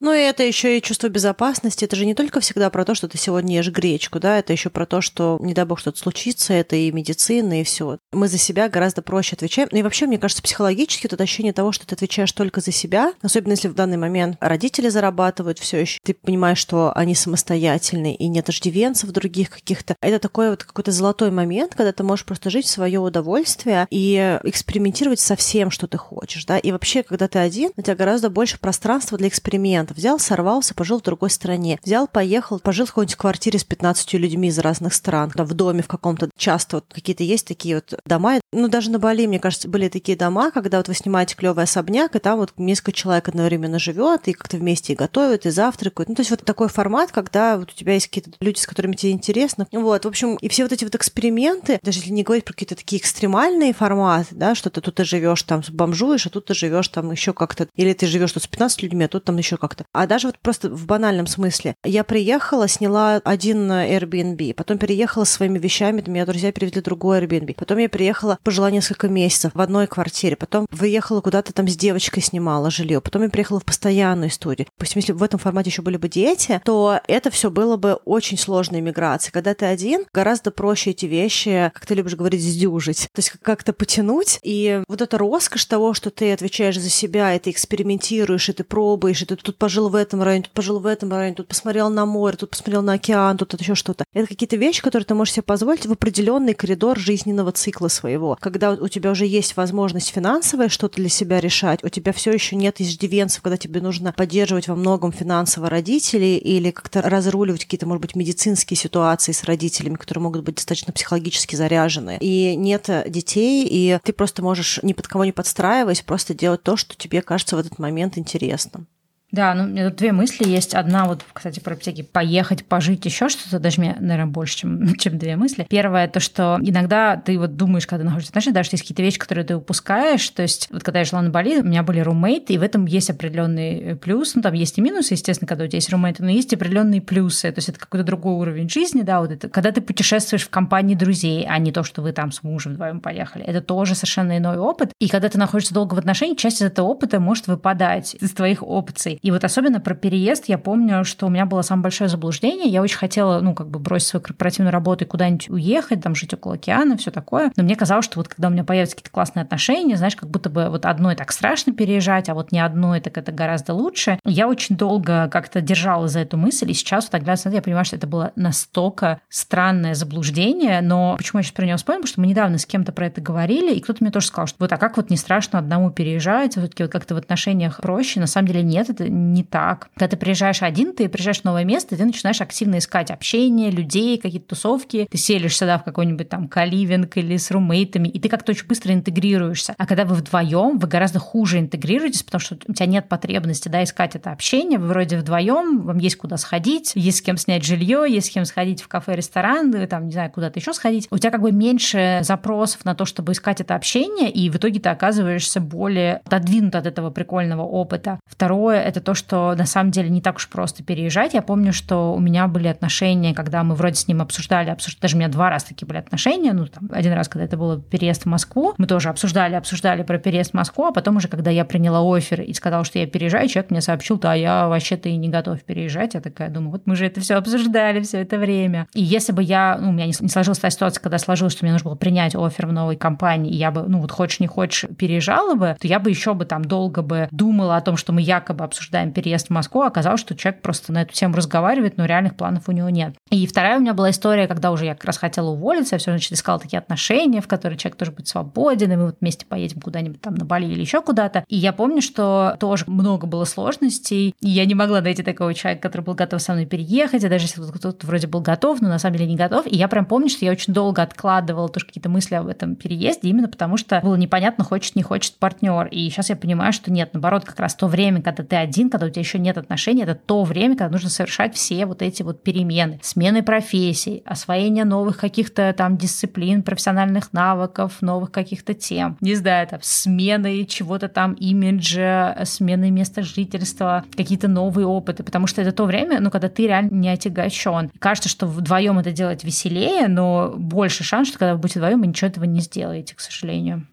Ну 0.00 0.12
и 0.12 0.18
это 0.18 0.44
еще 0.44 0.78
и 0.78 0.82
чувство 0.82 1.08
безопасности. 1.08 1.84
Это 1.84 1.96
же 1.96 2.06
не 2.06 2.14
только 2.14 2.40
всегда 2.40 2.70
про 2.70 2.84
то, 2.84 2.94
что 2.94 3.08
ты 3.08 3.18
сегодня 3.18 3.56
ешь 3.56 3.70
гречку, 3.70 4.20
да, 4.20 4.38
это 4.38 4.52
еще 4.52 4.70
про 4.70 4.86
то, 4.86 5.00
что, 5.00 5.38
не 5.40 5.54
дай 5.54 5.64
бог, 5.64 5.80
что-то 5.80 5.98
случится, 5.98 6.54
это 6.54 6.76
и 6.76 6.92
медицина, 6.92 7.60
и 7.60 7.64
все. 7.64 7.98
Мы 8.12 8.28
за 8.28 8.38
себя 8.38 8.68
гораздо 8.68 9.02
проще 9.02 9.34
отвечаем. 9.34 9.68
Ну 9.72 9.78
и 9.78 9.82
вообще, 9.82 10.06
мне 10.06 10.18
кажется, 10.18 10.42
психологически 10.42 11.06
это 11.06 11.22
ощущение 11.22 11.52
того, 11.52 11.72
что 11.72 11.86
ты 11.86 11.94
отвечаешь 11.96 12.30
только 12.32 12.60
за 12.60 12.70
себя, 12.70 13.12
особенно 13.22 13.52
если 13.52 13.68
в 13.68 13.74
данный 13.74 13.96
момент 13.96 14.36
родители 14.40 14.88
зарабатывают 14.88 15.58
все 15.58 15.80
еще, 15.80 15.98
ты 16.04 16.14
понимаешь, 16.14 16.58
что 16.58 16.92
они 16.94 17.14
самостоятельные, 17.16 18.14
и 18.14 18.28
нет 18.28 18.48
иждивенцев 18.48 19.10
других 19.10 19.50
каких-то. 19.50 19.96
Это 20.00 20.20
такой 20.20 20.50
вот 20.50 20.62
какой-то 20.62 20.92
золотой 20.92 21.32
момент, 21.32 21.74
когда 21.74 21.92
ты 21.92 22.04
можешь 22.04 22.24
просто 22.24 22.50
жить 22.50 22.66
в 22.66 22.70
свое 22.70 23.00
удовольствие 23.00 23.86
и 23.90 24.38
экспериментировать 24.44 25.18
со 25.20 25.34
всем, 25.34 25.72
что 25.72 25.88
ты 25.88 25.98
хочешь, 25.98 26.44
да. 26.44 26.56
И 26.58 26.70
вообще, 26.70 27.02
когда 27.02 27.26
ты 27.26 27.40
один, 27.40 27.72
у 27.76 27.82
тебя 27.82 27.96
гораздо 27.96 28.30
больше 28.30 28.60
пространства 28.60 29.18
для 29.18 29.28
эксперимента 29.28 29.87
вариантов. 29.88 29.96
Взял, 29.96 30.18
сорвался, 30.18 30.74
пожил 30.74 30.98
в 30.98 31.02
другой 31.02 31.30
стране. 31.30 31.78
Взял, 31.84 32.06
поехал, 32.06 32.58
пожил 32.58 32.86
в 32.86 32.90
какой-нибудь 32.90 33.16
квартире 33.16 33.58
с 33.58 33.64
15 33.64 34.14
людьми 34.14 34.48
из 34.48 34.58
разных 34.58 34.94
стран, 34.94 35.32
в 35.34 35.54
доме 35.54 35.82
в 35.82 35.88
каком-то. 35.88 36.30
Часто 36.36 36.76
вот 36.76 36.86
какие-то 36.92 37.24
есть 37.24 37.46
такие 37.46 37.76
вот 37.76 38.00
дома. 38.04 38.40
Ну, 38.52 38.68
даже 38.68 38.90
на 38.90 38.98
Бали, 38.98 39.26
мне 39.26 39.38
кажется, 39.38 39.68
были 39.68 39.88
такие 39.88 40.16
дома, 40.16 40.50
когда 40.50 40.78
вот 40.78 40.88
вы 40.88 40.94
снимаете 40.94 41.36
клевый 41.36 41.64
особняк, 41.64 42.16
и 42.16 42.18
там 42.18 42.38
вот 42.38 42.52
несколько 42.56 42.92
человек 42.92 43.28
одновременно 43.28 43.78
живет, 43.78 44.28
и 44.28 44.32
как-то 44.32 44.56
вместе 44.56 44.92
и 44.92 44.96
готовят, 44.96 45.46
и 45.46 45.50
завтракают. 45.50 46.08
Ну, 46.08 46.14
то 46.14 46.20
есть 46.20 46.30
вот 46.30 46.44
такой 46.44 46.68
формат, 46.68 47.12
когда 47.12 47.58
вот 47.58 47.70
у 47.70 47.74
тебя 47.74 47.94
есть 47.94 48.08
какие-то 48.08 48.30
люди, 48.40 48.58
с 48.58 48.66
которыми 48.66 48.94
тебе 48.94 49.12
интересно. 49.12 49.66
Вот, 49.72 50.04
в 50.04 50.08
общем, 50.08 50.36
и 50.36 50.48
все 50.48 50.62
вот 50.64 50.72
эти 50.72 50.84
вот 50.84 50.94
эксперименты, 50.94 51.78
даже 51.82 51.98
если 51.98 52.10
не 52.10 52.22
говорить 52.22 52.44
про 52.44 52.52
какие-то 52.52 52.76
такие 52.76 53.00
экстремальные 53.00 53.72
форматы, 53.72 54.34
да, 54.34 54.54
что 54.54 54.70
ты 54.70 54.80
тут 54.80 54.96
ты 54.96 55.04
живешь 55.04 55.42
там 55.42 55.62
бомжуешь, 55.70 56.26
а 56.26 56.30
тут 56.30 56.46
ты 56.46 56.54
живешь 56.54 56.88
там 56.88 57.10
еще 57.10 57.32
как-то, 57.32 57.68
или 57.76 57.92
ты 57.92 58.06
живешь 58.06 58.32
тут 58.32 58.42
с 58.42 58.46
15 58.46 58.82
людьми, 58.82 59.04
а 59.04 59.08
тут 59.08 59.24
там 59.24 59.36
еще 59.36 59.56
как-то. 59.56 59.77
А 59.92 60.06
даже 60.06 60.28
вот 60.28 60.38
просто 60.38 60.70
в 60.70 60.86
банальном 60.86 61.26
смысле. 61.26 61.74
Я 61.84 62.04
приехала, 62.04 62.68
сняла 62.68 63.20
один 63.24 63.70
Airbnb, 63.70 64.54
потом 64.54 64.78
переехала 64.78 65.24
своими 65.24 65.58
вещами, 65.58 66.02
меня 66.06 66.26
друзья 66.26 66.52
перевели 66.52 66.80
другой 66.80 67.20
Airbnb. 67.20 67.54
Потом 67.54 67.78
я 67.78 67.88
приехала, 67.88 68.38
пожила 68.42 68.70
несколько 68.70 69.08
месяцев 69.08 69.52
в 69.54 69.60
одной 69.60 69.86
квартире, 69.86 70.36
потом 70.36 70.66
выехала 70.70 71.20
куда-то 71.20 71.52
там 71.52 71.68
с 71.68 71.76
девочкой 71.76 72.22
снимала 72.22 72.70
жилье, 72.70 73.00
потом 73.00 73.22
я 73.22 73.28
приехала 73.28 73.60
в 73.60 73.64
постоянную 73.64 74.30
историю. 74.30 74.66
Допустим, 74.76 75.00
если 75.00 75.12
в 75.12 75.22
этом 75.22 75.38
формате 75.38 75.70
еще 75.70 75.82
были 75.82 75.96
бы 75.96 76.08
дети, 76.08 76.60
то 76.64 77.00
это 77.06 77.30
все 77.30 77.50
было 77.50 77.76
бы 77.76 77.94
очень 78.04 78.38
сложной 78.38 78.80
миграцией. 78.80 79.32
Когда 79.32 79.54
ты 79.54 79.66
один, 79.66 80.04
гораздо 80.12 80.50
проще 80.50 80.90
эти 80.90 81.06
вещи, 81.06 81.70
как 81.74 81.86
ты 81.86 81.94
любишь 81.94 82.14
говорить, 82.14 82.42
сдюжить. 82.42 83.08
То 83.12 83.18
есть 83.18 83.30
как-то 83.42 83.72
потянуть. 83.72 84.38
И 84.42 84.82
вот 84.88 85.02
эта 85.02 85.18
роскошь 85.18 85.64
того, 85.66 85.94
что 85.94 86.10
ты 86.10 86.32
отвечаешь 86.32 86.78
за 86.78 86.88
себя, 86.88 87.34
и 87.34 87.38
ты 87.38 87.50
экспериментируешь, 87.50 88.48
и 88.48 88.52
ты 88.52 88.64
пробуешь, 88.64 89.22
и 89.22 89.26
ты 89.26 89.36
тут 89.36 89.58
пожил 89.68 89.90
в 89.90 89.96
этом 89.96 90.22
районе, 90.22 90.44
тут 90.44 90.52
пожил 90.54 90.78
в 90.78 90.86
этом 90.86 91.10
районе, 91.10 91.34
тут 91.34 91.46
посмотрел 91.46 91.90
на 91.90 92.06
море, 92.06 92.38
тут 92.38 92.48
посмотрел 92.48 92.80
на 92.80 92.94
океан, 92.94 93.36
тут 93.36 93.52
еще 93.60 93.74
что-то. 93.74 94.04
Это 94.14 94.26
какие-то 94.26 94.56
вещи, 94.56 94.80
которые 94.80 95.04
ты 95.04 95.14
можешь 95.14 95.34
себе 95.34 95.42
позволить 95.42 95.84
в 95.84 95.92
определенный 95.92 96.54
коридор 96.54 96.98
жизненного 96.98 97.52
цикла 97.52 97.88
своего. 97.88 98.38
Когда 98.40 98.70
у 98.70 98.88
тебя 98.88 99.10
уже 99.10 99.26
есть 99.26 99.58
возможность 99.58 100.08
финансовая 100.08 100.70
что-то 100.70 100.96
для 100.96 101.10
себя 101.10 101.38
решать, 101.38 101.84
у 101.84 101.90
тебя 101.90 102.14
все 102.14 102.32
еще 102.32 102.56
нет 102.56 102.80
иждивенцев, 102.80 103.42
когда 103.42 103.58
тебе 103.58 103.82
нужно 103.82 104.14
поддерживать 104.14 104.68
во 104.68 104.74
многом 104.74 105.12
финансово 105.12 105.68
родителей 105.68 106.38
или 106.38 106.70
как-то 106.70 107.02
разруливать 107.02 107.66
какие-то, 107.66 107.84
может 107.84 108.00
быть, 108.00 108.16
медицинские 108.16 108.78
ситуации 108.78 109.32
с 109.32 109.44
родителями, 109.44 109.96
которые 109.96 110.22
могут 110.22 110.44
быть 110.44 110.54
достаточно 110.54 110.94
психологически 110.94 111.56
заряжены. 111.56 112.16
И 112.22 112.56
нет 112.56 112.88
детей, 113.06 113.68
и 113.70 113.98
ты 114.02 114.14
просто 114.14 114.42
можешь 114.42 114.80
ни 114.82 114.94
под 114.94 115.08
кого 115.08 115.26
не 115.26 115.32
подстраиваясь, 115.32 116.00
просто 116.00 116.32
делать 116.32 116.62
то, 116.62 116.78
что 116.78 116.96
тебе 116.96 117.20
кажется 117.20 117.54
в 117.54 117.58
этот 117.58 117.78
момент 117.78 118.16
интересным. 118.16 118.86
Да, 119.30 119.54
ну, 119.54 119.64
у 119.64 119.66
меня 119.66 119.90
тут 119.90 119.98
две 119.98 120.12
мысли 120.12 120.48
есть. 120.48 120.74
Одна 120.74 121.04
вот, 121.04 121.24
кстати, 121.32 121.60
про 121.60 121.76
всякие 121.76 122.04
поехать, 122.04 122.64
пожить, 122.64 123.04
еще 123.04 123.28
что-то, 123.28 123.58
даже 123.58 123.80
мне, 123.80 123.94
наверное, 124.00 124.32
больше, 124.32 124.58
чем, 124.58 124.94
чем 124.98 125.18
две 125.18 125.36
мысли. 125.36 125.66
Первое, 125.68 126.08
то, 126.08 126.20
что 126.20 126.58
иногда 126.62 127.16
ты 127.16 127.38
вот 127.38 127.56
думаешь, 127.56 127.86
когда 127.86 128.04
находишься 128.04 128.28
в 128.28 128.32
отношениях, 128.32 128.54
даже 128.54 128.70
есть 128.72 128.84
какие-то 128.84 129.02
вещи, 129.02 129.18
которые 129.18 129.44
ты 129.44 129.56
упускаешь. 129.56 130.28
То 130.30 130.42
есть 130.42 130.68
вот 130.70 130.82
когда 130.82 131.00
я 131.00 131.04
жила 131.04 131.20
на 131.20 131.30
Бали, 131.30 131.60
у 131.60 131.64
меня 131.64 131.82
были 131.82 132.00
румейты, 132.00 132.54
и 132.54 132.58
в 132.58 132.62
этом 132.62 132.86
есть 132.86 133.10
определенный 133.10 133.78
э, 133.78 133.96
плюс. 133.96 134.34
Ну, 134.34 134.40
там 134.40 134.54
есть 134.54 134.78
и 134.78 134.80
минусы, 134.80 135.14
естественно, 135.14 135.46
когда 135.46 135.64
у 135.64 135.66
тебя 135.66 135.76
есть 135.76 135.90
румейты, 135.90 136.22
но 136.22 136.30
есть 136.30 136.54
определенные 136.54 137.02
плюсы. 137.02 137.50
То 137.52 137.58
есть 137.58 137.68
это 137.68 137.78
какой-то 137.78 138.04
другой 138.04 138.34
уровень 138.34 138.70
жизни, 138.70 139.02
да, 139.02 139.20
вот 139.20 139.30
это, 139.30 139.50
когда 139.50 139.72
ты 139.72 139.82
путешествуешь 139.82 140.44
в 140.44 140.50
компании 140.50 140.94
друзей, 140.94 141.46
а 141.46 141.58
не 141.58 141.70
то, 141.70 141.82
что 141.82 142.00
вы 142.00 142.12
там 142.12 142.32
с 142.32 142.42
мужем 142.42 142.72
вдвоем 142.74 143.00
поехали. 143.00 143.44
Это 143.44 143.60
тоже 143.60 143.94
совершенно 143.94 144.38
иной 144.38 144.56
опыт. 144.56 144.92
И 145.00 145.08
когда 145.08 145.28
ты 145.28 145.36
находишься 145.36 145.74
долго 145.74 145.94
в 145.94 145.98
отношениях, 145.98 146.38
часть 146.38 146.62
из 146.62 146.66
этого 146.66 146.86
опыта 146.86 147.20
может 147.20 147.46
выпадать 147.46 148.16
из 148.18 148.32
твоих 148.32 148.62
опций. 148.62 149.17
И 149.22 149.30
вот 149.30 149.44
особенно 149.44 149.80
про 149.80 149.94
переезд 149.94 150.44
я 150.48 150.58
помню, 150.58 151.04
что 151.04 151.26
у 151.26 151.30
меня 151.30 151.46
было 151.46 151.62
самое 151.62 151.84
большое 151.84 152.08
заблуждение. 152.08 152.68
Я 152.68 152.82
очень 152.82 152.96
хотела, 152.96 153.40
ну, 153.40 153.54
как 153.54 153.68
бы 153.68 153.78
бросить 153.78 154.08
свою 154.08 154.22
корпоративную 154.22 154.72
работу 154.72 155.04
и 155.04 155.08
куда-нибудь 155.08 155.50
уехать, 155.50 156.02
там 156.02 156.14
жить 156.14 156.34
около 156.34 156.54
океана, 156.54 156.96
все 156.96 157.10
такое. 157.10 157.52
Но 157.56 157.62
мне 157.62 157.76
казалось, 157.76 158.04
что 158.04 158.18
вот 158.18 158.28
когда 158.28 158.48
у 158.48 158.50
меня 158.50 158.64
появятся 158.64 158.96
какие-то 158.96 159.10
классные 159.10 159.42
отношения, 159.42 159.96
знаешь, 159.96 160.16
как 160.16 160.28
будто 160.30 160.50
бы 160.50 160.68
вот 160.68 160.86
одной 160.86 161.14
так 161.16 161.32
страшно 161.32 161.72
переезжать, 161.72 162.28
а 162.28 162.34
вот 162.34 162.52
не 162.52 162.60
одной, 162.60 163.00
так 163.00 163.18
это 163.18 163.32
гораздо 163.32 163.74
лучше. 163.74 164.18
Я 164.24 164.48
очень 164.48 164.76
долго 164.76 165.28
как-то 165.28 165.60
держала 165.60 166.08
за 166.08 166.20
эту 166.20 166.36
мысль, 166.36 166.70
и 166.70 166.74
сейчас 166.74 167.04
вот 167.04 167.12
тогда 167.12 167.34
я 167.44 167.62
понимаю, 167.62 167.84
что 167.84 167.96
это 167.96 168.06
было 168.06 168.32
настолько 168.36 169.20
странное 169.28 169.94
заблуждение, 169.94 170.80
но 170.80 171.16
почему 171.16 171.40
я 171.40 171.42
сейчас 171.42 171.52
про 171.52 171.66
него 171.66 171.76
вспомнила, 171.76 172.02
потому 172.02 172.12
что 172.12 172.20
мы 172.20 172.26
недавно 172.26 172.58
с 172.58 172.66
кем-то 172.66 172.92
про 172.92 173.06
это 173.06 173.20
говорили, 173.20 173.74
и 173.74 173.80
кто-то 173.80 173.98
мне 174.02 174.10
тоже 174.10 174.26
сказал, 174.26 174.46
что 174.46 174.56
вот, 174.60 174.72
а 174.72 174.76
как 174.76 174.96
вот 174.96 175.10
не 175.10 175.16
страшно 175.16 175.58
одному 175.58 175.90
переезжать, 175.90 176.52
все-таки 176.52 176.82
вот 176.82 176.92
как-то 176.92 177.14
в 177.14 177.18
отношениях 177.18 177.80
проще. 177.80 178.20
На 178.20 178.26
самом 178.26 178.48
деле 178.48 178.62
нет, 178.62 178.90
это 178.90 179.07
не 179.08 179.44
так. 179.44 179.88
Когда 179.94 180.08
ты 180.08 180.16
приезжаешь 180.16 180.62
один, 180.62 180.94
ты 180.94 181.08
приезжаешь 181.08 181.40
в 181.40 181.44
новое 181.44 181.64
место, 181.64 181.96
ты 181.96 182.04
начинаешь 182.04 182.40
активно 182.40 182.78
искать 182.78 183.10
общение, 183.10 183.70
людей, 183.70 184.18
какие-то 184.18 184.48
тусовки, 184.48 185.06
ты 185.10 185.18
селишь 185.18 185.56
сюда 185.56 185.78
в 185.78 185.84
какой-нибудь 185.84 186.28
там 186.28 186.48
каливинг 186.48 187.16
или 187.16 187.36
с 187.36 187.50
румейтами, 187.50 188.08
и 188.08 188.18
ты 188.18 188.28
как-то 188.28 188.52
очень 188.52 188.66
быстро 188.66 188.92
интегрируешься. 188.92 189.74
А 189.76 189.86
когда 189.86 190.04
вы 190.04 190.14
вдвоем, 190.14 190.78
вы 190.78 190.88
гораздо 190.88 191.18
хуже 191.18 191.58
интегрируетесь, 191.58 192.22
потому 192.22 192.40
что 192.40 192.56
у 192.66 192.72
тебя 192.72 192.86
нет 192.86 193.08
потребности 193.08 193.68
да, 193.68 193.82
искать 193.82 194.16
это 194.16 194.32
общение, 194.32 194.78
вы 194.78 194.88
вроде 194.88 195.18
вдвоем, 195.18 195.82
вам 195.82 195.98
есть 195.98 196.16
куда 196.16 196.36
сходить, 196.36 196.92
есть 196.94 197.18
с 197.18 197.22
кем 197.22 197.36
снять 197.36 197.64
жилье, 197.64 198.04
есть 198.08 198.28
с 198.28 198.30
кем 198.30 198.44
сходить 198.44 198.82
в 198.82 198.88
кафе, 198.88 199.16
ресторан, 199.16 199.86
там, 199.86 200.06
не 200.06 200.12
знаю, 200.12 200.30
куда-то 200.30 200.58
еще 200.58 200.72
сходить. 200.72 201.08
У 201.10 201.18
тебя 201.18 201.30
как 201.30 201.42
бы 201.42 201.52
меньше 201.52 202.20
запросов 202.22 202.84
на 202.84 202.94
то, 202.94 203.04
чтобы 203.04 203.32
искать 203.32 203.60
это 203.60 203.74
общение, 203.74 204.30
и 204.30 204.50
в 204.50 204.56
итоге 204.56 204.80
ты 204.80 204.88
оказываешься 204.88 205.60
более 205.60 206.16
отодвинут 206.24 206.74
от 206.74 206.86
этого 206.86 207.10
прикольного 207.10 207.62
опыта. 207.62 208.20
Второе, 208.26 208.80
это 208.80 208.97
это 208.98 209.06
то, 209.06 209.14
что 209.14 209.54
на 209.56 209.66
самом 209.66 209.90
деле 209.90 210.10
не 210.10 210.20
так 210.20 210.36
уж 210.36 210.48
просто 210.48 210.82
переезжать. 210.82 211.34
Я 211.34 211.42
помню, 211.42 211.72
что 211.72 212.12
у 212.12 212.20
меня 212.20 212.46
были 212.48 212.68
отношения, 212.68 213.34
когда 213.34 213.62
мы 213.62 213.74
вроде 213.74 213.94
с 213.94 214.08
ним 214.08 214.20
обсуждали, 214.20 214.70
обсуждали, 214.70 215.02
даже 215.02 215.16
у 215.16 215.18
меня 215.18 215.28
два 215.28 215.50
раза 215.50 215.68
такие 215.68 215.86
были 215.86 215.98
отношения, 215.98 216.52
ну, 216.52 216.66
там, 216.66 216.90
один 216.92 217.12
раз, 217.12 217.28
когда 217.28 217.44
это 217.44 217.56
был 217.56 217.80
переезд 217.80 218.24
в 218.24 218.26
Москву, 218.26 218.74
мы 218.78 218.86
тоже 218.86 219.08
обсуждали, 219.08 219.54
обсуждали 219.54 220.02
про 220.02 220.18
переезд 220.18 220.50
в 220.50 220.54
Москву, 220.54 220.84
а 220.84 220.92
потом 220.92 221.16
уже, 221.16 221.28
когда 221.28 221.50
я 221.50 221.64
приняла 221.64 222.00
офер 222.16 222.42
и 222.42 222.52
сказала, 222.52 222.84
что 222.84 222.98
я 222.98 223.06
переезжаю, 223.06 223.48
человек 223.48 223.70
мне 223.70 223.80
сообщил, 223.80 224.18
да, 224.18 224.34
я 224.34 224.68
вообще-то 224.68 225.08
и 225.08 225.16
не 225.16 225.28
готов 225.28 225.62
переезжать. 225.62 226.14
Я 226.14 226.20
такая 226.20 226.50
думаю, 226.50 226.72
вот 226.72 226.82
мы 226.86 226.96
же 226.96 227.06
это 227.06 227.20
все 227.20 227.36
обсуждали 227.36 228.00
все 228.00 228.20
это 228.20 228.38
время. 228.38 228.86
И 228.94 229.02
если 229.02 229.32
бы 229.32 229.42
я, 229.42 229.78
ну, 229.80 229.90
у 229.90 229.92
меня 229.92 230.06
не, 230.06 230.14
не 230.20 230.28
сложилась 230.28 230.58
та 230.58 230.70
ситуация, 230.70 231.00
когда 231.00 231.18
сложилось, 231.18 231.52
что 231.52 231.64
мне 231.64 231.72
нужно 231.72 231.90
было 231.90 231.96
принять 231.96 232.34
офер 232.34 232.66
в 232.66 232.72
новой 232.72 232.96
компании, 232.96 233.52
и 233.52 233.56
я 233.56 233.70
бы, 233.70 233.84
ну, 233.86 234.00
вот 234.00 234.10
хочешь 234.10 234.40
не 234.40 234.46
хочешь, 234.46 234.88
переезжала 234.96 235.54
бы, 235.54 235.76
то 235.80 235.86
я 235.86 235.98
бы 235.98 236.10
еще 236.10 236.34
бы 236.34 236.44
там 236.44 236.64
долго 236.64 237.02
бы 237.02 237.28
думала 237.30 237.76
о 237.76 237.80
том, 237.80 237.96
что 237.96 238.12
мы 238.12 238.22
якобы 238.22 238.64
обсуждаем 238.88 239.12
переезд 239.12 239.48
в 239.48 239.50
Москву, 239.50 239.82
оказалось, 239.82 240.20
что 240.20 240.34
человек 240.34 240.62
просто 240.62 240.92
на 240.92 241.02
эту 241.02 241.12
тему 241.12 241.36
разговаривает, 241.36 241.98
но 241.98 242.06
реальных 242.06 242.36
планов 242.36 242.68
у 242.68 242.72
него 242.72 242.88
нет. 242.88 243.14
И 243.30 243.46
вторая 243.46 243.76
у 243.76 243.80
меня 243.80 243.92
была 243.92 244.10
история, 244.10 244.46
когда 244.46 244.72
уже 244.72 244.86
я 244.86 244.94
как 244.94 245.04
раз 245.04 245.18
хотела 245.18 245.50
уволиться, 245.50 245.94
я 245.94 245.98
все 245.98 246.10
значит 246.10 246.32
искала 246.32 246.58
такие 246.58 246.78
отношения, 246.78 247.42
в 247.42 247.48
которые 247.48 247.78
человек 247.78 247.98
тоже 247.98 248.12
будет 248.12 248.28
свободен, 248.28 248.90
и 248.92 248.96
мы 248.96 249.06
вот 249.06 249.16
вместе 249.20 249.44
поедем 249.44 249.80
куда-нибудь 249.80 250.20
там 250.22 250.34
на 250.34 250.44
Бали 250.44 250.66
или 250.66 250.80
еще 250.80 251.02
куда-то. 251.02 251.44
И 251.48 251.56
я 251.56 251.72
помню, 251.72 252.00
что 252.00 252.56
тоже 252.58 252.84
много 252.86 253.26
было 253.26 253.44
сложностей, 253.44 254.34
и 254.40 254.48
я 254.48 254.64
не 254.64 254.74
могла 254.74 255.02
найти 255.02 255.22
такого 255.22 255.52
человека, 255.52 255.82
который 255.82 256.02
был 256.02 256.14
готов 256.14 256.40
со 256.40 256.52
мной 256.52 256.64
переехать, 256.64 257.24
а 257.24 257.28
даже 257.28 257.44
если 257.44 257.62
кто-то 257.70 258.06
вроде 258.06 258.26
был 258.26 258.40
готов, 258.40 258.80
но 258.80 258.88
на 258.88 258.98
самом 258.98 259.16
деле 259.16 259.28
не 259.28 259.36
готов. 259.36 259.66
И 259.66 259.76
я 259.76 259.88
прям 259.88 260.06
помню, 260.06 260.28
что 260.30 260.44
я 260.44 260.52
очень 260.52 260.72
долго 260.72 261.02
откладывала 261.02 261.68
тоже 261.68 261.86
какие-то 261.86 262.08
мысли 262.08 262.34
об 262.36 262.46
этом 262.46 262.74
переезде, 262.74 263.28
именно 263.28 263.48
потому 263.48 263.76
что 263.76 264.00
было 264.00 264.14
непонятно, 264.14 264.64
хочет, 264.64 264.96
не 264.96 265.02
хочет 265.02 265.36
партнер. 265.36 265.86
И 265.88 266.08
сейчас 266.08 266.30
я 266.30 266.36
понимаю, 266.36 266.72
что 266.72 266.90
нет, 266.90 267.10
наоборот, 267.12 267.44
как 267.44 267.60
раз 267.60 267.74
то 267.74 267.86
время, 267.86 268.22
когда 268.22 268.44
ты 268.44 268.56
один, 268.56 268.77
когда 268.90 269.06
у 269.06 269.10
тебя 269.10 269.20
еще 269.20 269.38
нет 269.38 269.58
отношений, 269.58 270.02
это 270.02 270.14
то 270.14 270.44
время, 270.44 270.76
когда 270.76 270.90
нужно 270.90 271.10
совершать 271.10 271.54
все 271.54 271.86
вот 271.86 272.02
эти 272.02 272.22
вот 272.22 272.42
перемены, 272.42 273.00
смены 273.02 273.42
профессий, 273.42 274.22
освоение 274.24 274.84
новых 274.84 275.18
каких-то 275.18 275.74
там 275.76 275.96
дисциплин, 275.96 276.62
профессиональных 276.62 277.32
навыков, 277.32 278.00
новых 278.00 278.30
каких-то 278.30 278.74
тем, 278.74 279.16
не 279.20 279.34
знаю, 279.34 279.66
там, 279.66 279.80
смены 279.82 280.64
чего-то 280.64 281.08
там 281.08 281.32
имиджа, 281.34 282.36
смены 282.44 282.90
места 282.90 283.22
жительства, 283.22 284.04
какие-то 284.16 284.48
новые 284.48 284.86
опыты, 284.86 285.22
потому 285.22 285.46
что 285.46 285.62
это 285.62 285.72
то 285.72 285.84
время, 285.84 286.20
ну, 286.20 286.30
когда 286.30 286.48
ты 286.48 286.66
реально 286.66 286.94
не 286.94 287.08
отягощен. 287.08 287.90
Кажется, 287.98 288.28
что 288.28 288.46
вдвоем 288.46 288.98
это 288.98 289.12
делать 289.12 289.44
веселее, 289.44 290.08
но 290.08 290.54
больше 290.56 291.04
шанс, 291.04 291.28
что 291.28 291.38
когда 291.38 291.54
вы 291.54 291.60
будете 291.60 291.80
вдвоем, 291.80 292.00
вы 292.00 292.06
ничего 292.06 292.28
этого 292.28 292.44
не 292.44 292.60
сделаете, 292.60 293.14
к 293.14 293.20
сожалению. 293.20 293.86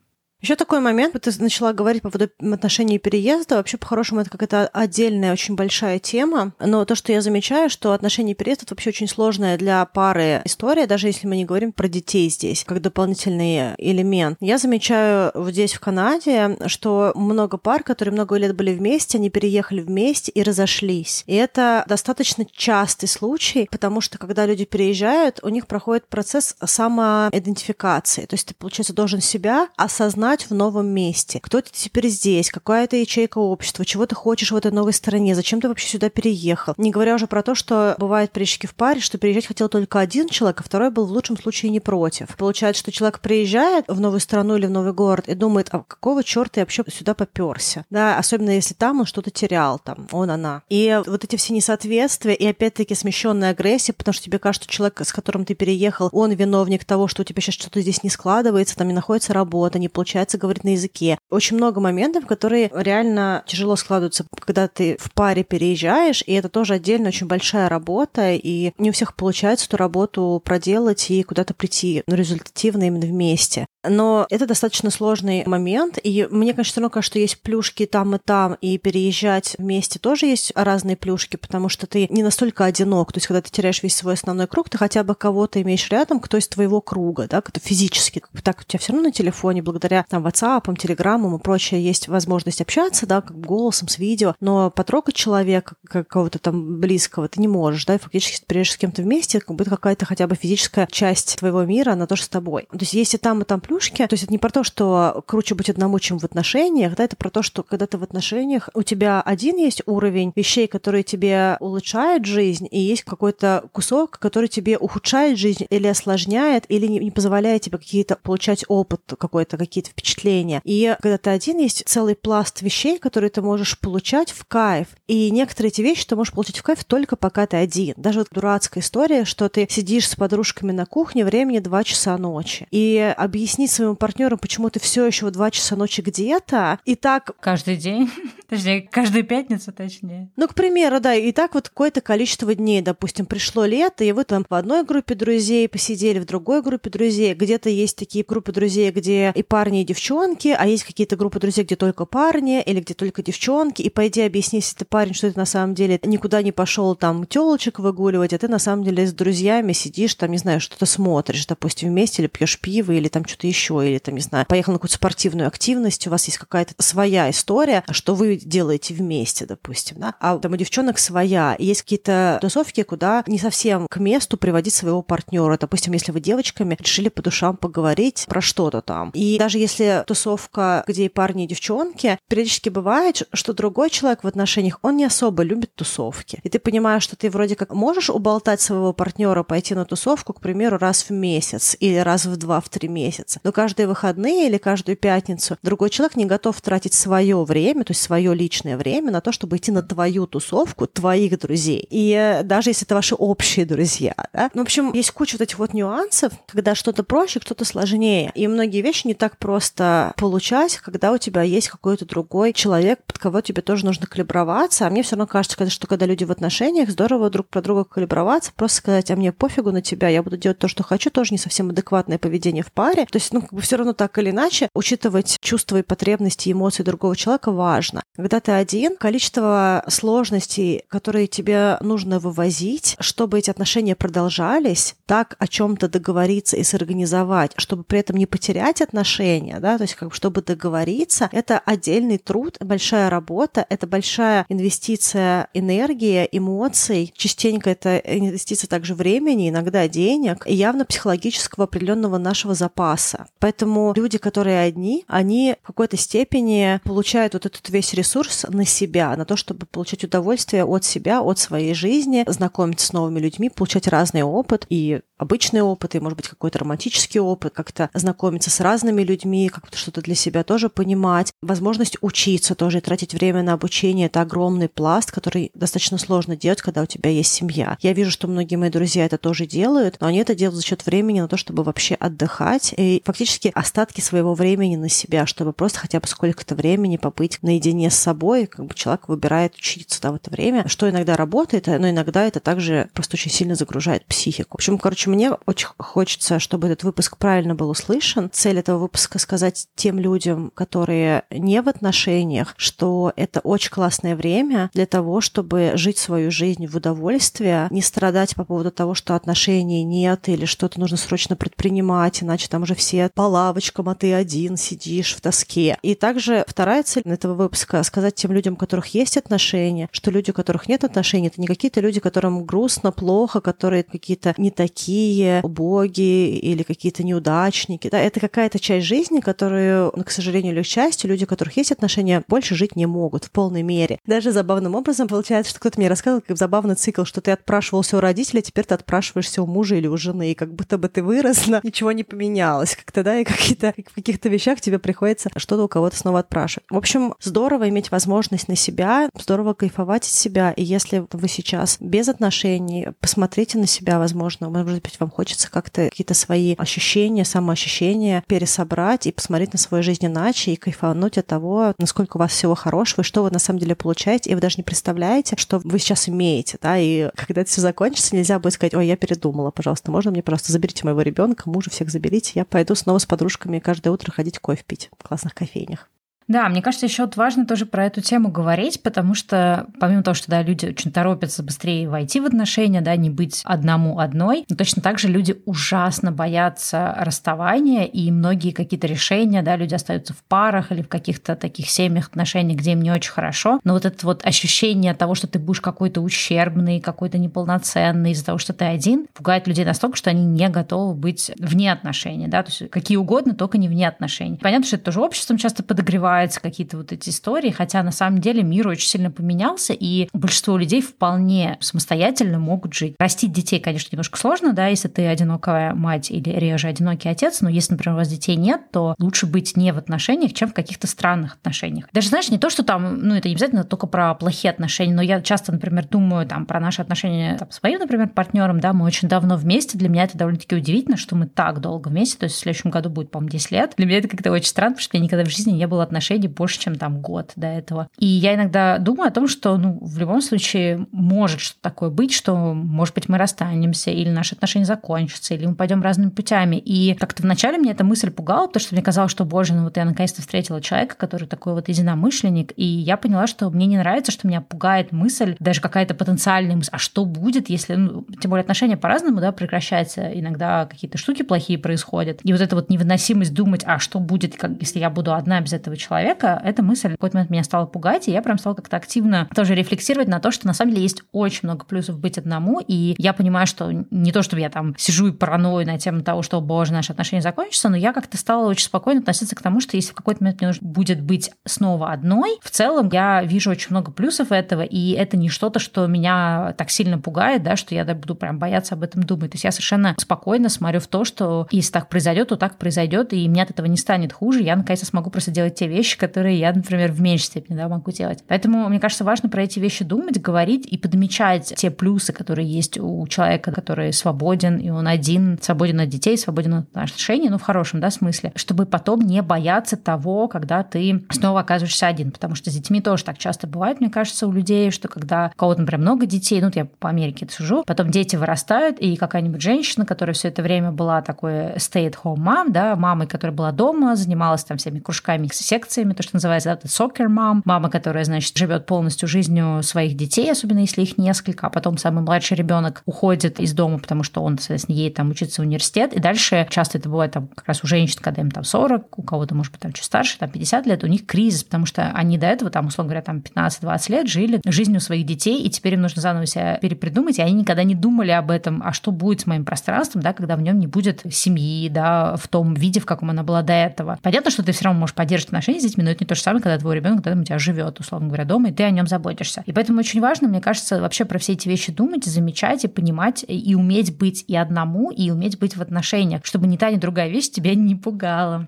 Еще 0.46 0.56
такой 0.56 0.80
момент, 0.80 1.16
вот 1.16 1.24
ты 1.24 1.32
начала 1.42 1.74
говорить 1.74 2.04
по 2.04 2.12
поводу 2.12 2.32
отношений 2.54 3.00
переезда. 3.00 3.56
Вообще, 3.56 3.78
по-хорошему, 3.78 4.22
это 4.22 4.30
какая-то 4.30 4.68
отдельная, 4.68 5.34
очень 5.34 5.56
большая 5.56 5.98
тема. 5.98 6.54
Но 6.60 6.86
то, 6.86 6.94
что 6.94 7.12
я 7.12 7.22
замечаю, 7.22 7.68
что 7.68 7.94
отношения 7.94 8.36
переезда 8.36 8.66
это 8.66 8.76
вообще 8.76 8.92
очень 8.92 9.08
сложная 9.08 9.58
для 9.58 9.84
пары 9.86 10.44
история, 10.46 10.86
даже 10.86 11.08
если 11.08 11.26
мы 11.26 11.36
не 11.36 11.46
говорим 11.46 11.72
про 11.72 11.88
детей 11.88 12.30
здесь, 12.30 12.64
как 12.64 12.80
дополнительный 12.80 13.74
элемент. 13.80 14.38
Я 14.40 14.60
замечаю 14.60 15.32
здесь, 15.50 15.74
в 15.74 15.80
Канаде, 15.80 16.60
что 16.68 17.14
много 17.16 17.58
пар, 17.58 17.82
которые 17.82 18.14
много 18.14 18.36
лет 18.36 18.56
были 18.56 18.76
вместе, 18.76 19.18
они 19.18 19.32
переехали 19.32 19.82
вместе 19.82 20.32
и 20.32 20.44
разошлись. 20.44 21.24
И 21.26 21.34
это 21.34 21.86
достаточно 21.88 22.46
частый 22.46 23.10
случай, 23.10 23.68
потому 23.72 24.00
что 24.00 24.20
когда 24.20 24.46
люди 24.46 24.66
переезжают, 24.66 25.40
у 25.42 25.50
них 25.50 25.66
проходит 25.66 26.08
процесс 26.08 26.56
самоидентификации. 26.64 28.28
То 28.28 28.36
есть 28.36 28.46
ты, 28.46 28.54
получается, 28.54 28.94
должен 28.94 29.22
себя 29.22 29.70
осознать 29.76 30.35
узнать 30.36 30.50
в 30.50 30.54
новом 30.54 30.88
месте. 30.88 31.40
Кто 31.42 31.62
ты 31.62 31.70
теперь 31.72 32.08
здесь, 32.08 32.50
какая 32.50 32.88
ты 32.88 32.98
ячейка 32.98 33.38
общества, 33.38 33.86
чего 33.86 34.06
ты 34.06 34.16
хочешь 34.16 34.52
в 34.52 34.56
этой 34.56 34.72
новой 34.72 34.94
стране, 34.94 35.36
зачем 35.36 35.62
ты 35.62 35.68
вообще 35.68 35.88
сюда 35.88 36.10
переехал. 36.10 36.74
Не 36.78 36.92
говоря 36.92 37.16
уже 37.16 37.28
про 37.28 37.42
то, 37.42 37.56
что 37.56 37.96
бывает 37.98 38.32
переезжики 38.32 38.68
в 38.68 38.76
паре, 38.76 39.00
что 39.00 39.18
переезжать 39.18 39.48
хотел 39.48 39.70
только 39.70 40.00
один 40.00 40.28
человек, 40.28 40.60
а 40.60 40.64
второй 40.64 40.92
был 40.92 41.06
в 41.06 41.12
лучшем 41.12 41.38
случае 41.38 41.72
не 41.72 41.80
против. 41.80 42.36
Получается, 42.38 42.82
что 42.82 42.92
человек 42.92 43.20
приезжает 43.20 43.86
в 43.88 44.00
новую 44.00 44.20
страну 44.20 44.58
или 44.58 44.66
в 44.66 44.72
новый 44.72 44.94
город 44.94 45.28
и 45.28 45.36
думает, 45.36 45.70
а 45.72 45.84
какого 45.84 46.24
черта 46.24 46.62
я 46.62 46.66
вообще 46.66 46.84
сюда 46.88 47.14
поперся? 47.14 47.86
Да, 47.90 48.18
особенно 48.18 48.52
если 48.52 48.74
там 48.74 49.00
он 49.00 49.06
что-то 49.06 49.32
терял, 49.32 49.80
там, 49.80 50.08
он, 50.12 50.30
она. 50.32 50.64
И 50.70 51.02
вот 51.06 51.24
эти 51.24 51.36
все 51.38 51.54
несоответствия 51.54 52.34
и 52.34 52.46
опять-таки 52.46 52.96
смещенная 52.96 53.52
агрессия, 53.52 53.94
потому 53.94 54.14
что 54.14 54.26
тебе 54.26 54.40
кажется, 54.40 54.66
что 54.66 54.74
человек, 54.74 55.02
с 55.02 55.14
которым 55.14 55.46
ты 55.46 55.56
переехал, 55.56 56.10
он 56.12 56.32
виновник 56.32 56.84
того, 56.84 57.08
что 57.08 57.22
у 57.22 57.26
тебя 57.26 57.42
сейчас 57.42 57.56
что-то 57.56 57.82
здесь 57.82 58.04
не 58.04 58.10
складывается, 58.10 58.76
там 58.76 58.88
не 58.88 58.94
находится 58.94 59.34
работа, 59.34 59.80
не 59.80 59.90
получается 59.90 60.15
получается 60.16 60.38
говорить 60.38 60.64
на 60.64 60.70
языке. 60.70 61.18
Очень 61.30 61.58
много 61.58 61.82
моментов, 61.82 62.26
которые 62.26 62.72
реально 62.74 63.44
тяжело 63.48 63.76
складываются, 63.76 64.26
когда 64.40 64.70
ты 64.70 64.96
в 64.98 65.12
паре 65.12 65.44
переезжаешь, 65.44 66.24
и 66.26 66.32
это 66.32 66.48
тоже 66.48 66.76
отдельно 66.76 67.10
очень 67.10 67.28
большая 67.28 67.68
работа, 67.68 68.32
и 68.32 68.72
не 68.78 68.92
у 68.92 68.94
всех 68.94 69.14
получается 69.14 69.66
эту 69.66 69.76
работу 69.76 70.42
проделать 70.46 71.12
и 71.12 71.22
куда-то 71.24 71.54
прийти 71.54 72.04
ну, 72.08 72.16
результативно 72.16 72.84
именно 72.84 73.06
вместе. 73.06 73.66
Но 73.88 74.26
это 74.30 74.48
достаточно 74.48 74.90
сложный 74.90 75.44
момент, 75.46 76.00
и 76.02 76.28
мне, 76.32 76.54
конечно, 76.54 76.72
все 76.72 76.82
равно 76.82 76.90
кажется, 76.90 77.12
что 77.12 77.20
есть 77.20 77.42
плюшки 77.42 77.86
там 77.86 78.16
и 78.16 78.20
там, 78.24 78.58
и 78.62 78.78
переезжать 78.78 79.56
вместе 79.58 80.00
тоже 80.00 80.28
есть 80.28 80.52
разные 80.56 80.96
плюшки, 80.96 81.36
потому 81.36 81.70
что 81.70 81.88
ты 81.88 82.08
не 82.10 82.24
настолько 82.24 82.66
одинок. 82.66 83.12
То 83.12 83.18
есть, 83.18 83.28
когда 83.28 83.42
ты 83.42 83.52
теряешь 83.52 83.84
весь 83.84 83.96
свой 83.96 84.14
основной 84.14 84.48
круг, 84.48 84.70
ты 84.70 84.78
хотя 84.78 85.04
бы 85.04 85.14
кого-то 85.14 85.62
имеешь 85.62 85.90
рядом, 85.90 86.20
кто 86.20 86.38
из 86.38 86.48
твоего 86.48 86.82
круга, 86.82 87.28
да, 87.28 87.42
кто 87.42 87.60
физически. 87.60 88.24
Так 88.44 88.62
у 88.62 88.64
тебя 88.64 88.80
все 88.80 88.94
равно 88.94 89.10
на 89.10 89.12
телефоне, 89.12 89.62
благодаря 89.62 90.05
там 90.10 90.26
WhatsApp, 90.26 90.64
Telegram 90.76 91.36
и 91.36 91.40
прочее 91.40 91.84
есть 91.84 92.08
возможность 92.08 92.62
общаться, 92.62 93.06
да, 93.06 93.22
как 93.22 93.40
голосом, 93.40 93.88
с 93.88 93.98
видео, 93.98 94.36
но 94.40 94.70
потрогать 94.70 95.16
человека, 95.16 95.76
какого-то 95.88 96.40
там 96.40 96.80
близкого, 96.80 97.28
ты 97.28 97.42
не 97.42 97.48
можешь, 97.48 97.86
да, 97.86 97.96
и 97.96 98.00
фактически 98.00 98.40
ты 98.40 98.46
приезжаешь 98.46 98.74
с 98.74 98.78
кем-то 98.78 99.02
вместе, 99.02 99.40
как 99.40 99.56
будто 99.56 99.70
какая-то 99.70 100.06
хотя 100.06 100.28
бы 100.28 100.36
физическая 100.36 100.88
часть 100.92 101.38
твоего 101.38 101.64
мира, 101.64 101.92
она 101.92 102.08
тоже 102.08 102.24
с 102.24 102.30
тобой. 102.30 102.64
То 102.72 102.80
есть 102.80 102.94
если 102.94 103.18
там 103.18 103.42
и 103.42 103.46
там 103.46 103.62
плюшки, 103.62 104.06
то 104.06 104.14
есть 104.14 104.24
это 104.24 104.32
не 104.32 104.38
про 104.38 104.50
то, 104.50 104.64
что 104.64 105.24
круче 105.26 105.56
быть 105.56 105.70
одному, 105.70 106.00
чем 106.00 106.20
в 106.20 106.24
отношениях, 106.24 106.96
да, 106.96 107.04
это 107.04 107.16
про 107.16 107.30
то, 107.30 107.42
что 107.42 107.64
когда 107.64 107.88
ты 107.88 107.98
в 107.98 108.04
отношениях, 108.04 108.70
у 108.74 108.84
тебя 108.84 109.22
один 109.22 109.58
есть 109.58 109.82
уровень 109.86 110.32
вещей, 110.36 110.68
которые 110.68 111.04
тебе 111.04 111.58
улучшают 111.60 112.26
жизнь, 112.26 112.68
и 112.70 112.80
есть 112.80 113.04
какой-то 113.04 113.66
кусок, 113.72 114.20
который 114.20 114.48
тебе 114.48 114.78
ухудшает 114.78 115.38
жизнь 115.38 115.66
или 115.70 115.88
осложняет, 115.88 116.66
или 116.70 116.88
не, 116.88 117.00
не 117.00 117.12
позволяет 117.12 117.64
тебе 117.64 117.78
какие-то 117.78 118.16
получать 118.16 118.66
опыт 118.68 119.02
какой-то, 119.18 119.58
какие-то 119.58 119.92
впечатления. 119.96 120.62
И 120.64 120.96
когда 121.02 121.18
ты 121.18 121.30
один, 121.30 121.60
есть 121.60 121.84
целый 121.86 122.16
пласт 122.16 122.62
вещей, 122.62 123.00
которые 123.00 123.30
ты 123.30 123.42
можешь 123.42 123.80
получать 123.80 124.32
в 124.32 124.46
кайф. 124.46 124.88
И 125.08 125.32
некоторые 125.32 125.70
эти 125.70 125.82
вещи 125.82 126.06
ты 126.06 126.16
можешь 126.16 126.34
получить 126.34 126.60
в 126.60 126.64
кайф 126.64 126.84
только 126.84 127.16
пока 127.16 127.48
ты 127.48 127.58
один. 127.58 127.94
Даже 127.98 128.20
вот 128.20 128.28
дурацкая 128.32 128.84
история, 128.84 129.26
что 129.26 129.48
ты 129.48 129.68
сидишь 129.70 130.10
с 130.10 130.16
подружками 130.16 130.72
на 130.72 130.86
кухне, 130.86 131.24
времени 131.24 131.60
2 131.60 131.84
часа 131.84 132.18
ночи. 132.18 132.68
И 132.72 133.14
объяснить 133.18 133.72
своему 133.72 133.96
партнеру, 133.96 134.38
почему 134.38 134.70
ты 134.70 134.80
все 134.80 135.06
еще 135.06 135.28
в 135.28 135.32
2 135.32 135.52
часа 135.52 135.76
ночи 135.76 136.02
где-то, 136.02 136.80
и 136.86 136.96
так... 136.96 137.32
Каждый 137.40 137.78
день? 137.78 138.12
Точнее, 138.50 138.82
каждую 138.82 139.24
пятницу, 139.24 139.72
точнее. 139.72 140.30
Ну, 140.36 140.48
к 140.48 140.54
примеру, 140.54 141.00
да, 141.00 141.16
и 141.16 141.32
так 141.32 141.56
вот 141.56 141.70
какое-то 141.70 142.02
количество 142.02 142.54
дней, 142.54 142.82
допустим, 142.82 143.26
пришло 143.26 143.66
лето, 143.66 144.04
и 144.04 144.12
вы 144.12 144.24
там 144.24 144.46
в 144.48 144.54
одной 144.54 144.84
группе 144.84 145.16
друзей 145.16 145.68
посидели, 145.68 146.20
в 146.20 146.26
другой 146.26 146.62
группе 146.62 146.92
друзей, 146.92 147.34
где-то 147.34 147.70
есть 147.70 147.98
такие 147.98 148.24
группы 148.24 148.52
друзей, 148.52 148.92
где 148.92 149.32
и 149.34 149.42
парни, 149.42 149.82
и 149.82 149.85
девчонки, 149.86 150.56
а 150.58 150.66
есть 150.66 150.84
какие-то 150.84 151.16
группы 151.16 151.40
друзей, 151.40 151.64
где 151.64 151.76
только 151.76 152.06
парни 152.06 152.62
или 152.62 152.80
где 152.80 152.94
только 152.94 153.24
девчонки, 153.24 153.82
и 153.82 153.90
пойди 153.90 154.22
объясни, 154.22 154.60
если 154.60 154.76
ты 154.76 154.86
парень, 154.86 155.14
что 155.14 155.32
ты 155.32 155.40
на 155.40 155.46
самом 155.46 155.76
деле 155.76 156.00
никуда 156.04 156.42
не 156.42 156.52
пошел 156.52 156.96
там 156.96 157.26
телочек 157.26 157.80
выгуливать, 157.80 158.34
а 158.34 158.38
ты 158.38 158.48
на 158.48 158.60
самом 158.60 158.84
деле 158.84 159.06
с 159.06 159.14
друзьями 159.14 159.74
сидишь, 159.74 160.16
там, 160.16 160.32
не 160.32 160.38
знаю, 160.38 160.60
что-то 160.60 160.86
смотришь, 160.86 161.46
допустим, 161.46 161.90
вместе, 161.90 162.22
или 162.22 162.28
пьешь 162.28 162.60
пиво, 162.60 162.92
или 162.92 163.08
там 163.08 163.26
что-то 163.26 163.48
еще, 163.48 163.82
или 163.88 163.98
там, 163.98 164.16
не 164.16 164.22
знаю, 164.22 164.46
поехал 164.48 164.74
на 164.74 164.80
какую-то 164.80 164.96
спортивную 164.96 165.48
активность, 165.48 166.08
у 166.08 166.10
вас 166.10 166.26
есть 166.26 166.38
какая-то 166.38 166.74
своя 166.80 167.30
история, 167.30 167.84
что 167.92 168.16
вы 168.16 168.38
делаете 168.38 168.94
вместе, 168.94 169.46
допустим, 169.46 170.00
да, 170.00 170.16
а 170.20 170.38
там 170.38 170.54
у 170.54 170.56
девчонок 170.56 170.98
своя, 171.00 171.56
и 171.56 171.66
есть 171.66 171.82
какие-то 171.82 172.40
тусовки, 172.42 172.84
куда 172.84 173.24
не 173.28 173.40
совсем 173.40 173.88
к 173.90 173.98
месту 173.98 174.38
приводить 174.38 174.74
своего 174.74 175.02
партнера, 175.02 175.58
допустим, 175.58 175.94
если 175.94 176.12
вы 176.12 176.20
девочками 176.20 176.78
решили 176.80 177.10
по 177.10 177.22
душам 177.22 177.58
поговорить 177.58 178.26
про 178.28 178.42
что-то 178.42 178.82
там, 178.82 179.12
и 179.14 179.38
даже 179.38 179.58
если 179.58 179.75
если 179.78 180.04
тусовка, 180.06 180.84
где 180.88 181.06
и 181.06 181.10
парни, 181.10 181.46
и 181.46 181.48
девчонки, 181.48 182.18
периодически 182.28 182.70
бывает, 182.70 183.28
что 183.34 183.54
другой 183.54 183.90
человек 183.90 184.24
в 184.24 184.28
отношениях, 184.28 184.80
он 184.82 184.98
не 184.98 185.06
особо 185.06 185.44
любит 185.44 185.76
тусовки. 185.76 186.40
И 186.44 186.50
ты 186.50 186.60
понимаешь, 186.60 187.04
что 187.04 187.16
ты 187.16 187.30
вроде 187.30 187.56
как 187.56 187.74
можешь 187.74 188.10
уболтать 188.10 188.62
своего 188.62 188.94
партнера 188.94 189.44
пойти 189.44 189.76
на 189.76 189.86
тусовку, 189.86 190.34
к 190.34 190.42
примеру, 190.42 190.78
раз 190.78 191.04
в 191.04 191.10
месяц 191.12 191.76
или 191.80 191.98
раз 191.98 192.26
в 192.26 192.36
два, 192.38 192.62
в 192.62 192.70
три 192.70 192.88
месяца. 192.88 193.40
Но 193.44 193.52
каждые 193.52 193.88
выходные 193.88 194.48
или 194.48 194.58
каждую 194.58 194.98
пятницу 194.98 195.58
другой 195.62 195.90
человек 195.90 196.16
не 196.16 196.26
готов 196.26 196.60
тратить 196.62 196.94
свое 196.94 197.44
время, 197.44 197.84
то 197.84 197.92
есть 197.92 198.02
свое 198.02 198.34
личное 198.34 198.78
время 198.78 199.12
на 199.12 199.22
то, 199.22 199.32
чтобы 199.32 199.58
идти 199.58 199.72
на 199.72 199.82
твою 199.82 200.28
тусовку 200.28 200.88
твоих 200.88 201.40
друзей. 201.40 201.86
И 201.90 202.42
даже 202.44 202.70
если 202.72 202.86
это 202.86 202.96
ваши 202.96 203.16
общие 203.16 203.66
друзья, 203.66 204.16
да? 204.34 204.50
Ну, 204.54 204.62
в 204.62 204.66
общем, 204.66 204.94
есть 204.94 205.12
куча 205.12 205.36
вот 205.36 205.42
этих 205.42 205.60
вот 205.60 205.74
нюансов, 205.74 206.34
когда 206.48 206.76
что-то 206.76 207.04
проще, 207.04 207.40
что-то 207.40 207.66
сложнее. 207.66 208.32
И 208.36 208.48
многие 208.48 208.82
вещи 208.82 209.08
не 209.08 209.14
так 209.14 209.38
просто 209.38 209.65
просто 209.66 210.14
получать, 210.18 210.78
когда 210.78 211.12
у 211.12 211.18
тебя 211.18 211.42
есть 211.42 211.70
какой-то 211.70 212.06
другой 212.06 212.54
человек, 212.54 213.00
под 213.06 213.18
кого 213.18 213.42
тебе 213.42 213.64
тоже 213.64 213.86
нужно 213.86 214.06
калиброваться. 214.06 214.86
А 214.86 214.90
мне 214.92 215.02
все 215.02 215.16
равно 215.16 215.26
кажется, 215.26 215.70
что 215.70 215.88
когда 215.88 216.06
люди 216.06 216.24
в 216.24 216.32
отношениях, 216.32 216.90
здорово 216.90 217.32
друг 217.32 217.48
про 217.48 217.62
друга 217.62 217.84
калиброваться, 217.84 218.52
просто 218.56 218.78
сказать, 218.78 219.10
а 219.10 219.16
мне 219.16 219.32
пофигу 219.32 219.72
на 219.72 219.82
тебя, 219.82 220.10
я 220.10 220.22
буду 220.22 220.38
делать 220.38 220.60
то, 220.60 220.68
что 220.68 220.84
хочу, 220.84 221.10
тоже 221.10 221.34
не 221.34 221.40
совсем 221.40 221.70
адекватное 221.70 222.20
поведение 222.20 222.64
в 222.64 222.72
паре. 222.72 223.06
То 223.06 223.18
есть, 223.18 223.34
ну, 223.34 223.42
как 223.42 223.54
бы 223.54 223.62
все 223.62 223.78
равно 223.78 223.94
так 223.94 224.16
или 224.20 224.30
иначе, 224.30 224.70
учитывать 224.76 225.38
чувства 225.42 225.78
и 225.78 225.82
потребности, 225.82 226.52
эмоции 226.52 226.84
другого 226.84 227.16
человека 227.16 227.52
важно. 227.52 228.04
Когда 228.16 228.40
ты 228.40 228.52
один, 228.52 228.96
количество 228.98 229.84
сложностей, 229.88 230.84
которые 230.90 231.26
тебе 231.26 231.78
нужно 231.82 232.20
вывозить, 232.20 232.98
чтобы 233.00 233.40
эти 233.40 233.50
отношения 233.50 233.96
продолжались, 233.96 234.96
так 235.08 235.36
о 235.40 235.48
чем-то 235.48 235.90
договориться 235.90 236.56
и 236.56 236.64
сорганизовать, 236.64 237.54
чтобы 237.58 237.84
при 237.84 238.00
этом 238.00 238.18
не 238.18 238.28
потерять 238.28 238.82
отношения, 238.82 239.55
да, 239.60 239.78
то 239.78 239.84
есть 239.84 239.96
как 239.96 240.10
бы 240.10 240.16
чтобы 240.16 240.42
договориться, 240.42 241.30
это 241.32 241.60
отдельный 241.60 242.18
труд, 242.18 242.58
большая 242.60 243.10
работа, 243.10 243.66
это 243.70 243.88
большая 243.88 244.46
инвестиция 244.50 245.48
энергии, 245.54 246.28
эмоций, 246.32 247.14
частенько 247.16 247.70
это 247.70 247.98
инвестиция 247.98 248.68
также 248.68 248.96
времени, 248.96 249.50
иногда 249.50 249.88
денег 249.88 250.46
и 250.46 250.54
явно 250.54 250.86
психологического 250.86 251.66
определенного 251.66 252.18
нашего 252.18 252.54
запаса. 252.54 253.28
Поэтому 253.40 253.94
люди, 253.96 254.18
которые 254.18 254.62
одни, 254.62 255.06
они 255.08 255.56
в 255.64 255.68
какой-то 255.68 255.98
степени 255.98 256.80
получают 256.84 257.34
вот 257.34 257.46
этот 257.46 257.70
весь 257.70 257.94
ресурс 257.94 258.46
на 258.50 258.66
себя, 258.66 259.16
на 259.16 259.26
то, 259.26 259.36
чтобы 259.36 259.66
получать 259.66 260.04
удовольствие 260.04 260.66
от 260.66 260.84
себя, 260.84 261.22
от 261.22 261.40
своей 261.40 261.74
жизни, 261.74 262.26
знакомиться 262.28 262.88
с 262.88 262.94
новыми 262.94 263.20
людьми, 263.20 263.50
получать 263.50 263.88
разный 263.88 264.24
опыт 264.24 264.66
и 264.70 265.02
обычный 265.18 265.62
опыт, 265.62 265.96
и, 265.96 266.00
может 266.00 266.18
быть, 266.18 266.28
какой-то 266.28 266.60
романтический 266.60 267.20
опыт, 267.20 267.54
как-то 267.54 267.90
знакомиться 267.94 268.50
с 268.50 268.60
разными 268.60 269.02
людьми, 269.02 269.45
как-то 269.50 269.78
что-то 269.78 270.02
для 270.02 270.16
себя 270.16 270.44
тоже 270.44 270.70
понимать. 270.70 271.34
Возможность 271.42 271.98
учиться 272.02 272.56
тоже, 272.56 272.82
тратить 272.82 273.14
время 273.14 273.44
на 273.44 273.54
обучение— 273.54 274.06
это 274.08 274.22
огромный 274.22 274.70
пласт, 274.70 275.12
который 275.12 275.52
достаточно 275.54 275.98
сложно 275.98 276.36
делать, 276.36 276.62
когда 276.62 276.82
у 276.82 276.86
тебя 276.86 277.10
есть 277.10 277.32
семья. 277.32 277.78
Я 277.82 277.94
вижу, 277.94 278.12
что 278.12 278.28
многие 278.28 278.56
мои 278.56 278.70
друзья 278.70 279.06
это 279.06 279.18
тоже 279.18 279.46
делают, 279.46 279.98
но 280.00 280.08
они 280.08 280.20
это 280.20 280.36
делают 280.36 280.58
за 280.58 280.66
счет 280.66 280.86
времени 280.86 281.22
на 281.22 281.28
то, 281.28 281.38
чтобы 281.38 281.64
вообще 281.64 281.96
отдыхать 281.96 282.74
и 282.78 283.02
фактически 283.06 283.52
остатки 283.54 284.02
своего 284.02 284.34
времени 284.34 284.76
на 284.76 284.90
себя, 284.90 285.26
чтобы 285.26 285.54
просто 285.54 285.80
хотя 285.80 286.00
бы 286.00 286.08
сколько-то 286.08 286.56
времени 286.56 286.98
побыть 286.98 287.40
наедине 287.42 287.90
с 287.90 287.96
собой, 287.96 288.46
как 288.48 288.66
бы 288.66 288.74
человек 288.74 289.08
выбирает 289.08 289.56
учиться 289.56 290.02
да, 290.02 290.12
в 290.12 290.16
это 290.16 290.30
время, 290.30 290.68
что 290.68 290.90
иногда 290.90 291.16
работает, 291.16 291.68
но 291.68 291.90
иногда 291.90 292.26
это 292.26 292.40
также 292.40 292.90
просто 292.94 293.16
очень 293.16 293.32
сильно 293.32 293.56
загружает 293.56 294.06
психику. 294.06 294.58
В 294.58 294.60
общем, 294.60 294.78
короче, 294.78 295.10
мне 295.10 295.32
очень 295.46 295.68
хочется, 295.78 296.40
чтобы 296.40 296.68
этот 296.68 296.84
выпуск 296.84 297.18
правильно 297.18 297.56
был 297.56 297.70
услышан. 297.70 298.30
Цель 298.32 298.60
этого 298.60 298.78
выпуска 298.78 299.20
сказать 299.26 299.68
тем 299.76 299.98
людям, 299.98 300.52
которые 300.54 301.24
не 301.32 301.60
в 301.64 301.68
отношениях, 301.68 302.54
что 302.58 303.12
это 303.16 303.40
очень 303.40 303.72
классное 303.72 304.16
время 304.16 304.70
для 304.76 304.86
того, 304.86 305.20
чтобы 305.20 305.72
жить 305.74 305.98
свою 305.98 306.30
жизнь 306.30 306.68
в 306.68 306.76
удовольствие, 306.76 307.68
не 307.72 307.82
страдать 307.82 308.36
по 308.36 308.46
поводу 308.46 308.70
того, 308.70 308.94
что 308.94 309.16
отношений 309.16 309.84
нет 309.84 310.30
или 310.30 310.46
что-то 310.46 310.80
нужно 310.80 310.98
срочно 310.98 311.36
предпринимать, 311.36 312.22
иначе 312.22 312.48
там 312.48 312.62
уже 312.62 312.76
все 312.76 313.10
по 313.16 313.24
лавочкам, 313.24 313.90
а 313.90 313.96
ты 313.96 314.14
один 314.14 314.58
сидишь 314.58 315.16
в 315.16 315.22
тоске. 315.22 315.80
И 315.82 315.96
также 315.96 316.46
вторая 316.48 316.84
цель 316.84 317.04
этого 317.06 317.34
выпуска— 317.34 317.82
сказать 317.84 318.14
тем 318.14 318.32
людям, 318.32 318.54
у 318.54 318.58
которых 318.58 318.88
есть 318.94 319.18
отношения, 319.18 319.90
что 319.92 320.12
люди, 320.12 320.30
у 320.30 320.34
которых 320.34 320.70
нет 320.70 320.84
отношений, 320.84 321.28
это 321.28 321.42
не 321.42 321.48
какие-то 321.48 321.82
люди, 321.82 322.00
которым 322.00 322.46
грустно, 322.46 322.92
плохо, 322.92 323.42
которые 323.42 323.82
какие-то 323.82 324.36
не 324.38 324.52
такие, 324.52 325.42
боги 325.42 326.38
или 326.38 326.62
какие-то 326.62 327.04
неудачники. 327.04 327.90
Да, 327.90 328.00
это 328.00 328.20
какая-то 328.20 328.60
часть 328.60 328.86
жизни, 328.86 329.15
которую, 329.22 329.92
ну, 329.96 330.04
к 330.04 330.12
сожалению 330.12 330.54
или 330.54 330.62
к 330.62 330.66
счастью, 330.66 331.10
люди, 331.10 331.24
у 331.24 331.28
которых 331.28 331.58
есть 331.58 331.72
отношения, 331.72 332.24
больше 332.28 332.56
жить 332.56 332.76
не 332.76 332.86
могут 332.86 333.26
в 333.26 333.32
полной 333.32 333.64
мере. 333.64 334.00
Даже 334.06 334.32
забавным 334.32 334.76
образом 334.76 335.08
получается, 335.08 335.52
что 335.52 335.60
кто-то 335.60 335.80
мне 335.80 335.90
рассказывал, 335.90 336.24
как 336.26 336.38
забавный 336.38 336.76
цикл, 336.76 337.04
что 337.04 337.22
ты 337.22 337.32
отпрашивался 337.32 337.98
у 337.98 338.00
родителей, 338.00 338.42
теперь 338.42 338.66
ты 338.66 338.74
отпрашиваешься 338.74 339.42
у 339.42 339.48
мужа 339.48 339.76
или 339.76 339.88
у 339.88 339.98
жены, 339.98 340.32
и 340.32 340.36
как 340.36 340.54
будто 340.54 340.78
бы 340.78 340.90
ты 340.90 341.04
выросла, 341.04 341.60
ничего 341.64 341.92
не 341.92 342.04
поменялось. 342.04 342.76
Как-то, 342.76 343.04
да, 343.04 343.20
и 343.20 343.24
какие-то, 343.24 343.74
в 343.92 343.96
каких-то 343.96 344.30
вещах 344.30 344.62
тебе 344.62 344.80
приходится 344.80 345.30
что-то 345.36 345.64
у 345.64 345.68
кого-то 345.68 345.98
снова 345.98 346.20
отпрашивать. 346.20 346.66
В 346.70 346.78
общем, 346.78 347.14
здорово 347.22 347.70
иметь 347.70 347.92
возможность 347.92 348.48
на 348.48 348.56
себя, 348.56 349.10
здорово 349.18 349.54
кайфовать 349.54 350.04
от 350.04 350.12
себя, 350.12 350.52
и 350.52 350.64
если 350.64 351.06
вы 351.12 351.28
сейчас 351.28 351.78
без 351.80 352.10
отношений, 352.10 352.90
посмотрите 353.00 353.58
на 353.58 353.68
себя, 353.68 354.00
возможно, 354.00 354.50
может 354.50 354.82
быть, 354.82 355.00
вам 355.00 355.10
хочется 355.10 355.50
как-то 355.50 355.90
какие-то 355.90 356.14
свои 356.14 356.56
ощущения, 356.58 357.26
самоощущения 357.26 358.24
пересобрать 358.28 359.05
и 359.10 359.12
посмотреть 359.12 359.54
на 359.54 359.60
свою 359.60 359.84
жизнь 359.84 360.06
иначе 360.06 360.52
и 360.52 360.56
кайфануть 360.56 361.18
от 361.18 361.28
того, 361.28 361.74
насколько 361.78 362.18
у 362.18 362.20
вас 362.20 362.32
всего 362.32 362.56
хорошего, 362.56 363.02
и 363.02 363.04
что 363.04 363.24
вы 363.24 363.32
на 363.32 363.40
самом 363.40 363.60
деле 363.60 363.76
получаете, 363.76 364.30
и 364.30 364.36
вы 364.36 364.42
даже 364.42 364.58
не 364.58 364.64
представляете, 364.64 365.36
что 365.38 365.60
вы 365.64 365.80
сейчас 365.80 366.10
имеете, 366.10 366.58
да, 366.62 366.78
и 366.78 367.10
когда 367.16 367.42
это 367.42 367.50
все 367.50 367.62
закончится, 367.62 368.16
нельзя 368.16 368.40
будет 368.40 368.54
сказать, 368.54 368.74
ой, 368.74 368.88
я 368.88 368.98
передумала, 368.98 369.52
пожалуйста, 369.52 369.92
можно 369.92 370.12
мне 370.12 370.24
просто 370.24 370.52
заберите 370.52 370.86
моего 370.86 371.02
ребенка, 371.02 371.50
мужа 371.50 371.70
всех 371.70 371.90
заберите, 371.90 372.32
я 372.36 372.46
пойду 372.46 372.76
снова 372.76 372.98
с 372.98 373.06
подружками 373.06 373.60
каждое 373.60 373.92
утро 373.92 374.12
ходить 374.12 374.40
кофе 374.40 374.64
пить 374.66 374.90
в 374.98 375.08
классных 375.08 375.34
кофейнях. 375.34 375.90
Да, 376.28 376.50
мне 376.50 376.62
кажется, 376.62 376.86
еще 376.86 377.06
вот 377.06 377.18
важно 377.18 377.46
тоже 377.46 377.66
про 377.66 377.86
эту 377.86 378.02
тему 378.02 378.30
говорить, 378.30 378.82
потому 378.82 379.14
что 379.14 379.68
помимо 379.80 380.04
того, 380.04 380.16
что 380.16 380.32
да, 380.32 380.42
люди 380.42 380.66
очень 380.66 380.92
торопятся 380.92 381.44
быстрее 381.44 381.88
войти 381.88 382.20
в 382.20 382.26
отношения, 382.26 382.82
да, 382.82 382.96
не 382.96 383.10
быть 383.10 383.42
одному 383.46 384.00
одной, 384.00 384.46
но 384.50 384.56
точно 384.56 384.82
так 384.82 384.98
же 384.98 385.08
люди 385.08 385.36
ужасно 385.46 386.12
боятся 386.12 386.96
расставания, 386.98 387.84
и 387.84 388.10
многие 388.12 388.52
какие-то 388.52 388.88
решения, 388.88 389.42
да, 389.44 389.56
люди 389.56 389.76
остаются 389.76 390.14
в 390.14 390.24
парах 390.24 390.72
или 390.72 390.82
в 390.82 390.88
каких-то 390.88 391.36
таких 391.36 391.70
семьях 391.70 392.08
отношениях, 392.08 392.60
где 392.60 392.72
им 392.72 392.82
не 392.82 392.92
очень 392.92 393.12
хорошо, 393.12 393.60
но 393.64 393.74
вот 393.74 393.86
это 393.86 394.06
вот 394.06 394.26
ощущение 394.26 394.94
того, 394.96 395.14
что 395.16 395.28
ты 395.28 395.38
будешь 395.38 395.62
какой-то 395.62 396.02
ущербный, 396.02 396.80
какой-то 396.80 397.18
неполноценный 397.18 398.12
из-за 398.12 398.26
того, 398.26 398.38
что 398.38 398.54
ты 398.54 398.66
один, 398.66 399.08
пугает 399.14 399.48
людей 399.48 399.66
настолько, 399.66 399.98
что 399.98 400.10
они 400.10 400.26
не 400.26 400.50
готовы 400.50 400.96
быть 400.96 401.32
вне 401.40 401.72
отношений, 401.72 402.28
да, 402.28 402.42
то 402.42 402.50
есть 402.50 402.72
какие 402.72 402.98
угодно, 402.98 403.36
только 403.36 403.58
не 403.58 403.68
вне 403.68 403.88
отношений. 403.88 404.38
Понятно, 404.42 404.66
что 404.66 404.78
это 404.78 404.86
тоже 404.86 405.02
обществом 405.02 405.38
часто 405.38 405.62
подогревает, 405.64 406.15
развиваются 406.16 406.42
какие-то 406.42 406.78
вот 406.78 406.92
эти 406.92 407.10
истории, 407.10 407.52
хотя 407.52 407.84
на 407.84 407.92
самом 407.92 408.20
деле 408.20 408.44
мир 408.44 408.68
очень 408.68 408.88
сильно 408.88 409.12
поменялся, 409.12 409.74
и 409.74 410.08
большинство 410.14 410.58
людей 410.58 410.82
вполне 410.82 411.58
самостоятельно 411.60 412.40
могут 412.40 412.74
жить. 412.74 412.96
Растить 413.00 413.32
детей, 413.32 413.60
конечно, 413.60 413.90
немножко 413.92 414.18
сложно, 414.18 414.54
да, 414.54 414.68
если 414.68 414.88
ты 414.88 415.06
одинокая 415.08 415.74
мать 415.74 416.12
или 416.12 416.30
реже 416.30 416.68
одинокий 416.68 417.10
отец, 417.10 417.42
но 417.42 417.50
если, 417.50 417.74
например, 417.74 417.96
у 417.96 417.98
вас 417.98 418.08
детей 418.08 418.36
нет, 418.36 418.72
то 418.72 418.96
лучше 419.00 419.26
быть 419.26 419.58
не 419.58 419.72
в 419.72 419.78
отношениях, 419.78 420.34
чем 420.34 420.50
в 420.50 420.54
каких-то 420.54 420.88
странных 420.88 421.36
отношениях. 421.36 421.88
Даже, 421.92 422.10
знаешь, 422.10 422.30
не 422.30 422.38
то, 422.38 422.50
что 422.50 422.64
там, 422.64 423.00
ну, 423.02 423.16
это 423.16 423.28
не 423.28 423.36
обязательно 423.36 423.64
только 423.64 423.88
про 423.88 424.14
плохие 424.16 424.52
отношения, 424.52 424.94
но 424.94 425.02
я 425.02 425.22
часто, 425.22 425.52
например, 425.52 425.86
думаю 425.88 426.26
там 426.26 426.46
про 426.46 426.60
наши 426.60 426.82
отношения 426.82 427.38
там, 427.38 427.52
с 427.52 427.62
моим, 427.62 427.80
например, 427.80 428.10
партнером, 428.10 428.60
да, 428.60 428.74
мы 428.74 428.86
очень 428.86 429.08
давно 429.08 429.36
вместе, 429.36 429.78
для 429.78 429.90
меня 429.90 430.04
это 430.04 430.18
довольно-таки 430.18 430.56
удивительно, 430.56 430.98
что 430.98 431.16
мы 431.16 431.28
так 431.28 431.60
долго 431.60 431.90
вместе, 431.90 432.18
то 432.18 432.24
есть 432.26 432.36
в 432.36 432.40
следующем 432.40 432.70
году 432.70 432.90
будет, 432.90 433.12
по-моему, 433.12 433.32
10 433.32 433.52
лет. 433.52 433.74
Для 433.78 433.86
меня 433.86 433.98
это 434.00 434.08
как-то 434.08 434.32
очень 434.32 434.48
странно, 434.48 434.74
потому 434.74 434.84
что 434.84 434.98
я 434.98 435.04
никогда 435.04 435.26
в 435.26 435.30
жизни 435.30 435.52
не 435.52 435.68
было 435.68 435.84
отношений 435.84 436.05
отношений 436.06 436.28
больше, 436.28 436.60
чем 436.60 436.76
там 436.76 437.02
год 437.02 437.32
до 437.36 437.48
этого. 437.48 437.90
И 437.98 438.06
я 438.06 438.36
иногда 438.36 438.78
думаю 438.78 439.08
о 439.08 439.12
том, 439.12 439.28
что 439.28 439.58
ну, 439.58 439.80
в 439.82 439.98
любом 439.98 440.22
случае 440.22 440.86
может 440.92 441.40
что-то 441.40 441.62
такое 441.62 441.90
быть, 441.90 442.14
что, 442.14 442.36
может 442.54 442.94
быть, 442.94 443.10
мы 443.10 443.18
расстанемся, 443.18 443.92
или 443.92 444.10
наши 444.10 444.36
отношения 444.36 444.66
закончатся, 444.66 445.34
или 445.34 445.46
мы 445.46 445.56
пойдем 445.56 445.82
разными 445.82 446.10
путями. 446.10 446.58
И 446.58 446.94
как-то 446.94 447.24
вначале 447.24 447.58
мне 447.58 447.72
эта 447.72 447.84
мысль 447.84 448.12
пугала, 448.12 448.48
потому 448.48 448.62
что 448.62 448.76
мне 448.76 448.84
казалось, 448.84 449.12
что, 449.12 449.26
боже, 449.26 449.54
ну 449.54 449.64
вот 449.64 449.78
я 449.78 449.86
наконец-то 449.86 450.22
встретила 450.22 450.62
человека, 450.62 450.96
который 450.96 451.28
такой 451.28 451.54
вот 451.54 451.70
единомышленник, 451.70 452.54
и 452.56 452.66
я 452.66 452.98
поняла, 452.98 453.28
что 453.28 453.50
мне 453.50 453.66
не 453.66 453.78
нравится, 453.78 454.12
что 454.12 454.28
меня 454.28 454.42
пугает 454.42 454.92
мысль, 454.92 455.36
даже 455.40 455.62
какая-то 455.62 455.96
потенциальная 455.96 456.56
мысль, 456.56 456.70
а 456.72 456.78
что 456.78 457.06
будет, 457.06 457.50
если, 457.50 457.76
ну, 457.76 458.06
тем 458.22 458.30
более 458.30 458.42
отношения 458.42 458.78
по-разному, 458.78 459.20
да, 459.20 459.32
прекращаются, 459.32 460.08
иногда 460.14 460.66
какие-то 460.66 460.98
штуки 460.98 461.24
плохие 461.24 461.58
происходят, 461.58 462.20
и 462.24 462.32
вот 462.32 462.42
эта 462.42 462.56
вот 462.56 462.70
невыносимость 462.70 463.34
думать, 463.34 463.64
а 463.66 463.80
что 463.80 464.00
будет, 464.00 464.36
если 464.60 464.80
я 464.80 464.90
буду 464.90 465.14
одна 465.14 465.42
без 465.42 465.54
этого 465.54 465.76
человека, 465.78 465.95
человека, 465.96 466.42
эта 466.44 466.62
мысль 466.62 466.90
в 466.90 466.92
какой-то 466.94 467.18
момент 467.18 467.32
меня 467.32 467.44
стала 467.44 467.66
пугать, 467.66 468.08
и 468.08 468.12
я 468.12 468.22
прям 468.22 468.38
стала 468.38 468.54
как-то 468.54 468.78
активно 468.78 469.30
тоже 469.34 469.56
рефлексировать 469.56 470.08
на 470.08 470.20
то, 470.20 470.32
что 470.32 470.48
на 470.48 470.54
самом 470.54 470.72
деле 470.72 470.84
есть 470.84 471.04
очень 471.12 471.42
много 471.44 471.66
плюсов 471.66 472.00
быть 472.00 472.18
одному, 472.18 472.60
и 472.60 472.96
я 472.98 473.14
понимаю, 473.14 473.48
что 473.48 473.72
не 473.72 474.12
то, 474.12 474.22
чтобы 474.22 474.42
я 474.42 474.50
там 474.50 474.76
сижу 474.78 475.08
и 475.08 475.12
параною 475.12 475.66
на 475.66 475.78
тему 475.80 476.02
того, 476.02 476.22
что, 476.22 476.42
боже, 476.42 476.74
наши 476.74 476.92
отношения 476.92 477.22
закончатся, 477.22 477.70
но 477.70 477.78
я 477.78 477.94
как-то 477.94 478.18
стала 478.18 478.48
очень 478.50 478.66
спокойно 478.66 479.00
относиться 479.00 479.36
к 479.36 479.42
тому, 479.42 479.62
что 479.62 479.78
если 479.78 479.92
в 479.92 479.96
какой-то 479.96 480.24
момент 480.24 480.42
мне 480.42 480.48
нужно 480.48 480.68
будет 480.68 481.02
быть 481.02 481.32
снова 481.46 481.92
одной, 481.92 482.38
в 482.42 482.50
целом 482.50 482.90
я 482.92 483.24
вижу 483.24 483.52
очень 483.52 483.68
много 483.70 483.92
плюсов 483.92 484.32
этого, 484.32 484.62
и 484.62 484.92
это 484.92 485.16
не 485.18 485.30
что-то, 485.30 485.60
что 485.60 485.88
меня 485.88 486.54
так 486.58 486.70
сильно 486.70 487.00
пугает, 487.00 487.44
да, 487.44 487.56
что 487.56 487.74
я 487.74 487.86
буду 487.86 488.16
прям 488.16 488.38
бояться 488.38 488.76
об 488.76 488.84
этом 488.84 489.04
думать. 489.04 489.32
То 489.32 489.36
есть 489.36 489.46
я 489.46 489.52
совершенно 489.52 489.96
спокойно 489.98 490.50
смотрю 490.50 490.80
в 490.80 490.88
то, 490.88 491.06
что 491.06 491.48
если 491.52 491.72
так 491.72 491.90
произойдет, 491.90 492.30
то 492.30 492.36
так 492.36 492.58
произойдет, 492.58 493.14
и 493.14 493.28
мне 493.30 493.44
от 493.44 493.52
этого 493.52 493.68
не 493.68 493.78
станет 493.78 494.12
хуже, 494.12 494.42
я 494.42 494.56
наконец-то 494.56 494.86
смогу 494.86 495.10
просто 495.10 495.32
делать 495.32 495.56
те 495.56 495.68
вещи, 495.68 495.85
вещи, 495.86 495.98
которые 496.00 496.40
я, 496.40 496.52
например, 496.52 496.92
в 496.92 497.00
меньшей 497.00 497.26
степени 497.26 497.56
да, 497.56 497.68
могу 497.68 497.92
делать. 497.92 498.24
Поэтому, 498.28 498.68
мне 498.70 498.80
кажется, 498.80 499.04
важно 499.04 499.30
про 499.30 499.44
эти 499.44 499.60
вещи 499.60 499.86
думать, 499.86 500.20
говорить 500.20 500.66
и 500.66 500.78
подмечать 500.78 501.54
те 501.56 501.70
плюсы, 501.70 502.12
которые 502.12 502.48
есть 502.48 502.80
у 502.80 503.06
человека, 503.08 503.52
который 503.52 503.94
свободен, 503.94 504.58
и 504.58 504.70
он 504.70 504.88
один, 504.88 505.38
свободен 505.42 505.80
от 505.80 505.90
детей, 505.90 506.18
свободен 506.18 506.56
от 506.56 506.76
отношений, 506.76 507.30
ну, 507.30 507.38
в 507.38 507.44
хорошем 507.44 507.80
да, 507.80 507.92
смысле, 507.92 508.32
чтобы 508.36 508.66
потом 508.66 509.02
не 509.02 509.22
бояться 509.22 509.78
того, 509.78 510.28
когда 510.28 510.64
ты 510.64 511.04
снова 511.12 511.42
оказываешься 511.42 511.88
один. 511.88 512.12
Потому 512.12 512.34
что 512.34 512.50
с 512.50 512.54
детьми 512.54 512.82
тоже 512.82 513.04
так 513.04 513.18
часто 513.20 513.46
бывает, 513.46 513.80
мне 513.80 513.90
кажется, 513.92 514.28
у 514.28 514.32
людей, 514.32 514.72
что 514.72 514.88
когда 514.88 515.32
у 515.36 515.38
кого-то, 515.38 515.62
например, 515.62 515.82
много 515.82 516.06
детей, 516.08 516.42
ну, 516.42 516.50
я 516.56 516.66
по 516.66 516.90
Америке 516.90 517.28
сужу, 517.30 517.64
потом 517.68 517.92
дети 517.92 518.16
вырастают, 518.16 518.80
и 518.80 518.96
какая-нибудь 518.96 519.42
женщина, 519.42 519.86
которая 519.86 520.16
все 520.16 520.30
это 520.30 520.42
время 520.42 520.72
была 520.72 521.02
такой 521.02 521.56
stay-at-home 521.58 522.18
mom, 522.18 522.50
да, 522.50 522.76
мамой, 522.76 523.08
которая 523.08 523.36
была 523.36 523.52
дома, 523.52 523.96
занималась 523.96 524.44
там 524.44 524.58
всеми 524.58 524.80
кружками, 524.80 525.30
секциями, 525.32 525.75
то, 525.76 526.04
что 526.04 526.16
называется, 526.16 526.60
да, 526.62 526.68
soccer 526.68 527.08
mom, 527.08 527.42
мама, 527.46 527.70
которая, 527.70 528.04
значит, 528.04 528.38
живет 528.38 528.66
полностью 528.66 529.08
жизнью 529.08 529.62
своих 529.64 529.96
детей, 529.96 530.32
особенно 530.32 530.60
если 530.60 530.82
их 530.82 530.98
несколько, 530.98 531.48
а 531.48 531.50
потом 531.50 531.78
самый 531.78 532.04
младший 532.04 532.38
ребенок 532.38 532.82
уходит 532.86 533.40
из 533.40 533.54
дома, 533.54 533.80
потому 533.80 534.04
что 534.04 534.22
он, 534.22 534.38
соответственно, 534.38 534.76
едет 534.76 534.96
там 534.96 535.10
учиться 535.10 535.42
в 535.42 535.46
университет, 535.46 535.94
и 535.94 536.00
дальше 536.00 536.48
часто 536.50 536.78
это 536.78 536.90
бывает 536.90 537.12
там 537.12 537.28
как 537.28 537.48
раз 537.48 537.64
у 537.64 537.68
женщин, 537.68 538.00
когда 538.02 538.22
им 538.22 538.32
там 538.32 538.44
40, 538.44 539.00
у 539.00 539.04
кого-то, 539.04 539.36
может 539.36 539.52
быть, 539.52 539.62
там 539.62 539.74
чуть 539.74 539.86
старше, 539.86 540.18
там 540.18 540.30
50 540.30 540.66
лет, 540.68 540.84
у 540.84 540.88
них 540.88 541.06
кризис, 541.06 541.44
потому 541.44 541.66
что 541.66 541.92
они 541.92 542.18
до 542.18 542.28
этого, 542.28 542.52
там, 542.52 542.68
условно 542.68 542.90
говоря, 542.90 543.02
там 543.02 543.20
15-20 543.20 543.92
лет 543.92 544.08
жили 544.08 544.42
жизнью 544.46 544.80
своих 544.80 545.06
детей, 545.06 545.44
и 545.44 545.50
теперь 545.50 545.74
им 545.74 545.82
нужно 545.82 546.02
заново 546.02 546.26
себя 546.26 546.58
перепридумать, 546.62 547.20
и 547.20 547.22
они 547.22 547.34
никогда 547.34 547.64
не 547.64 547.76
думали 547.76 548.12
об 548.12 548.32
этом, 548.32 548.62
а 548.64 548.74
что 548.74 548.92
будет 548.92 549.22
с 549.22 549.26
моим 549.26 549.46
пространством, 549.46 550.02
да, 550.02 550.14
когда 550.14 550.36
в 550.36 550.42
нем 550.42 550.60
не 550.60 550.68
будет 550.68 551.02
семьи, 551.12 551.70
да, 551.70 552.16
в 552.18 552.28
том 552.28 552.54
виде, 552.54 552.80
в 552.80 552.86
каком 552.86 553.10
она 553.10 553.24
была 553.24 553.42
до 553.42 553.54
этого. 553.54 553.98
Понятно, 554.02 554.32
что 554.32 554.44
ты 554.44 554.52
все 554.52 554.66
равно 554.66 554.80
можешь 554.80 554.96
поддерживать 554.96 555.30
отношения 555.30 555.60
детьми, 555.68 555.84
но 555.84 555.92
это 555.92 556.04
не 556.04 556.08
то 556.08 556.16
же 556.16 556.22
самое, 556.22 556.42
когда 556.42 556.58
твой 556.58 556.76
ребенок 556.76 557.04
когда 557.04 557.20
у 557.20 557.24
тебя 557.24 557.40
живет, 557.40 557.80
условно 557.80 558.08
говоря, 558.08 558.26
дома, 558.26 558.50
и 558.50 558.54
ты 558.54 558.64
о 558.64 558.72
нем 558.72 558.88
заботишься. 558.88 559.44
И 559.46 559.52
поэтому 559.52 559.80
очень 559.80 560.02
важно, 560.02 560.28
мне 560.28 560.42
кажется, 560.42 560.82
вообще 560.82 561.06
про 561.06 561.20
все 561.20 561.34
эти 561.34 561.48
вещи 561.48 561.72
думать, 561.72 562.06
замечать 562.06 562.64
и 562.66 562.68
понимать, 562.68 563.24
и 563.28 563.56
уметь 563.56 563.98
быть 563.98 564.26
и 564.28 564.36
одному, 564.36 564.92
и 564.92 565.12
уметь 565.12 565.40
быть 565.40 565.56
в 565.56 565.62
отношениях, 565.62 566.26
чтобы 566.26 566.48
ни 566.48 566.58
та, 566.58 566.72
ни 566.72 566.78
другая 566.78 567.10
вещь 567.10 567.30
тебя 567.30 567.54
не 567.56 567.76
пугала. 567.76 568.48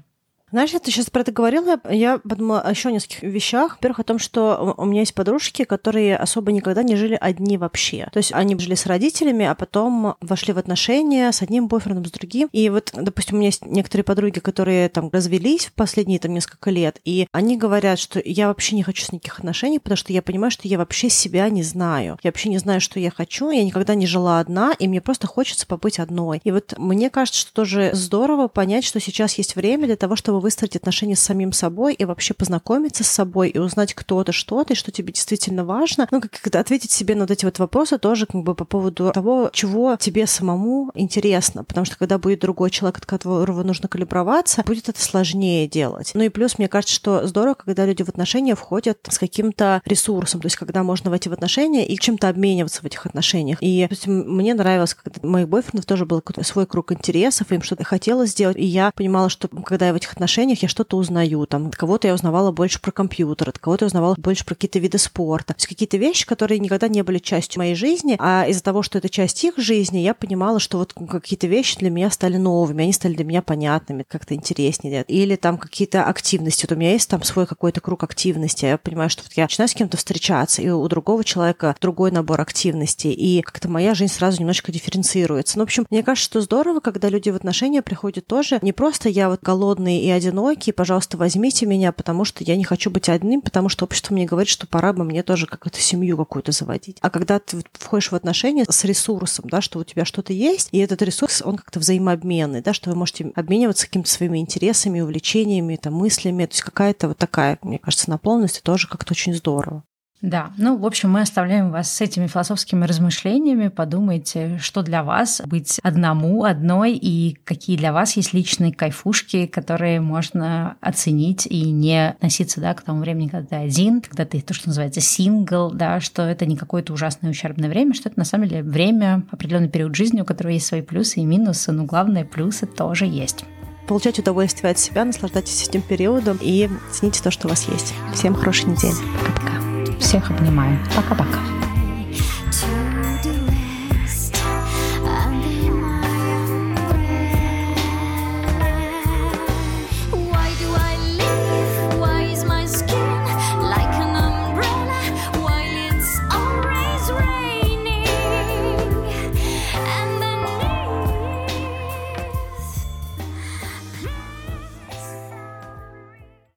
Знаешь, 0.50 0.72
ты 0.72 0.92
сейчас 0.92 1.10
про 1.10 1.22
это 1.22 1.34
говорила, 1.34 1.78
я 1.90 2.20
подумала 2.20 2.62
о 2.62 2.70
еще 2.70 2.90
нескольких 2.90 3.22
вещах. 3.22 3.74
Во-первых, 3.74 4.00
о 4.00 4.04
том, 4.04 4.18
что 4.18 4.76
у 4.78 4.86
меня 4.86 5.02
есть 5.02 5.14
подружки, 5.14 5.66
которые 5.66 6.16
особо 6.16 6.54
никогда 6.54 6.84
не 6.84 6.96
жили 6.96 7.18
одни 7.20 7.58
вообще. 7.58 8.08
То 8.14 8.18
есть 8.18 8.32
они 8.32 8.58
жили 8.58 8.76
с 8.76 8.86
родителями, 8.86 9.46
а 9.46 9.56
потом 9.56 10.16
вошли 10.22 10.54
в 10.54 10.58
отношения 10.58 11.34
с 11.34 11.42
одним 11.42 11.68
бойфрендом, 11.68 12.06
с 12.06 12.12
другим. 12.12 12.48
И 12.54 12.70
вот, 12.70 12.92
допустим, 12.94 13.36
у 13.36 13.40
меня 13.40 13.50
есть 13.50 13.66
некоторые 13.66 14.06
подруги, 14.06 14.40
которые 14.40 14.88
там 14.88 15.10
развелись 15.12 15.66
в 15.66 15.74
последние 15.74 16.18
там 16.18 16.34
несколько 16.34 16.70
лет, 16.70 17.02
и 17.04 17.28
они 17.34 17.58
говорят, 17.58 18.00
что 18.00 18.22
я 18.24 18.48
вообще 18.48 18.78
не 18.78 18.84
хочу 18.84 19.04
с 19.04 19.12
никаких 19.12 19.40
отношений, 19.40 19.80
потому 19.80 19.98
что 19.98 20.14
я 20.14 20.22
понимаю, 20.22 20.52
что 20.52 20.66
я 20.70 20.78
вообще 20.78 21.10
себя 21.10 21.50
не 21.50 21.64
знаю. 21.64 22.18
Я 22.24 22.30
вообще 22.30 22.48
не 22.48 22.58
знаю, 22.58 22.80
что 22.80 23.02
я 23.02 23.12
хочу, 23.12 23.50
я 23.50 23.66
никогда 23.66 23.96
не 23.96 24.08
жила 24.08 24.40
одна, 24.40 24.72
и 24.80 24.88
мне 24.88 25.02
просто 25.02 25.28
хочется 25.28 25.68
побыть 25.68 26.00
одной. 26.00 26.40
И 26.46 26.52
вот 26.52 26.74
мне 26.78 27.10
кажется, 27.10 27.42
что 27.42 27.52
тоже 27.52 27.90
здорово 27.92 28.48
понять, 28.48 28.86
что 28.86 29.02
сейчас 29.02 29.38
есть 29.38 29.58
время 29.58 29.88
для 29.88 29.98
того, 29.98 30.16
чтобы 30.16 30.37
чтобы 30.38 30.44
выстроить 30.44 30.76
отношения 30.76 31.16
с 31.16 31.20
самим 31.20 31.52
собой 31.52 31.96
и 31.96 32.06
вообще 32.06 32.34
познакомиться 32.34 33.04
с 33.04 33.08
собой 33.08 33.50
и 33.50 33.58
узнать, 33.58 33.94
кто 33.96 34.24
ты, 34.24 34.32
что 34.32 34.64
ты, 34.64 34.76
что 34.76 34.92
тебе 34.92 35.12
действительно 35.12 35.66
важно. 35.66 36.08
Ну, 36.12 36.22
как 36.22 36.56
ответить 36.56 36.92
себе 36.92 37.16
на 37.16 37.22
вот 37.22 37.32
эти 37.32 37.46
вот 37.46 37.58
вопросы 37.60 37.98
тоже 37.98 38.28
как 38.28 38.44
бы 38.44 38.54
по 38.54 38.66
поводу 38.66 39.12
того, 39.12 39.50
чего 39.52 39.98
тебе 40.00 40.28
самому 40.28 40.92
интересно. 40.94 41.64
Потому 41.64 41.86
что 41.86 41.98
когда 41.98 42.20
будет 42.20 42.40
другой 42.40 42.70
человек, 42.70 43.00
от 43.00 43.06
которого 43.06 43.64
нужно 43.64 43.90
калиброваться, 43.90 44.64
будет 44.66 44.90
это 44.90 45.02
сложнее 45.02 45.68
делать. 45.68 46.12
Ну 46.14 46.24
и 46.24 46.30
плюс, 46.30 46.60
мне 46.60 46.68
кажется, 46.68 46.94
что 46.94 47.26
здорово, 47.26 47.56
когда 47.56 47.86
люди 47.86 48.04
в 48.04 48.10
отношения 48.10 48.56
входят 48.56 49.00
с 49.10 49.18
каким-то 49.18 49.82
ресурсом, 49.86 50.42
то 50.42 50.46
есть 50.46 50.56
когда 50.56 50.84
можно 50.84 51.10
войти 51.10 51.30
в 51.30 51.34
отношения 51.34 51.88
и 51.88 51.98
чем-то 51.98 52.30
обмениваться 52.30 52.82
в 52.82 52.86
этих 52.86 53.06
отношениях. 53.06 53.58
И 53.64 53.68
есть, 53.68 54.06
мне 54.06 54.54
нравилось, 54.54 54.94
когда 54.94 55.28
моих 55.28 55.50
бойфрендов 55.50 55.86
тоже 55.86 56.06
был 56.06 56.22
свой 56.44 56.68
круг 56.68 56.92
интересов, 56.92 57.52
им 57.52 57.64
что-то 57.64 57.84
хотелось 57.84 58.32
сделать, 58.32 58.58
и 58.58 58.66
я 58.66 58.92
понимала, 58.92 59.30
что 59.30 59.48
когда 59.48 59.88
я 59.88 59.94
в 59.94 59.96
этих 59.96 60.14
отношениях 60.14 60.27
отношениях 60.28 60.62
я 60.62 60.68
что-то 60.68 60.98
узнаю. 60.98 61.46
Там, 61.46 61.68
от 61.68 61.76
кого-то 61.78 62.08
я 62.08 62.14
узнавала 62.14 62.52
больше 62.52 62.82
про 62.82 62.92
компьютер, 62.92 63.50
от 63.50 63.60
кого-то 63.60 63.86
я 63.86 63.88
узнавала 63.88 64.16
больше 64.18 64.46
про 64.46 64.56
какие-то 64.56 64.80
виды 64.80 64.98
спорта. 64.98 65.54
То 65.54 65.60
есть 65.60 65.68
какие-то 65.68 65.96
вещи, 65.96 66.26
которые 66.26 66.60
никогда 66.60 66.90
не 66.90 67.02
были 67.02 67.20
частью 67.20 67.60
моей 67.60 67.76
жизни, 67.76 68.18
а 68.20 68.46
из-за 68.50 68.62
того, 68.62 68.84
что 68.84 68.98
это 68.98 69.08
часть 69.08 69.42
их 69.46 69.58
жизни, 69.58 70.00
я 70.00 70.14
понимала, 70.14 70.60
что 70.60 70.80
вот 70.80 70.94
какие-то 70.94 71.48
вещи 71.48 71.78
для 71.80 71.90
меня 71.90 72.12
стали 72.12 72.36
новыми, 72.36 72.84
они 72.84 72.92
стали 72.92 73.14
для 73.14 73.24
меня 73.24 73.42
понятными, 73.42 74.04
как-то 74.06 74.36
интереснее. 74.36 75.06
Или 75.08 75.38
там 75.38 75.58
какие-то 75.58 76.04
активности. 76.04 76.66
Вот 76.66 76.76
у 76.76 76.80
меня 76.80 76.92
есть 76.92 77.10
там 77.10 77.24
свой 77.24 77.48
какой-то 77.48 77.80
круг 77.80 78.04
активности. 78.04 78.66
Я 78.66 78.78
понимаю, 78.78 79.10
что 79.10 79.24
вот 79.24 79.32
я 79.34 79.44
начинаю 79.44 79.70
с 79.70 79.74
кем-то 79.74 79.96
встречаться, 79.96 80.62
и 80.62 80.70
у 80.70 80.86
другого 80.90 81.24
человека 81.24 81.74
другой 81.80 82.12
набор 82.12 82.42
активностей, 82.42 83.14
и 83.14 83.42
как-то 83.42 83.70
моя 83.70 83.94
жизнь 83.96 84.14
сразу 84.14 84.42
немножко 84.42 84.74
дифференцируется. 84.74 85.58
Ну, 85.58 85.64
в 85.64 85.68
общем, 85.68 85.86
мне 85.90 86.04
кажется, 86.04 86.26
что 86.26 86.42
здорово, 86.42 86.82
когда 86.82 87.08
люди 87.08 87.30
в 87.30 87.36
отношения 87.38 87.82
приходят 87.82 88.28
тоже 88.28 88.60
не 88.62 88.74
просто 88.74 89.08
я 89.08 89.30
вот 89.30 89.42
голодный 89.42 90.00
и 90.00 90.10
одинокий, 90.18 90.72
пожалуйста, 90.72 91.18
возьмите 91.18 91.66
меня, 91.66 91.92
потому 91.92 92.26
что 92.26 92.44
я 92.44 92.56
не 92.56 92.64
хочу 92.64 92.90
быть 92.90 93.10
одним, 93.10 93.42
потому 93.42 93.70
что 93.70 93.86
общество 93.86 94.14
мне 94.14 94.26
говорит, 94.26 94.50
что 94.50 94.68
пора 94.68 94.94
бы 94.94 95.04
мне 95.04 95.24
тоже 95.24 95.46
какую-то 95.48 95.80
семью 95.80 96.18
какую-то 96.18 96.52
заводить. 96.52 96.98
А 97.02 97.10
когда 97.10 97.40
ты 97.40 97.64
входишь 97.74 98.12
в 98.12 98.16
отношения 98.16 98.66
с 98.68 98.84
ресурсом, 98.84 99.46
да, 99.50 99.62
что 99.62 99.80
у 99.80 99.84
тебя 99.84 100.06
что-то 100.06 100.34
есть, 100.34 100.70
и 100.72 100.80
этот 100.80 101.02
ресурс, 101.02 101.42
он 101.44 101.58
как-то 101.58 101.80
взаимообменный, 101.80 102.62
да, 102.62 102.74
что 102.74 102.90
вы 102.90 102.96
можете 102.96 103.32
обмениваться 103.36 103.86
какими-то 103.86 104.10
своими 104.10 104.40
интересами, 104.40 105.02
увлечениями, 105.02 105.76
там, 105.76 105.94
мыслями, 105.94 106.46
то 106.46 106.54
есть 106.54 106.64
какая-то 106.64 107.10
вот 107.10 107.18
такая, 107.18 107.58
мне 107.62 107.80
кажется, 107.80 108.10
наполненность, 108.10 108.64
тоже 108.64 108.88
как-то 108.88 109.14
очень 109.14 109.34
здорово. 109.34 109.84
Да, 110.22 110.52
ну, 110.58 110.78
в 110.78 110.86
общем, 110.86 111.12
мы 111.12 111.22
оставляем 111.22 111.72
вас 111.72 111.92
с 111.92 112.02
этими 112.02 112.26
философскими 112.26 112.86
размышлениями. 112.86 113.68
Подумайте, 113.68 114.58
что 114.60 114.82
для 114.82 115.04
вас 115.04 115.44
быть 115.46 115.80
одному, 115.84 116.44
одной, 116.44 116.94
и 116.94 117.38
какие 117.44 117.78
для 117.78 117.94
вас 117.94 118.18
есть 118.18 118.34
личные 118.34 118.74
кайфушки, 118.74 119.46
которые 119.46 120.02
можно 120.02 120.76
оценить 120.82 121.46
и 121.46 121.70
не 121.70 122.10
относиться 122.10 122.60
да, 122.60 122.74
к 122.74 122.82
тому 122.82 123.02
времени, 123.02 123.28
когда 123.28 123.48
ты 123.48 123.56
один, 123.58 124.02
когда 124.02 124.26
ты 124.26 124.42
то, 124.42 124.56
что 124.56 124.70
называется 124.70 125.02
сингл, 125.02 125.72
да, 125.72 126.00
что 126.00 126.24
это 126.24 126.48
не 126.48 126.58
какое-то 126.58 126.94
ужасное 126.94 127.30
ущербное 127.30 127.70
время, 127.70 127.94
что 127.94 128.10
это 128.10 128.18
на 128.18 128.26
самом 128.26 128.48
деле 128.48 128.64
время, 128.64 129.24
определенный 129.30 129.70
период 129.70 129.96
жизни, 129.96 130.22
у 130.22 130.26
которого 130.26 130.52
есть 130.52 130.66
свои 130.66 130.82
плюсы 130.82 131.20
и 131.20 131.26
минусы, 131.26 131.72
но 131.72 131.86
главное, 131.86 132.26
плюсы 132.26 132.66
тоже 132.66 133.06
есть 133.06 133.46
получать 133.88 134.20
удовольствие 134.20 134.72
от 134.72 134.80
себя, 134.80 135.06
наслаждайтесь 135.06 135.66
этим 135.66 135.82
периодом 135.82 136.38
и 136.42 136.70
цените 136.92 137.24
то, 137.24 137.32
что 137.32 137.48
у 137.48 137.50
вас 137.50 137.70
есть. 137.70 137.94
Всем 138.14 138.36
хорошей 138.36 138.66
недели. 138.66 138.96
Пока-пока. 139.24 139.67
Всех 140.08 140.32
обнимаю. 140.32 140.80
Пока-пока. 140.96 141.57